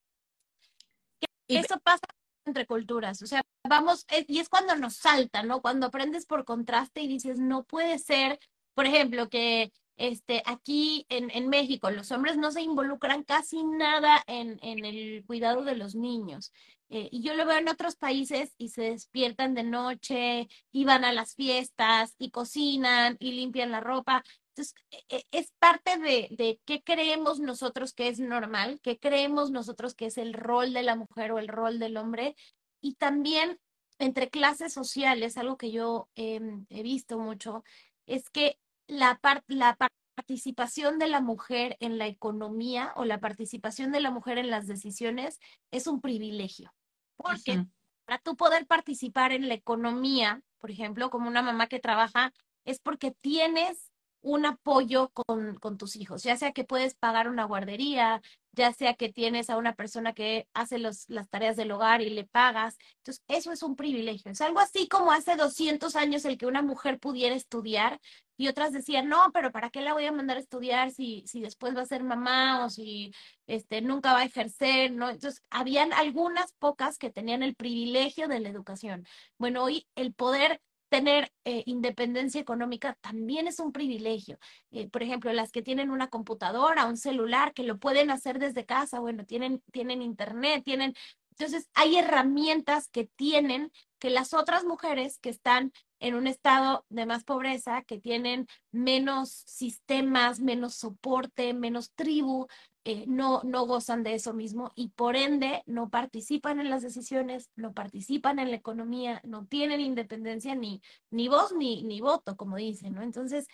Y 1.48 1.58
eso 1.58 1.80
pasa 1.80 2.06
entre 2.46 2.66
culturas, 2.66 3.22
o 3.22 3.28
sea, 3.28 3.42
vamos, 3.68 4.06
eh, 4.10 4.24
y 4.28 4.40
es 4.40 4.50
cuando 4.50 4.76
nos 4.76 4.96
salta, 4.96 5.44
¿no? 5.44 5.62
Cuando 5.62 5.88
aprendes 5.88 6.26
por 6.26 6.46
contraste 6.46 7.02
y 7.02 7.08
dices, 7.08 7.40
no 7.40 7.64
puede 7.64 8.00
ser, 8.00 8.40
por 8.74 8.86
ejemplo, 8.86 9.30
que 9.30 9.74
este, 9.98 10.44
aquí 10.46 11.06
en, 11.10 11.30
en, 11.32 11.50
México 11.50 11.90
los 11.92 12.12
hombres 12.12 12.38
no 12.38 12.52
se 12.52 12.62
involucran 12.62 13.24
casi 13.24 13.64
nada 13.64 14.24
en, 14.28 14.60
en 14.62 14.86
el 14.86 15.24
cuidado 15.26 15.64
de 15.64 15.76
los 15.76 15.96
niños. 15.96 16.54
Eh, 16.90 17.10
y 17.12 17.22
yo 17.22 17.34
lo 17.36 17.46
veo 17.46 17.58
en 17.58 17.68
otros 17.68 17.96
países 17.98 18.54
y 18.58 18.70
se 18.70 18.84
despiertan 18.84 19.54
de 19.54 19.64
noche, 19.64 20.48
y 20.72 20.86
van 20.86 21.04
a 21.04 21.12
las 21.12 21.36
fiestas, 21.36 22.16
y 22.18 22.32
cocinan, 22.32 23.18
y 23.20 23.34
limpian 23.34 23.72
la 23.72 23.82
ropa. 23.82 24.24
Entonces, 24.56 24.76
e, 24.92 25.18
e, 25.18 25.24
es 25.32 25.52
parte 25.60 25.98
de, 25.98 26.30
de 26.32 26.62
qué 26.66 26.82
creemos 26.84 27.40
nosotros 27.40 27.94
que 27.94 28.08
es 28.08 28.20
normal, 28.20 28.80
qué 28.82 28.98
creemos 29.00 29.52
nosotros 29.52 29.96
que 29.96 30.08
es 30.08 30.18
el 30.18 30.34
rol 30.34 30.74
de 30.74 30.84
la 30.84 30.96
mujer 30.96 31.32
o 31.34 31.40
el 31.40 31.48
rol 31.50 31.80
del 31.80 31.98
hombre. 31.98 32.36
Y 32.82 32.96
también 32.96 33.60
entre 34.00 34.30
clases 34.30 34.74
sociales, 34.74 35.38
algo 35.38 35.58
que 35.58 35.72
yo 35.72 36.10
em, 36.16 36.66
he 36.70 36.84
visto 36.84 37.18
mucho, 37.18 37.64
es 38.06 38.30
que 38.30 38.60
la, 38.88 39.20
la 39.48 39.78
participación 40.16 40.98
de 40.98 41.08
la 41.08 41.22
mujer 41.22 41.78
en 41.80 41.98
la 41.98 42.08
economía 42.08 42.94
o 42.96 43.06
la 43.06 43.20
participación 43.20 43.92
de 43.92 44.00
la 44.00 44.12
mujer 44.12 44.38
en 44.38 44.50
las 44.50 44.68
decisiones 44.68 45.40
es 45.72 45.88
un 45.88 46.02
privilegio. 46.02 46.74
Porque 47.16 47.66
para 48.06 48.20
tú 48.20 48.36
poder 48.36 48.66
participar 48.66 49.32
en 49.32 49.48
la 49.48 49.54
economía, 49.54 50.42
por 50.60 50.72
ejemplo, 50.72 51.10
como 51.10 51.28
una 51.28 51.42
mamá 51.42 51.68
que 51.68 51.80
trabaja, 51.80 52.34
es 52.66 52.80
porque 52.80 53.12
tienes 53.12 53.92
un 54.22 54.46
apoyo 54.46 55.10
con, 55.10 55.56
con, 55.56 55.78
tus 55.78 55.96
hijos, 55.96 56.24
ya 56.24 56.36
sea 56.36 56.52
que 56.52 56.64
puedes 56.64 56.96
pagar 56.96 57.30
una 57.30 57.46
guardería, 57.46 58.22
ya 58.58 58.74
sea 58.74 58.96
que 58.96 59.14
tienes 59.14 59.50
a 59.50 59.58
una 59.58 59.76
persona 59.76 60.14
que 60.14 60.48
hace 60.54 60.80
los, 60.80 61.08
las 61.10 61.30
tareas 61.30 61.56
del 61.56 61.72
hogar 61.72 62.02
y 62.02 62.10
le 62.10 62.26
pagas. 62.26 62.78
Entonces, 62.98 63.24
eso 63.28 63.52
es 63.52 63.64
un 63.64 63.76
privilegio. 63.76 64.32
Es 64.32 64.42
algo 64.42 64.60
así 64.60 64.88
como 64.88 65.12
hace 65.12 65.36
200 65.36 65.96
años 65.96 66.26
el 66.26 66.38
que 66.38 66.48
una 66.48 66.64
mujer 66.64 67.00
pudiera 67.00 67.36
estudiar 67.36 68.00
y 68.36 68.48
otras 68.48 68.72
decían, 68.72 69.10
no, 69.10 69.32
pero 69.34 69.52
¿para 69.52 69.70
qué 69.70 69.82
la 69.82 69.94
voy 69.94 70.06
a 70.06 70.12
mandar 70.12 70.38
a 70.38 70.40
estudiar 70.40 70.92
si, 70.92 71.24
si 71.28 71.42
después 71.42 71.76
va 71.76 71.82
a 71.82 71.86
ser 71.86 72.04
mamá 72.04 72.66
o 72.66 72.70
si 72.70 73.12
este, 73.48 73.82
nunca 73.82 74.14
va 74.14 74.20
a 74.20 74.26
ejercer? 74.26 74.92
¿no? 74.92 75.10
Entonces, 75.10 75.44
habían 75.50 75.94
algunas 75.94 76.54
pocas 76.54 76.98
que 76.98 77.12
tenían 77.12 77.44
el 77.44 77.56
privilegio 77.56 78.28
de 78.28 78.40
la 78.40 78.50
educación. 78.50 79.08
Bueno, 79.38 79.64
hoy 79.64 79.88
el 79.96 80.14
poder 80.14 80.62
tener 80.90 81.32
eh, 81.46 81.64
independencia 81.66 82.40
económica 82.40 82.98
también 83.02 83.48
es 83.48 83.60
un 83.60 83.72
privilegio. 83.72 84.40
Eh, 84.72 84.90
por 84.90 85.04
ejemplo, 85.04 85.32
las 85.34 85.52
que 85.52 85.62
tienen 85.62 85.92
una 85.92 86.10
computadora, 86.10 86.86
un 86.86 86.98
celular, 86.98 87.54
que 87.54 87.64
lo 87.64 87.78
pueden 87.78 88.10
hacer 88.10 88.40
desde 88.40 88.66
casa, 88.66 89.00
bueno, 89.00 89.26
tienen, 89.26 89.62
tienen 89.72 90.02
internet, 90.02 90.64
tienen... 90.64 90.94
Entonces, 91.32 91.70
hay 91.76 91.98
herramientas 91.98 92.90
que 92.90 93.06
tienen 93.16 93.72
que 94.00 94.10
las 94.10 94.34
otras 94.34 94.64
mujeres 94.64 95.20
que 95.20 95.30
están 95.30 95.72
en 96.00 96.16
un 96.16 96.28
estado 96.28 96.86
de 96.90 97.06
más 97.06 97.24
pobreza, 97.24 97.84
que 97.84 98.00
tienen 98.00 98.48
menos 98.72 99.30
sistemas, 99.30 100.40
menos 100.40 100.76
soporte, 100.76 101.54
menos 101.54 101.92
tribu, 101.94 102.48
eh, 102.90 103.04
no, 103.06 103.42
no 103.44 103.66
gozan 103.66 104.02
de 104.02 104.14
eso 104.14 104.34
mismo 104.34 104.72
y 104.74 104.88
por 104.92 105.18
ende 105.18 105.62
no 105.66 105.90
participan 105.90 106.62
en 106.62 106.70
las 106.70 106.84
decisiones, 106.84 107.50
no 107.58 107.74
participan 107.74 108.40
en 108.40 108.50
la 108.50 108.56
economía, 108.56 109.20
no 109.26 109.46
tienen 109.46 109.82
independencia 109.82 110.56
ni, 110.56 110.82
ni 111.12 111.28
voz 111.28 111.52
ni, 111.52 111.84
ni 111.84 112.00
voto, 112.00 112.38
como 112.38 112.56
dicen, 112.56 112.94
¿no? 112.94 113.02
Entonces, 113.02 113.48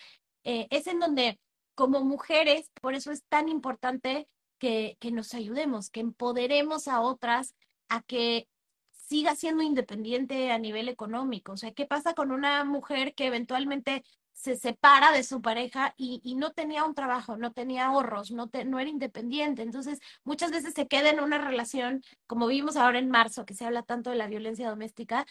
eh, 0.44 0.68
es 0.70 0.86
en 0.86 1.00
donde 1.00 1.40
como 1.74 2.04
mujeres, 2.04 2.70
por 2.80 2.94
eso 2.94 3.10
es 3.10 3.24
tan 3.24 3.48
importante 3.48 4.28
que, 4.60 4.96
que 5.00 5.10
nos 5.10 5.34
ayudemos, 5.34 5.90
que 5.90 5.98
empoderemos 5.98 6.86
a 6.86 7.00
otras 7.00 7.56
a 7.88 8.02
que 8.02 8.46
siga 8.92 9.34
siendo 9.34 9.64
independiente 9.64 10.52
a 10.52 10.60
nivel 10.60 10.88
económico. 10.88 11.50
O 11.50 11.56
sea, 11.56 11.72
¿qué 11.72 11.86
pasa 11.86 12.14
con 12.14 12.30
una 12.30 12.62
mujer 12.62 13.16
que 13.16 13.26
eventualmente 13.26 14.04
se 14.34 14.56
separa 14.56 15.12
de 15.12 15.22
su 15.22 15.40
pareja 15.40 15.94
y, 15.96 16.34
no 16.36 16.52
tenía 16.52 16.84
un 16.84 16.94
trabajo, 16.94 17.36
no 17.36 17.52
tenía 17.52 17.86
ahorros, 17.86 18.30
no, 18.32 18.50
no 18.66 18.78
era 18.78 18.90
independiente. 18.90 19.62
Entonces, 19.62 20.00
muchas 20.24 20.50
veces 20.50 20.74
se 20.74 20.86
queda 20.86 21.10
en 21.10 21.20
una 21.20 21.38
relación, 21.38 22.02
como 22.26 22.48
vimos 22.48 22.76
ahora 22.76 22.98
en 22.98 23.08
marzo, 23.10 23.46
que 23.46 23.54
se 23.54 23.64
habla 23.64 23.82
tanto 23.82 24.10
de 24.10 24.16
la 24.16 24.26
violencia 24.26 24.68
doméstica. 24.68 25.26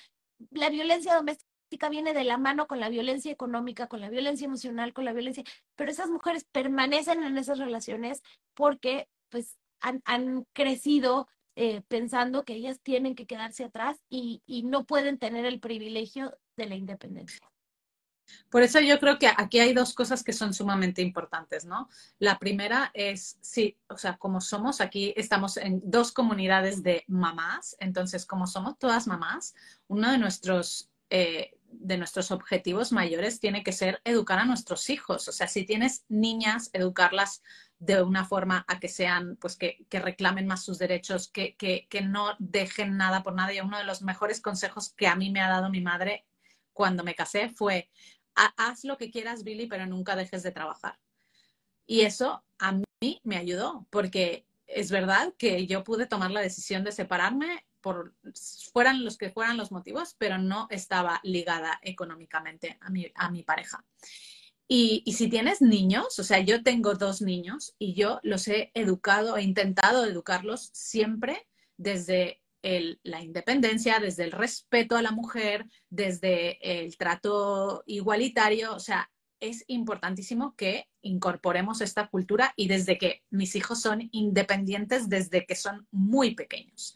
La 0.51 0.69
violencia 0.69 1.15
doméstica 1.15 1.89
viene 1.89 2.13
de 2.13 2.23
la 2.23 2.37
mano 2.37 2.65
con 2.65 2.79
la 2.79 2.89
violencia 2.89 3.31
económica, 3.31 3.87
con 3.87 4.01
la 4.01 4.09
violencia 4.09 4.45
emocional, 4.45 4.93
con 4.93 5.05
la 5.05 5.13
violencia, 5.13 5.43
pero 5.75 5.91
esas 5.91 6.09
mujeres 6.09 6.45
permanecen 6.51 7.23
en 7.23 7.37
esas 7.37 7.59
relaciones 7.59 8.23
porque 8.53 9.09
pues 9.29 9.57
han, 9.81 10.01
han 10.05 10.45
crecido 10.53 11.27
eh, 11.55 11.81
pensando 11.87 12.45
que 12.45 12.53
ellas 12.55 12.79
tienen 12.81 13.15
que 13.15 13.27
quedarse 13.27 13.65
atrás 13.65 14.01
y, 14.09 14.41
y 14.45 14.63
no 14.63 14.85
pueden 14.85 15.19
tener 15.19 15.45
el 15.45 15.59
privilegio 15.59 16.37
de 16.55 16.67
la 16.67 16.75
independencia. 16.75 17.52
Por 18.49 18.63
eso 18.63 18.79
yo 18.79 18.99
creo 18.99 19.19
que 19.19 19.27
aquí 19.27 19.59
hay 19.59 19.73
dos 19.73 19.93
cosas 19.93 20.23
que 20.23 20.33
son 20.33 20.53
sumamente 20.53 21.01
importantes, 21.01 21.65
¿no? 21.65 21.89
La 22.19 22.39
primera 22.39 22.91
es, 22.93 23.37
sí, 23.41 23.77
o 23.87 23.97
sea, 23.97 24.17
como 24.17 24.41
somos 24.41 24.81
aquí, 24.81 25.13
estamos 25.15 25.57
en 25.57 25.81
dos 25.83 26.11
comunidades 26.11 26.83
de 26.83 27.03
mamás, 27.07 27.75
entonces 27.79 28.25
como 28.25 28.47
somos 28.47 28.77
todas 28.77 29.07
mamás, 29.07 29.55
uno 29.87 30.11
de 30.11 30.17
nuestros, 30.17 30.89
eh, 31.09 31.57
de 31.65 31.97
nuestros 31.97 32.31
objetivos 32.31 32.91
mayores 32.91 33.39
tiene 33.39 33.63
que 33.63 33.71
ser 33.71 34.01
educar 34.03 34.39
a 34.39 34.45
nuestros 34.45 34.89
hijos. 34.89 35.27
O 35.27 35.31
sea, 35.31 35.47
si 35.47 35.65
tienes 35.65 36.05
niñas, 36.07 36.69
educarlas 36.73 37.41
de 37.79 38.01
una 38.01 38.25
forma 38.25 38.63
a 38.67 38.79
que 38.79 38.87
sean, 38.87 39.35
pues 39.37 39.57
que, 39.57 39.85
que 39.89 39.99
reclamen 39.99 40.47
más 40.47 40.63
sus 40.63 40.77
derechos, 40.77 41.27
que, 41.29 41.55
que, 41.55 41.87
que 41.89 42.01
no 42.01 42.35
dejen 42.39 42.95
nada 42.97 43.23
por 43.23 43.33
nadie. 43.33 43.61
Uno 43.61 43.77
de 43.77 43.83
los 43.83 44.01
mejores 44.01 44.39
consejos 44.39 44.93
que 44.93 45.07
a 45.07 45.15
mí 45.15 45.31
me 45.31 45.41
ha 45.41 45.49
dado 45.49 45.69
mi 45.69 45.81
madre 45.81 46.25
cuando 46.73 47.03
me 47.03 47.15
casé 47.15 47.49
fue, 47.49 47.89
haz 48.35 48.83
lo 48.83 48.97
que 48.97 49.11
quieras, 49.11 49.43
Billy, 49.43 49.67
pero 49.67 49.85
nunca 49.85 50.15
dejes 50.15 50.43
de 50.43 50.51
trabajar. 50.51 50.99
Y 51.85 52.01
eso 52.01 52.43
a 52.59 52.73
mí 52.73 53.21
me 53.23 53.37
ayudó, 53.37 53.85
porque 53.89 54.45
es 54.67 54.91
verdad 54.91 55.33
que 55.37 55.67
yo 55.67 55.83
pude 55.83 56.07
tomar 56.07 56.31
la 56.31 56.41
decisión 56.41 56.83
de 56.83 56.91
separarme 56.91 57.65
por 57.81 58.15
fueran 58.71 59.03
los 59.03 59.17
que 59.17 59.29
fueran 59.29 59.57
los 59.57 59.71
motivos, 59.71 60.15
pero 60.17 60.37
no 60.37 60.67
estaba 60.69 61.19
ligada 61.23 61.79
económicamente 61.83 62.77
a 62.79 62.89
mi, 62.89 63.11
a 63.13 63.29
mi 63.29 63.43
pareja. 63.43 63.83
Y, 64.67 65.03
y, 65.05 65.13
si 65.13 65.27
tienes 65.27 65.61
niños, 65.61 66.17
o 66.17 66.23
sea, 66.23 66.39
yo 66.39 66.63
tengo 66.63 66.93
dos 66.95 67.21
niños 67.21 67.75
y 67.77 67.93
yo 67.93 68.21
los 68.23 68.47
he 68.47 68.71
educado, 68.73 69.35
he 69.35 69.43
intentado 69.43 70.05
educarlos 70.05 70.69
siempre 70.71 71.45
desde 71.75 72.41
la 72.63 73.21
independencia, 73.21 73.99
desde 73.99 74.23
el 74.23 74.31
respeto 74.31 74.95
a 74.95 75.01
la 75.01 75.11
mujer, 75.11 75.65
desde 75.89 76.81
el 76.83 76.97
trato 76.97 77.83
igualitario. 77.85 78.73
O 78.73 78.79
sea, 78.79 79.11
es 79.39 79.65
importantísimo 79.67 80.55
que 80.55 80.87
incorporemos 81.01 81.81
esta 81.81 82.07
cultura 82.07 82.53
y 82.55 82.69
desde 82.69 82.97
que 82.97 83.23
mis 83.29 83.55
hijos 83.55 83.81
son 83.81 84.07
independientes 84.13 85.09
desde 85.09 85.45
que 85.45 85.55
son 85.55 85.85
muy 85.91 86.33
pequeños. 86.33 86.93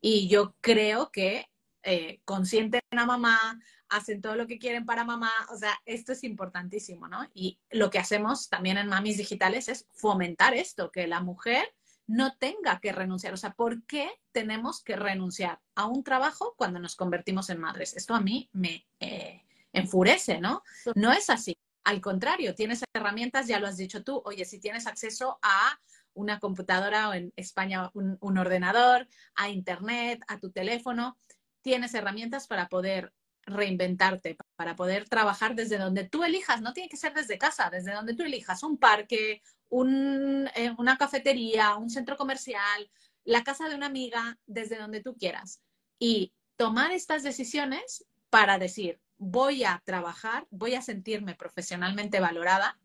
Y 0.00 0.28
yo 0.28 0.54
creo 0.60 1.10
que 1.10 1.46
eh, 1.82 2.20
consienten 2.24 2.82
a 2.90 3.04
mamá, 3.04 3.60
hacen 3.88 4.20
todo 4.20 4.36
lo 4.36 4.46
que 4.46 4.58
quieren 4.58 4.84
para 4.84 5.04
mamá, 5.04 5.32
o 5.50 5.56
sea, 5.56 5.76
esto 5.86 6.12
es 6.12 6.22
importantísimo, 6.22 7.08
¿no? 7.08 7.28
Y 7.34 7.58
lo 7.70 7.90
que 7.90 7.98
hacemos 7.98 8.48
también 8.48 8.78
en 8.78 8.88
Mamis 8.88 9.16
Digitales 9.16 9.68
es 9.68 9.86
fomentar 9.92 10.54
esto, 10.54 10.92
que 10.92 11.06
la 11.06 11.20
mujer 11.20 11.74
no 12.08 12.36
tenga 12.38 12.80
que 12.80 12.90
renunciar. 12.90 13.34
O 13.34 13.36
sea, 13.36 13.52
¿por 13.52 13.84
qué 13.84 14.10
tenemos 14.32 14.82
que 14.82 14.96
renunciar 14.96 15.60
a 15.76 15.86
un 15.86 16.02
trabajo 16.02 16.54
cuando 16.56 16.80
nos 16.80 16.96
convertimos 16.96 17.50
en 17.50 17.60
madres? 17.60 17.96
Esto 17.96 18.14
a 18.14 18.20
mí 18.20 18.48
me 18.52 18.86
eh, 18.98 19.44
enfurece, 19.72 20.40
¿no? 20.40 20.62
No 20.96 21.12
es 21.12 21.30
así. 21.30 21.56
Al 21.84 22.00
contrario, 22.00 22.54
tienes 22.54 22.82
herramientas, 22.92 23.46
ya 23.46 23.60
lo 23.60 23.66
has 23.66 23.76
dicho 23.76 24.02
tú, 24.02 24.20
oye, 24.24 24.44
si 24.44 24.58
tienes 24.58 24.86
acceso 24.86 25.38
a 25.42 25.78
una 26.14 26.40
computadora 26.40 27.10
o 27.10 27.14
en 27.14 27.32
España 27.36 27.90
un, 27.94 28.16
un 28.20 28.38
ordenador, 28.38 29.06
a 29.34 29.50
Internet, 29.50 30.22
a 30.28 30.38
tu 30.38 30.50
teléfono, 30.50 31.18
tienes 31.60 31.94
herramientas 31.94 32.46
para 32.46 32.68
poder 32.68 33.12
reinventarte, 33.48 34.36
para 34.56 34.76
poder 34.76 35.08
trabajar 35.08 35.54
desde 35.54 35.78
donde 35.78 36.08
tú 36.08 36.24
elijas, 36.24 36.60
no 36.60 36.72
tiene 36.72 36.88
que 36.88 36.96
ser 36.96 37.14
desde 37.14 37.38
casa, 37.38 37.70
desde 37.70 37.92
donde 37.92 38.14
tú 38.14 38.22
elijas, 38.22 38.62
un 38.62 38.78
parque, 38.78 39.42
un, 39.68 40.48
eh, 40.54 40.74
una 40.78 40.96
cafetería, 40.96 41.76
un 41.76 41.90
centro 41.90 42.16
comercial, 42.16 42.90
la 43.24 43.44
casa 43.44 43.68
de 43.68 43.74
una 43.74 43.86
amiga, 43.86 44.38
desde 44.46 44.78
donde 44.78 45.02
tú 45.02 45.16
quieras. 45.16 45.60
Y 45.98 46.32
tomar 46.56 46.92
estas 46.92 47.22
decisiones 47.22 48.04
para 48.30 48.58
decir, 48.58 49.00
voy 49.18 49.64
a 49.64 49.82
trabajar, 49.84 50.46
voy 50.50 50.74
a 50.74 50.82
sentirme 50.82 51.34
profesionalmente 51.34 52.20
valorada, 52.20 52.78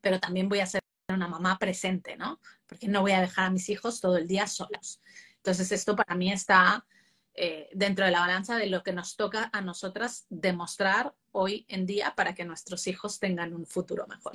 pero 0.00 0.20
también 0.20 0.48
voy 0.48 0.60
a 0.60 0.66
ser 0.66 0.82
una 1.08 1.28
mamá 1.28 1.58
presente, 1.58 2.16
¿no? 2.16 2.38
Porque 2.66 2.88
no 2.88 3.00
voy 3.00 3.12
a 3.12 3.20
dejar 3.20 3.46
a 3.46 3.50
mis 3.50 3.68
hijos 3.70 4.00
todo 4.00 4.16
el 4.18 4.28
día 4.28 4.46
solos. 4.46 5.00
Entonces, 5.36 5.72
esto 5.72 5.96
para 5.96 6.14
mí 6.14 6.30
está 6.30 6.84
eh, 7.40 7.68
dentro 7.72 8.04
de 8.04 8.10
la 8.10 8.18
balanza 8.18 8.56
de 8.56 8.66
lo 8.66 8.82
que 8.82 8.92
nos 8.92 9.14
toca 9.14 9.48
a 9.52 9.60
nosotras 9.60 10.26
demostrar 10.28 11.14
hoy 11.30 11.64
en 11.68 11.86
día 11.86 12.14
para 12.16 12.34
que 12.34 12.44
nuestros 12.44 12.88
hijos 12.88 13.20
tengan 13.20 13.54
un 13.54 13.64
futuro 13.64 14.08
mejor. 14.08 14.32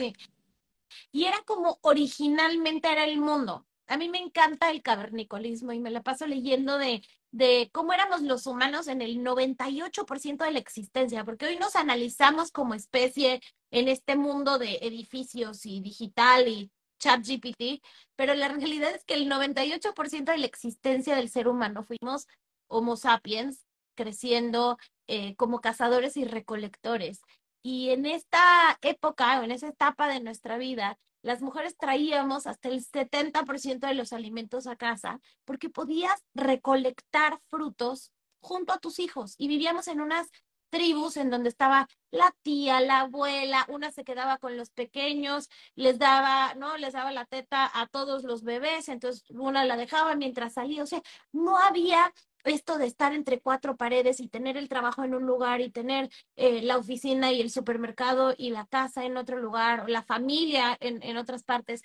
Y 1.11 1.25
era 1.25 1.41
como 1.45 1.79
originalmente 1.81 2.89
era 2.89 3.03
el 3.03 3.19
mundo. 3.19 3.65
A 3.87 3.97
mí 3.97 4.07
me 4.07 4.19
encanta 4.19 4.71
el 4.71 4.81
cavernicolismo 4.81 5.73
y 5.73 5.79
me 5.79 5.91
la 5.91 6.01
paso 6.01 6.25
leyendo 6.27 6.77
de, 6.77 7.03
de 7.31 7.69
cómo 7.73 7.91
éramos 7.91 8.21
los 8.21 8.47
humanos 8.47 8.87
en 8.87 9.01
el 9.01 9.17
98% 9.17 10.45
de 10.45 10.51
la 10.51 10.59
existencia, 10.59 11.25
porque 11.25 11.47
hoy 11.47 11.57
nos 11.57 11.75
analizamos 11.75 12.51
como 12.51 12.73
especie 12.73 13.41
en 13.71 13.89
este 13.89 14.15
mundo 14.15 14.59
de 14.59 14.79
edificios 14.81 15.65
y 15.65 15.81
digital 15.81 16.47
y 16.47 16.71
chat 16.99 17.19
GPT, 17.21 17.83
pero 18.15 18.33
la 18.33 18.47
realidad 18.47 18.95
es 18.95 19.03
que 19.03 19.15
el 19.15 19.29
98% 19.29 20.23
de 20.23 20.37
la 20.37 20.45
existencia 20.45 21.17
del 21.17 21.29
ser 21.29 21.49
humano 21.49 21.83
fuimos 21.83 22.27
Homo 22.73 22.95
sapiens 22.95 23.65
creciendo 23.95 24.77
eh, 25.07 25.36
como 25.36 25.62
cazadores 25.62 26.17
y 26.17 26.25
recolectores. 26.25 27.21
Y 27.62 27.91
en 27.91 28.05
esta 28.05 28.77
época, 28.81 29.39
o 29.39 29.43
en 29.43 29.51
esa 29.51 29.67
etapa 29.67 30.07
de 30.07 30.19
nuestra 30.19 30.57
vida, 30.57 30.97
las 31.21 31.41
mujeres 31.41 31.77
traíamos 31.77 32.47
hasta 32.47 32.67
el 32.67 32.83
70% 32.83 33.88
de 33.88 33.93
los 33.93 34.12
alimentos 34.12 34.67
a 34.67 34.75
casa 34.75 35.21
porque 35.45 35.69
podías 35.69 36.21
recolectar 36.33 37.39
frutos 37.49 38.12
junto 38.41 38.73
a 38.73 38.79
tus 38.79 38.99
hijos 38.99 39.36
y 39.38 39.47
vivíamos 39.47 39.88
en 39.88 40.01
unas 40.01 40.27
tribus 40.69 41.17
en 41.17 41.29
donde 41.29 41.49
estaba 41.49 41.88
la 42.09 42.36
tía, 42.41 42.81
la 42.81 43.01
abuela, 43.01 43.65
una 43.69 43.91
se 43.91 44.03
quedaba 44.03 44.39
con 44.39 44.57
los 44.57 44.71
pequeños, 44.71 45.47
les 45.75 45.99
daba, 45.99 46.55
¿no? 46.55 46.77
Les 46.77 46.93
daba 46.93 47.12
la 47.12 47.25
teta 47.25 47.69
a 47.73 47.86
todos 47.88 48.23
los 48.23 48.43
bebés, 48.43 48.89
entonces 48.89 49.23
una 49.29 49.65
la 49.65 49.77
dejaba 49.77 50.15
mientras 50.15 50.53
salía, 50.53 50.81
o 50.81 50.88
sea, 50.88 51.01
no 51.31 51.57
había 51.59 52.12
esto 52.43 52.77
de 52.77 52.86
estar 52.86 53.13
entre 53.13 53.39
cuatro 53.39 53.75
paredes 53.75 54.19
y 54.19 54.27
tener 54.27 54.58
el 54.58 54.69
trabajo 54.69 55.03
en 55.03 55.15
un 55.15 55.23
lugar 55.23 55.62
y 55.62 55.69
tener 55.71 56.10
eh, 56.36 56.62
la 56.62 56.77
oficina 56.77 57.32
y 57.32 57.41
el 57.41 57.49
supermercado 57.49 58.34
y 58.38 58.51
la 58.51 58.65
casa 58.65 59.06
en 59.06 59.17
otro 59.17 59.39
lugar, 59.39 59.82
o 59.82 59.88
la 59.88 60.03
familia 60.03 60.77
en, 60.79 61.01
en 61.03 61.17
otras 61.17 61.43
partes. 61.43 61.82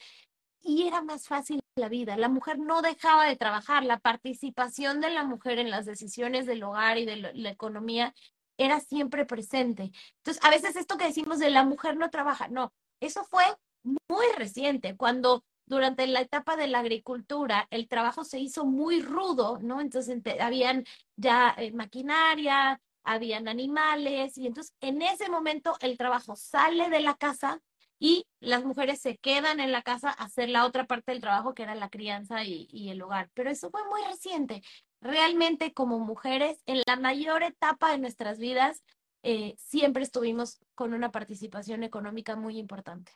Y 0.61 0.87
era 0.87 1.03
más 1.03 1.27
fácil 1.27 1.61
la 1.77 1.89
vida. 1.89 2.17
La 2.17 2.29
mujer 2.29 2.59
no 2.59 2.83
dejaba 2.83 3.27
de 3.27 3.37
trabajar. 3.37 3.85
La 3.85 4.01
participación 4.01 5.01
de 5.01 5.11
la 5.11 5.25
mujer 5.25 5.59
en 5.59 5.71
las 5.71 5.87
decisiones 5.87 6.47
del 6.47 6.63
hogar 6.63 6.99
y 6.99 7.07
de 7.07 7.17
la 7.17 7.51
economía 7.51 8.15
era 8.59 8.81
siempre 8.81 9.25
presente. 9.25 9.93
Entonces, 10.19 10.45
a 10.45 10.51
veces 10.51 10.77
esto 10.77 10.99
que 10.99 11.07
decimos 11.07 11.39
de 11.39 11.51
la 11.51 11.65
mujer 11.65 11.97
no 11.97 12.11
trabaja, 12.11 12.49
no, 12.49 12.73
eso 13.01 13.25
fue 13.25 13.45
muy 13.85 14.27
reciente, 14.37 14.97
cuando 14.97 15.45
durante 15.69 16.07
la 16.07 16.21
etapa 16.21 16.57
de 16.57 16.67
la 16.67 16.81
agricultura 16.81 17.67
el 17.71 17.89
trabajo 17.89 18.25
se 18.25 18.39
hizo 18.39 18.65
muy 18.65 19.03
rudo, 19.03 19.59
¿no? 19.61 19.81
Entonces 19.81 20.21
habían 20.41 20.85
ya 21.17 21.55
eh, 21.59 21.73
maquinaria, 21.73 22.81
habían 23.05 23.49
animales 23.49 24.37
y 24.39 24.47
entonces 24.47 24.75
en 24.81 25.03
ese 25.03 25.29
momento 25.29 25.77
el 25.81 25.97
trabajo 25.97 26.37
sale 26.37 26.91
de 26.91 27.01
la 27.01 27.15
casa 27.15 27.61
y 28.01 28.27
las 28.41 28.65
mujeres 28.65 29.01
se 29.01 29.17
quedan 29.19 29.61
en 29.61 29.73
la 29.73 29.83
casa 29.83 30.11
a 30.11 30.25
hacer 30.25 30.49
la 30.49 30.65
otra 30.65 30.87
parte 30.87 31.13
del 31.13 31.21
trabajo 31.21 31.55
que 31.55 31.65
era 31.65 31.75
la 31.75 31.89
crianza 31.89 32.45
y, 32.45 32.69
y 32.71 32.91
el 32.91 33.03
hogar. 33.03 33.29
Pero 33.35 33.51
eso 33.51 33.71
fue 33.71 33.83
muy 33.89 34.03
reciente. 34.05 34.63
Realmente 35.01 35.73
como 35.73 35.99
mujeres, 35.99 36.63
en 36.67 36.83
la 36.87 36.97
mayor 36.97 37.43
etapa 37.43 37.91
de 37.91 37.99
nuestras 37.99 38.39
vidas, 38.39 38.83
eh, 39.23 39.55
siempre 39.59 40.03
estuvimos 40.05 40.59
con 40.75 40.95
una 40.95 41.11
participación 41.11 41.83
económica 41.83 42.37
muy 42.37 42.59
importante. 42.59 43.13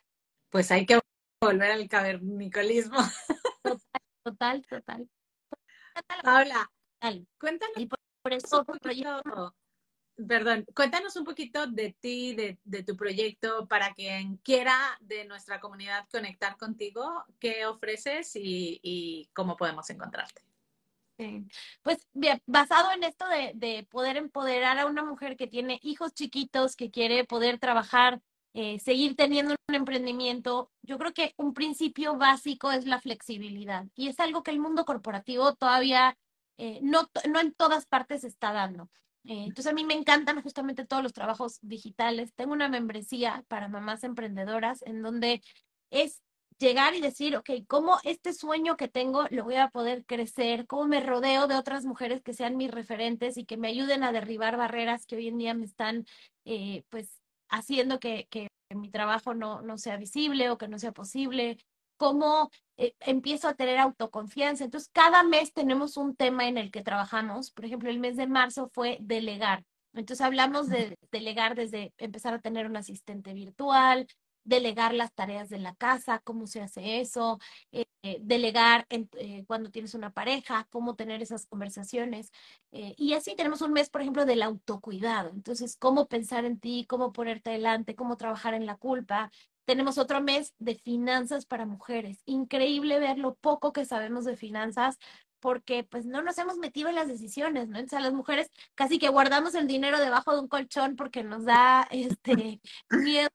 Pues 0.49 0.69
hay 0.71 0.85
que 0.85 0.99
volver 1.43 1.71
al 1.71 1.87
cavernicolismo. 1.87 2.97
Total, 4.23 4.65
total, 4.65 5.09
Paula, 6.23 6.71
cuéntanos 7.37 7.77
un 7.77 8.65
poquito, 8.65 9.55
perdón, 10.27 10.65
cuéntanos 10.73 11.15
un 11.15 11.25
poquito 11.25 11.67
de 11.67 11.95
ti, 11.99 12.35
de, 12.35 12.83
tu 12.83 12.95
proyecto, 12.95 13.67
para 13.67 13.93
quien 13.93 14.37
quiera 14.37 14.97
de 15.01 15.25
nuestra 15.25 15.59
comunidad 15.59 16.07
conectar 16.11 16.57
contigo, 16.57 17.25
qué 17.39 17.65
ofreces 17.65 18.31
y, 18.35 19.29
cómo 19.33 19.57
podemos 19.57 19.89
encontrarte. 19.89 20.41
Pues 21.83 22.07
bien, 22.11 22.41
basado 22.45 22.91
en 22.91 23.03
esto 23.03 23.27
de, 23.27 23.51
de, 23.55 23.87
poder 23.89 24.17
empoderar 24.17 24.79
a 24.79 24.87
una 24.87 25.03
mujer 25.03 25.37
que 25.37 25.47
tiene 25.47 25.79
hijos 25.83 26.13
chiquitos, 26.13 26.75
que 26.75 26.91
quiere 26.91 27.23
poder 27.23 27.59
trabajar 27.59 28.21
eh, 28.55 28.79
seguir 28.79 29.15
teniendo 29.15 29.55
un 29.67 29.75
emprendimiento. 29.75 30.71
Yo 30.83 30.99
creo 30.99 31.11
que 31.11 31.33
un 31.37 31.55
principio 31.55 32.17
básico 32.17 32.71
es 32.71 32.85
la 32.85 33.01
flexibilidad 33.01 33.87
y 33.95 34.09
es 34.09 34.19
algo 34.19 34.43
que 34.43 34.51
el 34.51 34.59
mundo 34.59 34.85
corporativo 34.85 35.55
todavía 35.55 36.15
eh, 36.57 36.79
no, 36.83 37.09
no 37.31 37.39
en 37.39 37.53
todas 37.53 37.87
partes 37.87 38.23
está 38.23 38.53
dando. 38.53 38.91
Eh, 39.23 39.45
entonces 39.45 39.67
a 39.67 39.73
mí 39.73 39.83
me 39.85 39.95
encantan 39.95 40.41
justamente 40.43 40.85
todos 40.85 41.01
los 41.01 41.13
trabajos 41.13 41.57
digitales. 41.61 42.33
Tengo 42.35 42.53
una 42.53 42.69
membresía 42.69 43.43
para 43.47 43.69
mamás 43.69 44.03
emprendedoras 44.03 44.83
en 44.83 45.01
donde 45.01 45.41
es 45.89 46.21
llegar 46.59 46.93
y 46.93 47.01
decir, 47.01 47.35
ok, 47.35 47.49
¿cómo 47.67 47.97
este 48.03 48.33
sueño 48.33 48.77
que 48.77 48.87
tengo 48.87 49.25
lo 49.31 49.45
voy 49.45 49.55
a 49.55 49.69
poder 49.69 50.05
crecer? 50.05 50.67
¿Cómo 50.67 50.85
me 50.85 50.99
rodeo 51.01 51.47
de 51.47 51.55
otras 51.55 51.85
mujeres 51.85 52.21
que 52.21 52.33
sean 52.35 52.55
mis 52.57 52.69
referentes 52.69 53.37
y 53.37 53.45
que 53.45 53.57
me 53.57 53.69
ayuden 53.69 54.03
a 54.03 54.11
derribar 54.11 54.57
barreras 54.57 55.07
que 55.07 55.15
hoy 55.15 55.29
en 55.29 55.39
día 55.39 55.55
me 55.55 55.65
están, 55.65 56.05
pues, 56.89 57.22
haciendo 57.53 57.99
que, 57.99 58.27
que 58.29 58.49
mi 58.75 58.89
trabajo 58.89 59.33
no, 59.33 59.61
no 59.61 59.77
sea 59.77 59.97
visible 59.97 60.49
o 60.49 60.57
que 60.57 60.67
no 60.67 60.79
sea 60.79 60.91
posible? 60.91 61.57
¿Cómo 61.97 62.49
eh, 62.77 62.95
empiezo 62.99 63.47
a 63.47 63.53
tener 63.53 63.77
autoconfianza? 63.77 64.63
Entonces, 64.65 64.89
cada 64.91 65.23
mes 65.23 65.53
tenemos 65.53 65.95
un 65.95 66.15
tema 66.15 66.47
en 66.47 66.57
el 66.57 66.71
que 66.71 66.81
trabajamos. 66.81 67.51
Por 67.51 67.65
ejemplo, 67.65 67.89
el 67.89 67.99
mes 67.99 68.17
de 68.17 68.27
marzo 68.27 68.69
fue 68.73 68.97
delegar. 68.99 69.63
Entonces, 69.93 70.25
hablamos 70.25 70.69
de 70.69 70.97
delegar 71.11 71.55
desde 71.55 71.93
empezar 71.97 72.33
a 72.33 72.39
tener 72.39 72.65
un 72.65 72.75
asistente 72.75 73.33
virtual, 73.33 74.07
delegar 74.43 74.93
las 74.93 75.13
tareas 75.13 75.49
de 75.49 75.59
la 75.59 75.75
casa, 75.75 76.19
cómo 76.23 76.47
se 76.47 76.61
hace 76.61 77.01
eso, 77.01 77.39
eh, 77.71 77.85
eh, 78.03 78.17
delegar 78.21 78.85
eh, 78.89 79.43
cuando 79.47 79.71
tienes 79.71 79.93
una 79.93 80.11
pareja, 80.11 80.67
cómo 80.71 80.95
tener 80.95 81.21
esas 81.21 81.45
conversaciones. 81.45 82.31
y 82.71 83.13
así 83.13 83.35
tenemos 83.35 83.61
un 83.61 83.73
mes, 83.73 83.89
por 83.89 84.01
ejemplo, 84.01 84.25
del 84.25 84.41
autocuidado. 84.41 85.29
Entonces, 85.29 85.75
cómo 85.77 86.07
pensar 86.07 86.45
en 86.45 86.59
ti, 86.59 86.85
cómo 86.89 87.13
ponerte 87.13 87.51
adelante, 87.51 87.95
cómo 87.95 88.17
trabajar 88.17 88.53
en 88.53 88.65
la 88.65 88.77
culpa. 88.77 89.31
Tenemos 89.65 89.97
otro 89.97 90.21
mes 90.21 90.53
de 90.59 90.75
finanzas 90.75 91.45
para 91.45 91.65
mujeres. 91.65 92.21
Increíble 92.25 92.99
ver 92.99 93.17
lo 93.19 93.35
poco 93.35 93.73
que 93.73 93.85
sabemos 93.85 94.25
de 94.25 94.35
finanzas 94.37 94.97
porque 95.39 95.83
pues 95.83 96.05
no 96.05 96.21
nos 96.21 96.37
hemos 96.37 96.57
metido 96.57 96.89
en 96.89 96.95
las 96.95 97.07
decisiones, 97.09 97.67
¿no? 97.67 97.77
Entonces 97.77 97.99
a 97.99 98.01
las 98.01 98.13
mujeres 98.13 98.49
casi 98.75 98.97
que 98.97 99.09
guardamos 99.09 99.55
el 99.55 99.67
dinero 99.67 99.99
debajo 99.99 100.33
de 100.33 100.39
un 100.39 100.47
colchón 100.47 100.95
porque 100.95 101.23
nos 101.23 101.45
da 101.45 101.83
este 101.91 102.61
miedo 102.89 103.29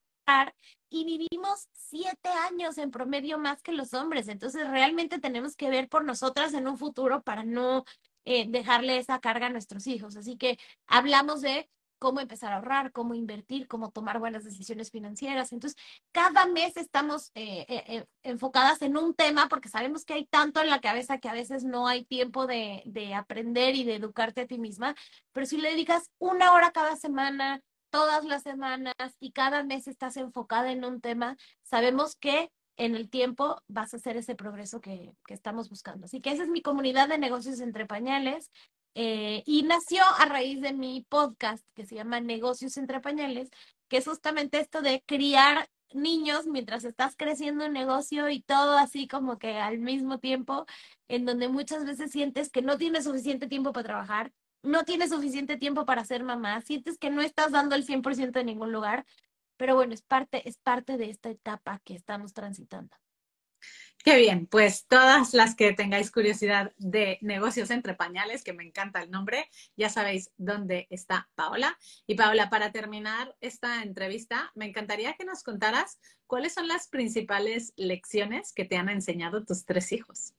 y 0.90 1.04
vivimos 1.04 1.68
siete 1.72 2.28
años 2.28 2.78
en 2.78 2.90
promedio 2.90 3.38
más 3.38 3.62
que 3.62 3.72
los 3.72 3.94
hombres. 3.94 4.28
Entonces, 4.28 4.68
realmente 4.68 5.18
tenemos 5.18 5.56
que 5.56 5.70
ver 5.70 5.88
por 5.88 6.04
nosotras 6.04 6.54
en 6.54 6.68
un 6.68 6.78
futuro 6.78 7.22
para 7.22 7.44
no 7.44 7.84
eh, 8.24 8.46
dejarle 8.48 8.98
esa 8.98 9.20
carga 9.20 9.46
a 9.46 9.50
nuestros 9.50 9.86
hijos. 9.86 10.16
Así 10.16 10.36
que 10.36 10.58
hablamos 10.86 11.40
de 11.40 11.68
cómo 11.98 12.20
empezar 12.20 12.52
a 12.52 12.56
ahorrar, 12.56 12.92
cómo 12.92 13.14
invertir, 13.14 13.66
cómo 13.68 13.90
tomar 13.90 14.18
buenas 14.18 14.44
decisiones 14.44 14.90
financieras. 14.90 15.52
Entonces, 15.52 15.80
cada 16.12 16.46
mes 16.46 16.76
estamos 16.76 17.30
eh, 17.34 17.66
eh, 17.68 18.04
enfocadas 18.22 18.82
en 18.82 18.96
un 18.96 19.14
tema 19.14 19.48
porque 19.48 19.68
sabemos 19.68 20.04
que 20.04 20.14
hay 20.14 20.26
tanto 20.26 20.60
en 20.60 20.70
la 20.70 20.80
cabeza 20.80 21.18
que 21.18 21.28
a 21.28 21.32
veces 21.32 21.64
no 21.64 21.88
hay 21.88 22.04
tiempo 22.04 22.46
de, 22.46 22.82
de 22.86 23.14
aprender 23.14 23.74
y 23.74 23.84
de 23.84 23.96
educarte 23.96 24.42
a 24.42 24.46
ti 24.46 24.58
misma, 24.58 24.94
pero 25.32 25.46
si 25.46 25.58
le 25.58 25.70
dedicas 25.70 26.10
una 26.18 26.52
hora 26.52 26.70
cada 26.70 26.96
semana, 26.96 27.62
todas 27.90 28.24
las 28.24 28.42
semanas 28.42 28.94
y 29.20 29.32
cada 29.32 29.64
mes 29.64 29.88
estás 29.88 30.16
enfocada 30.16 30.72
en 30.72 30.84
un 30.84 31.00
tema, 31.00 31.36
sabemos 31.62 32.16
que 32.16 32.50
en 32.76 32.94
el 32.94 33.10
tiempo 33.10 33.60
vas 33.68 33.92
a 33.92 33.98
hacer 33.98 34.16
ese 34.16 34.34
progreso 34.34 34.80
que, 34.80 35.12
estamos 35.28 35.68
buscando. 35.68 36.06
Así 36.06 36.20
que 36.20 36.30
esa 36.30 36.44
es 36.44 36.48
mi 36.48 36.62
comunidad 36.62 37.08
de 37.08 37.18
negocios 37.18 37.60
entre 37.60 37.86
pañales. 37.86 38.50
Eh, 38.94 39.42
y 39.46 39.62
nació 39.62 40.02
a 40.18 40.24
raíz 40.24 40.60
de 40.60 40.72
mi 40.72 41.04
podcast 41.08 41.64
que 41.74 41.86
se 41.86 41.94
llama 41.94 42.20
Negocios 42.20 42.76
entre 42.76 43.00
pañales, 43.00 43.50
que 43.88 43.98
es 43.98 44.06
justamente 44.06 44.58
esto 44.60 44.80
de 44.82 45.02
criar 45.06 45.68
niños 45.92 46.46
mientras 46.46 46.84
estás 46.84 47.14
creciendo 47.16 47.66
un 47.66 47.72
negocio 47.72 48.28
y 48.28 48.42
todo 48.42 48.76
así 48.76 49.08
como 49.08 49.38
que 49.38 49.56
al 49.56 49.78
mismo 49.78 50.18
tiempo, 50.18 50.66
en 51.08 51.24
donde 51.24 51.48
muchas 51.48 51.84
veces 51.84 52.10
sientes 52.10 52.50
que 52.50 52.62
no 52.62 52.76
tienes 52.78 53.04
suficiente 53.04 53.48
tiempo 53.48 53.72
para 53.72 53.86
trabajar, 53.86 54.32
no 54.62 54.84
tienes 54.84 55.10
suficiente 55.10 55.56
tiempo 55.56 55.84
para 55.86 56.04
ser 56.04 56.22
mamá, 56.24 56.60
sientes 56.60 56.98
que 56.98 57.10
no 57.10 57.22
estás 57.22 57.52
dando 57.52 57.74
el 57.74 57.86
100% 57.86 58.40
en 58.40 58.46
ningún 58.46 58.72
lugar, 58.72 59.06
pero 59.56 59.74
bueno, 59.74 59.94
es 59.94 60.02
parte, 60.02 60.48
es 60.48 60.58
parte 60.58 60.96
de 60.96 61.10
esta 61.10 61.30
etapa 61.30 61.80
que 61.84 61.94
estamos 61.94 62.32
transitando. 62.32 62.96
Qué 64.04 64.16
bien, 64.16 64.46
pues 64.46 64.86
todas 64.86 65.34
las 65.34 65.56
que 65.56 65.72
tengáis 65.72 66.12
curiosidad 66.12 66.72
de 66.78 67.18
negocios 67.20 67.70
entre 67.70 67.94
pañales, 67.94 68.44
que 68.44 68.52
me 68.52 68.64
encanta 68.64 69.02
el 69.02 69.10
nombre, 69.10 69.50
ya 69.76 69.90
sabéis 69.90 70.30
dónde 70.36 70.86
está 70.88 71.28
Paola. 71.34 71.76
Y 72.06 72.14
Paola, 72.14 72.48
para 72.48 72.70
terminar 72.70 73.36
esta 73.40 73.82
entrevista, 73.82 74.52
me 74.54 74.66
encantaría 74.66 75.14
que 75.14 75.24
nos 75.24 75.42
contaras 75.42 75.98
cuáles 76.28 76.54
son 76.54 76.68
las 76.68 76.88
principales 76.88 77.72
lecciones 77.76 78.52
que 78.52 78.64
te 78.64 78.76
han 78.76 78.88
enseñado 78.88 79.44
tus 79.44 79.64
tres 79.64 79.90
hijos. 79.90 80.32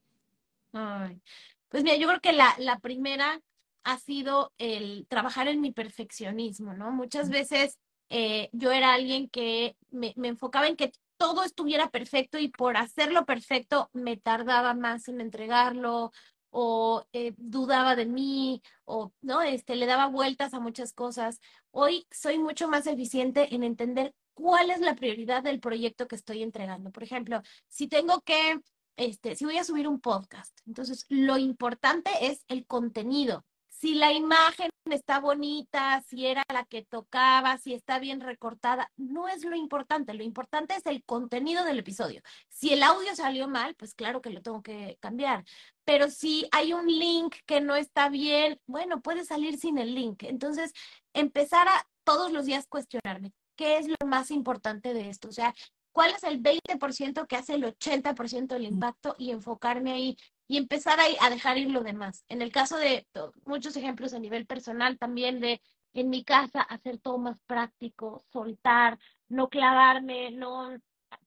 pues 0.72 1.84
mira, 1.84 1.98
yo 1.98 2.08
creo 2.08 2.22
que 2.22 2.34
la, 2.34 2.56
la 2.60 2.80
primera 2.80 3.42
ha 3.84 3.98
sido 3.98 4.54
el 4.58 5.08
trabajar 5.08 5.48
en 5.48 5.62
mi 5.62 5.72
perfeccionismo, 5.72 6.74
¿no? 6.74 6.92
Muchas 6.92 7.30
veces 7.30 7.78
eh, 8.10 8.50
yo 8.54 8.72
era 8.72 8.94
alguien 8.94 9.30
que 9.30 9.76
me, 9.92 10.14
enfocaba 10.24 10.68
en 10.68 10.76
que 10.76 10.92
todo 11.18 11.44
estuviera 11.44 11.90
perfecto 11.90 12.40
y 12.40 12.50
por 12.50 12.78
hacerlo 12.78 13.26
perfecto 13.26 13.90
me 13.94 14.18
tardaba 14.18 14.74
más 14.74 15.08
en 15.08 15.22
entregarlo 15.22 16.12
o 16.52 17.06
eh, 17.14 17.34
dudaba 17.38 17.96
de 17.96 18.06
mí 18.06 18.62
o 18.86 19.12
no 19.22 19.42
este 19.42 19.76
le 19.76 19.86
daba 19.86 20.08
vueltas 20.08 20.54
a 20.54 20.60
muchas 20.60 20.94
cosas. 20.94 21.40
Hoy 21.72 22.08
soy 22.12 22.40
mucho 22.40 22.68
más 22.68 22.88
eficiente 22.88 23.54
en 23.54 23.64
entender 23.64 24.16
cuál 24.34 24.72
es 24.72 24.80
la 24.82 24.96
prioridad 24.96 25.44
del 25.44 25.60
proyecto 25.60 26.08
que 26.08 26.16
estoy 26.16 26.42
entregando. 26.42 26.92
Por 26.92 27.04
ejemplo 27.04 27.42
si 27.68 27.88
tengo 27.88 28.22
que 28.22 28.60
este 28.98 29.36
si 29.36 29.46
voy 29.46 29.58
a 29.58 29.64
subir 29.64 29.88
un 29.88 30.02
podcast 30.02 30.58
entonces 30.66 31.06
lo 31.10 31.38
importante 31.38 32.12
es 32.22 32.44
el 32.48 32.66
contenido 32.66 33.46
si 33.80 33.96
la 33.96 34.12
imagen 34.12 34.70
está 34.92 35.22
bonita, 35.22 36.02
si 36.02 36.28
era 36.28 36.44
la 36.52 36.66
que 36.66 36.84
tocaba, 36.84 37.58
si 37.58 37.74
está 37.74 37.98
bien 37.98 38.20
recortada, 38.20 38.92
no 38.98 39.30
es 39.30 39.46
lo 39.46 39.56
importante, 39.56 40.14
lo 40.14 40.24
importante 40.24 40.76
es 40.76 40.86
el 40.86 41.04
contenido 41.06 41.64
del 41.64 41.80
episodio. 41.80 42.22
Si 42.50 42.74
el 42.74 42.84
audio 42.84 43.16
salió 43.16 43.48
mal, 43.48 43.76
pues 43.76 43.94
claro 43.94 44.22
que 44.22 44.32
lo 44.32 44.42
tengo 44.42 44.62
que 44.62 44.98
cambiar, 45.00 45.46
pero 45.86 46.10
si 46.10 46.46
hay 46.52 46.74
un 46.74 46.88
link 46.88 47.38
que 47.46 47.62
no 47.62 47.76
está 47.76 48.10
bien, 48.10 48.60
bueno, 48.68 49.02
puede 49.02 49.24
salir 49.24 49.58
sin 49.58 49.78
el 49.78 49.96
link. 49.96 50.24
Entonces, 50.24 50.74
empezar 51.14 51.68
a 51.70 51.88
todos 52.04 52.34
los 52.34 52.46
días 52.46 52.68
cuestionarme, 52.68 53.32
¿qué 53.56 53.78
es 53.78 53.88
lo 53.88 53.96
más 54.06 54.30
importante 54.30 54.94
de 54.94 55.10
esto? 55.10 55.30
O 55.30 55.32
sea, 55.32 55.56
¿cuál 55.94 56.12
es 56.12 56.24
el 56.24 56.42
20% 56.42 57.28
que 57.28 57.36
hace 57.38 57.54
el 57.54 57.64
80% 57.64 58.48
del 58.48 58.66
impacto 58.66 59.16
y 59.18 59.32
enfocarme 59.32 59.94
ahí? 59.94 60.18
Y 60.50 60.58
empezar 60.58 60.98
a, 61.00 61.30
dejar 61.30 61.60
ir 61.60 61.70
lo 61.70 61.84
demás. 61.84 62.26
En 62.28 62.42
el 62.42 62.52
caso 62.52 62.76
de 62.76 63.06
muchos 63.46 63.78
ejemplos 63.78 64.16
a 64.16 64.20
nivel 64.20 64.48
personal 64.48 64.98
también 64.98 65.40
de 65.40 65.62
en 65.94 66.10
mi 66.10 66.24
casa 66.24 66.62
hacer 66.62 66.98
todo 66.98 67.20
más 67.20 67.40
práctico, 67.46 68.24
soltar, 68.32 68.98
no 69.28 69.50
clavarme, 69.50 70.32
no 70.32 70.76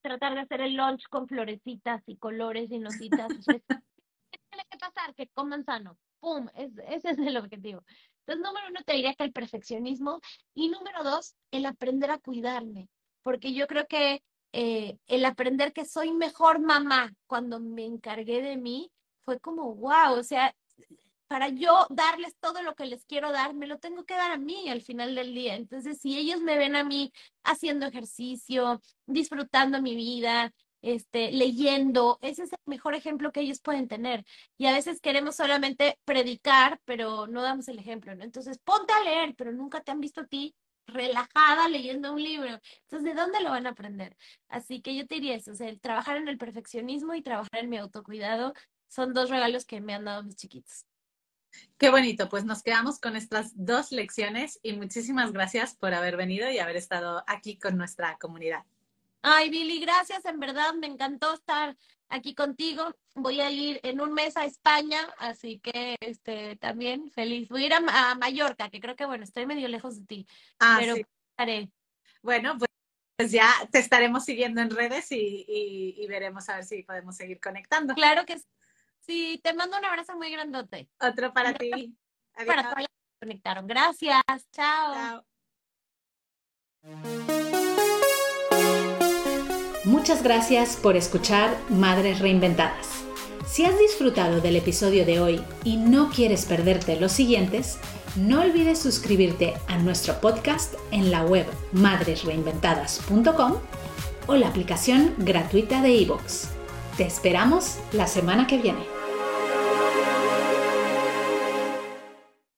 tratar 0.01 0.35
de 0.35 0.41
hacer 0.41 0.61
el 0.61 0.75
lunch 0.75 1.05
con 1.09 1.29
florecitas 1.29 2.03
y 2.07 2.17
colores 2.17 2.73
y 2.73 2.81
notitas. 2.81 3.29
¿Qué 3.47 4.41
tiene 4.51 4.65
que 4.69 4.79
pasar? 4.79 5.15
Que 5.15 5.29
coman 5.29 5.65
sano. 5.65 5.97
¡Pum! 6.19 6.49
ese 6.57 7.11
es 7.11 7.19
el 7.19 7.37
objetivo. 7.37 7.85
Entonces, 8.27 8.45
número 8.45 8.67
uno, 8.71 8.81
te 8.85 8.95
diría 8.95 9.15
que 9.15 9.25
el 9.25 9.33
perfeccionismo. 9.33 10.21
Y 10.53 10.69
número 10.69 11.05
dos, 11.05 11.37
el 11.53 11.67
aprender 11.67 12.11
a 12.11 12.19
cuidarme. 12.19 12.89
Porque 13.23 13.55
yo 13.55 13.69
creo 13.69 13.87
que 13.87 14.25
eh, 14.53 14.99
el 15.07 15.25
aprender 15.25 15.73
que 15.73 15.85
soy 15.85 16.11
mejor 16.11 16.59
mamá 16.59 17.15
cuando 17.29 17.61
me 17.61 17.85
encargué 17.85 18.43
de 18.43 18.57
mí 18.57 18.91
fue 19.25 19.41
como, 19.41 19.75
wow, 19.75 20.15
o 20.19 20.23
sea, 20.23 20.55
para 21.33 21.49
yo 21.49 21.87
darles 21.89 22.37
todo 22.41 22.63
lo 22.63 22.75
que 22.75 22.87
les 22.87 23.07
quiero 23.07 23.33
dar, 23.33 23.55
me 23.55 23.67
lo 23.67 23.79
tengo 23.79 24.05
que 24.05 24.15
dar 24.15 24.33
a 24.33 24.37
mí 24.37 24.69
al 24.69 24.83
final 24.83 25.15
del 25.15 25.35
día. 25.35 25.57
Entonces, 25.57 25.99
si 25.99 26.19
ellos 26.19 26.41
me 26.43 26.59
ven 26.59 26.77
a 26.77 26.85
mí 26.85 27.13
haciendo 27.43 27.87
ejercicio, 27.87 28.83
disfrutando 29.07 29.81
mi 29.81 29.97
vida, 29.97 30.53
este, 30.83 31.33
leyendo, 31.33 32.19
ese 32.21 32.43
es 32.43 32.53
el 32.53 32.59
mejor 32.67 32.95
ejemplo 32.95 33.33
que 33.33 33.41
ellos 33.41 33.61
pueden 33.61 33.89
tener. 33.89 34.25
Y 34.59 34.67
a 34.67 34.73
veces 34.73 35.01
queremos 35.01 35.37
solamente 35.37 35.99
predicar, 36.05 36.81
pero 36.85 37.27
no 37.29 37.41
damos 37.41 37.69
el 37.69 37.79
ejemplo, 37.79 38.15
¿no? 38.15 38.25
Entonces, 38.25 38.59
ponte 38.59 38.93
a 38.93 39.03
leer, 39.03 39.35
pero 39.37 39.53
nunca 39.53 39.81
te 39.81 39.91
han 39.93 40.01
visto 40.01 40.23
a 40.23 40.27
ti 40.27 40.55
relajada 40.87 41.69
leyendo 41.69 42.13
un 42.13 42.23
libro. 42.23 42.61
Entonces, 42.83 43.05
¿de 43.05 43.15
dónde 43.15 43.41
lo 43.41 43.51
van 43.51 43.67
a 43.67 43.71
aprender? 43.71 44.17
Así 44.49 44.83
que 44.83 44.95
yo 44.95 45.07
te 45.07 45.15
diría 45.17 45.37
eso, 45.37 45.53
o 45.53 45.55
sea, 45.55 45.69
el 45.69 45.81
trabajar 45.81 46.17
en 46.17 46.29
el 46.29 46.39
perfeccionismo 46.39 47.15
y 47.15 47.23
trabajar 47.23 47.61
en 47.61 47.71
mi 47.71 47.79
autocuidado 47.79 48.53
son 48.93 49.15
dos 49.15 49.31
regalos 49.31 49.65
que 49.65 49.81
me 49.81 49.95
han 49.95 50.05
dado 50.05 50.23
mis 50.23 50.37
chiquitos. 50.37 50.85
Qué 51.79 51.91
bonito, 51.91 52.29
pues 52.29 52.45
nos 52.45 52.63
quedamos 52.63 52.99
con 52.99 53.17
estas 53.17 53.53
dos 53.55 53.91
lecciones 53.91 54.61
y 54.63 54.75
muchísimas 54.75 55.33
gracias 55.33 55.75
por 55.75 55.95
haber 55.95 56.17
venido 56.17 56.51
y 56.51 56.59
haber 56.59 56.77
estado 56.77 57.25
aquí 57.27 57.59
con 57.59 57.77
nuestra 57.77 58.17
comunidad. 58.19 58.65
Ay, 59.23 59.51
Billy, 59.51 59.81
gracias, 59.81 60.25
en 60.25 60.39
verdad 60.41 60.75
me 60.75 60.87
encantó 60.87 61.35
estar 61.35 61.77
aquí 62.09 62.35
contigo. 62.35 62.95
Voy 63.15 63.41
a 63.41 63.51
ir 63.51 63.81
en 63.83 64.01
un 64.01 64.13
mes 64.13 64.37
a 64.37 64.45
España, 64.45 65.01
así 65.19 65.59
que 65.61 65.97
este 66.01 66.57
también 66.57 67.11
feliz. 67.11 67.49
Voy 67.49 67.65
a 67.65 67.67
ir 67.67 67.75
a, 67.75 68.15
Mallorca, 68.17 68.69
que 68.69 68.81
creo 68.81 68.97
que 68.97 69.07
bueno, 69.07 69.25
estoy 69.25 69.47
medio 69.47 69.69
lejos 69.69 70.01
de 70.01 70.07
ti, 70.07 70.27
ah, 70.59 70.77
pero 70.79 70.97
estaré. 71.31 71.71
Bueno, 72.23 72.57
pues 72.59 72.69
pues 73.17 73.31
ya 73.31 73.53
te 73.71 73.79
estaremos 73.79 74.25
siguiendo 74.25 74.61
en 74.61 74.71
redes 74.71 75.07
y, 75.13 76.05
veremos 76.09 76.49
a 76.49 76.57
ver 76.57 76.65
si 76.65 76.83
podemos 76.83 77.15
seguir 77.15 77.41
conectando. 77.41 77.95
Claro 77.95 78.25
que 78.25 78.39
sí. 78.39 78.45
Te 79.07 79.55
mando 79.55 79.77
un 79.79 79.85
abrazo 79.85 80.17
muy 80.17 80.31
grandote. 80.31 80.89
Otro 81.01 81.33
para 81.33 81.55
ti. 81.55 81.97
Para 82.35 82.63
todos 82.63 82.79
los 82.79 82.87
que 82.87 83.19
conectaron. 83.21 83.67
Gracias. 83.67 84.23
Chao. 84.53 85.25
Muchas 89.85 90.23
gracias 90.23 90.77
por 90.77 90.97
escuchar 90.97 91.57
Madres 91.69 92.21
Reinventadas. 92.21 93.05
Si 93.47 93.65
has 93.65 93.79
disfrutado 93.79 94.41
del 94.41 94.57
episodio 94.57 95.05
de 95.05 95.21
hoy 95.21 95.45
y 95.65 95.77
no 95.77 96.09
quieres 96.09 96.47
perderte 96.47 96.99
los 96.99 97.13
siguientes, 97.13 97.79
no 98.17 98.41
olvides 98.41 98.79
suscribirte 98.79 99.55
a 99.69 99.79
nuestro 99.79 100.21
podcast 100.21 100.75
en 100.91 101.11
la 101.11 101.25
web 101.25 101.47
madresreinventadas.com 101.73 103.61
o 104.27 104.37
la 104.37 104.49
aplicación 104.49 105.15
gratuita 105.19 105.83
de 105.83 105.91
iVoox. 105.91 106.62
Te 106.97 107.05
esperamos 107.05 107.79
la 107.93 108.07
semana 108.07 108.47
que 108.47 108.59
viene. 108.59 109.02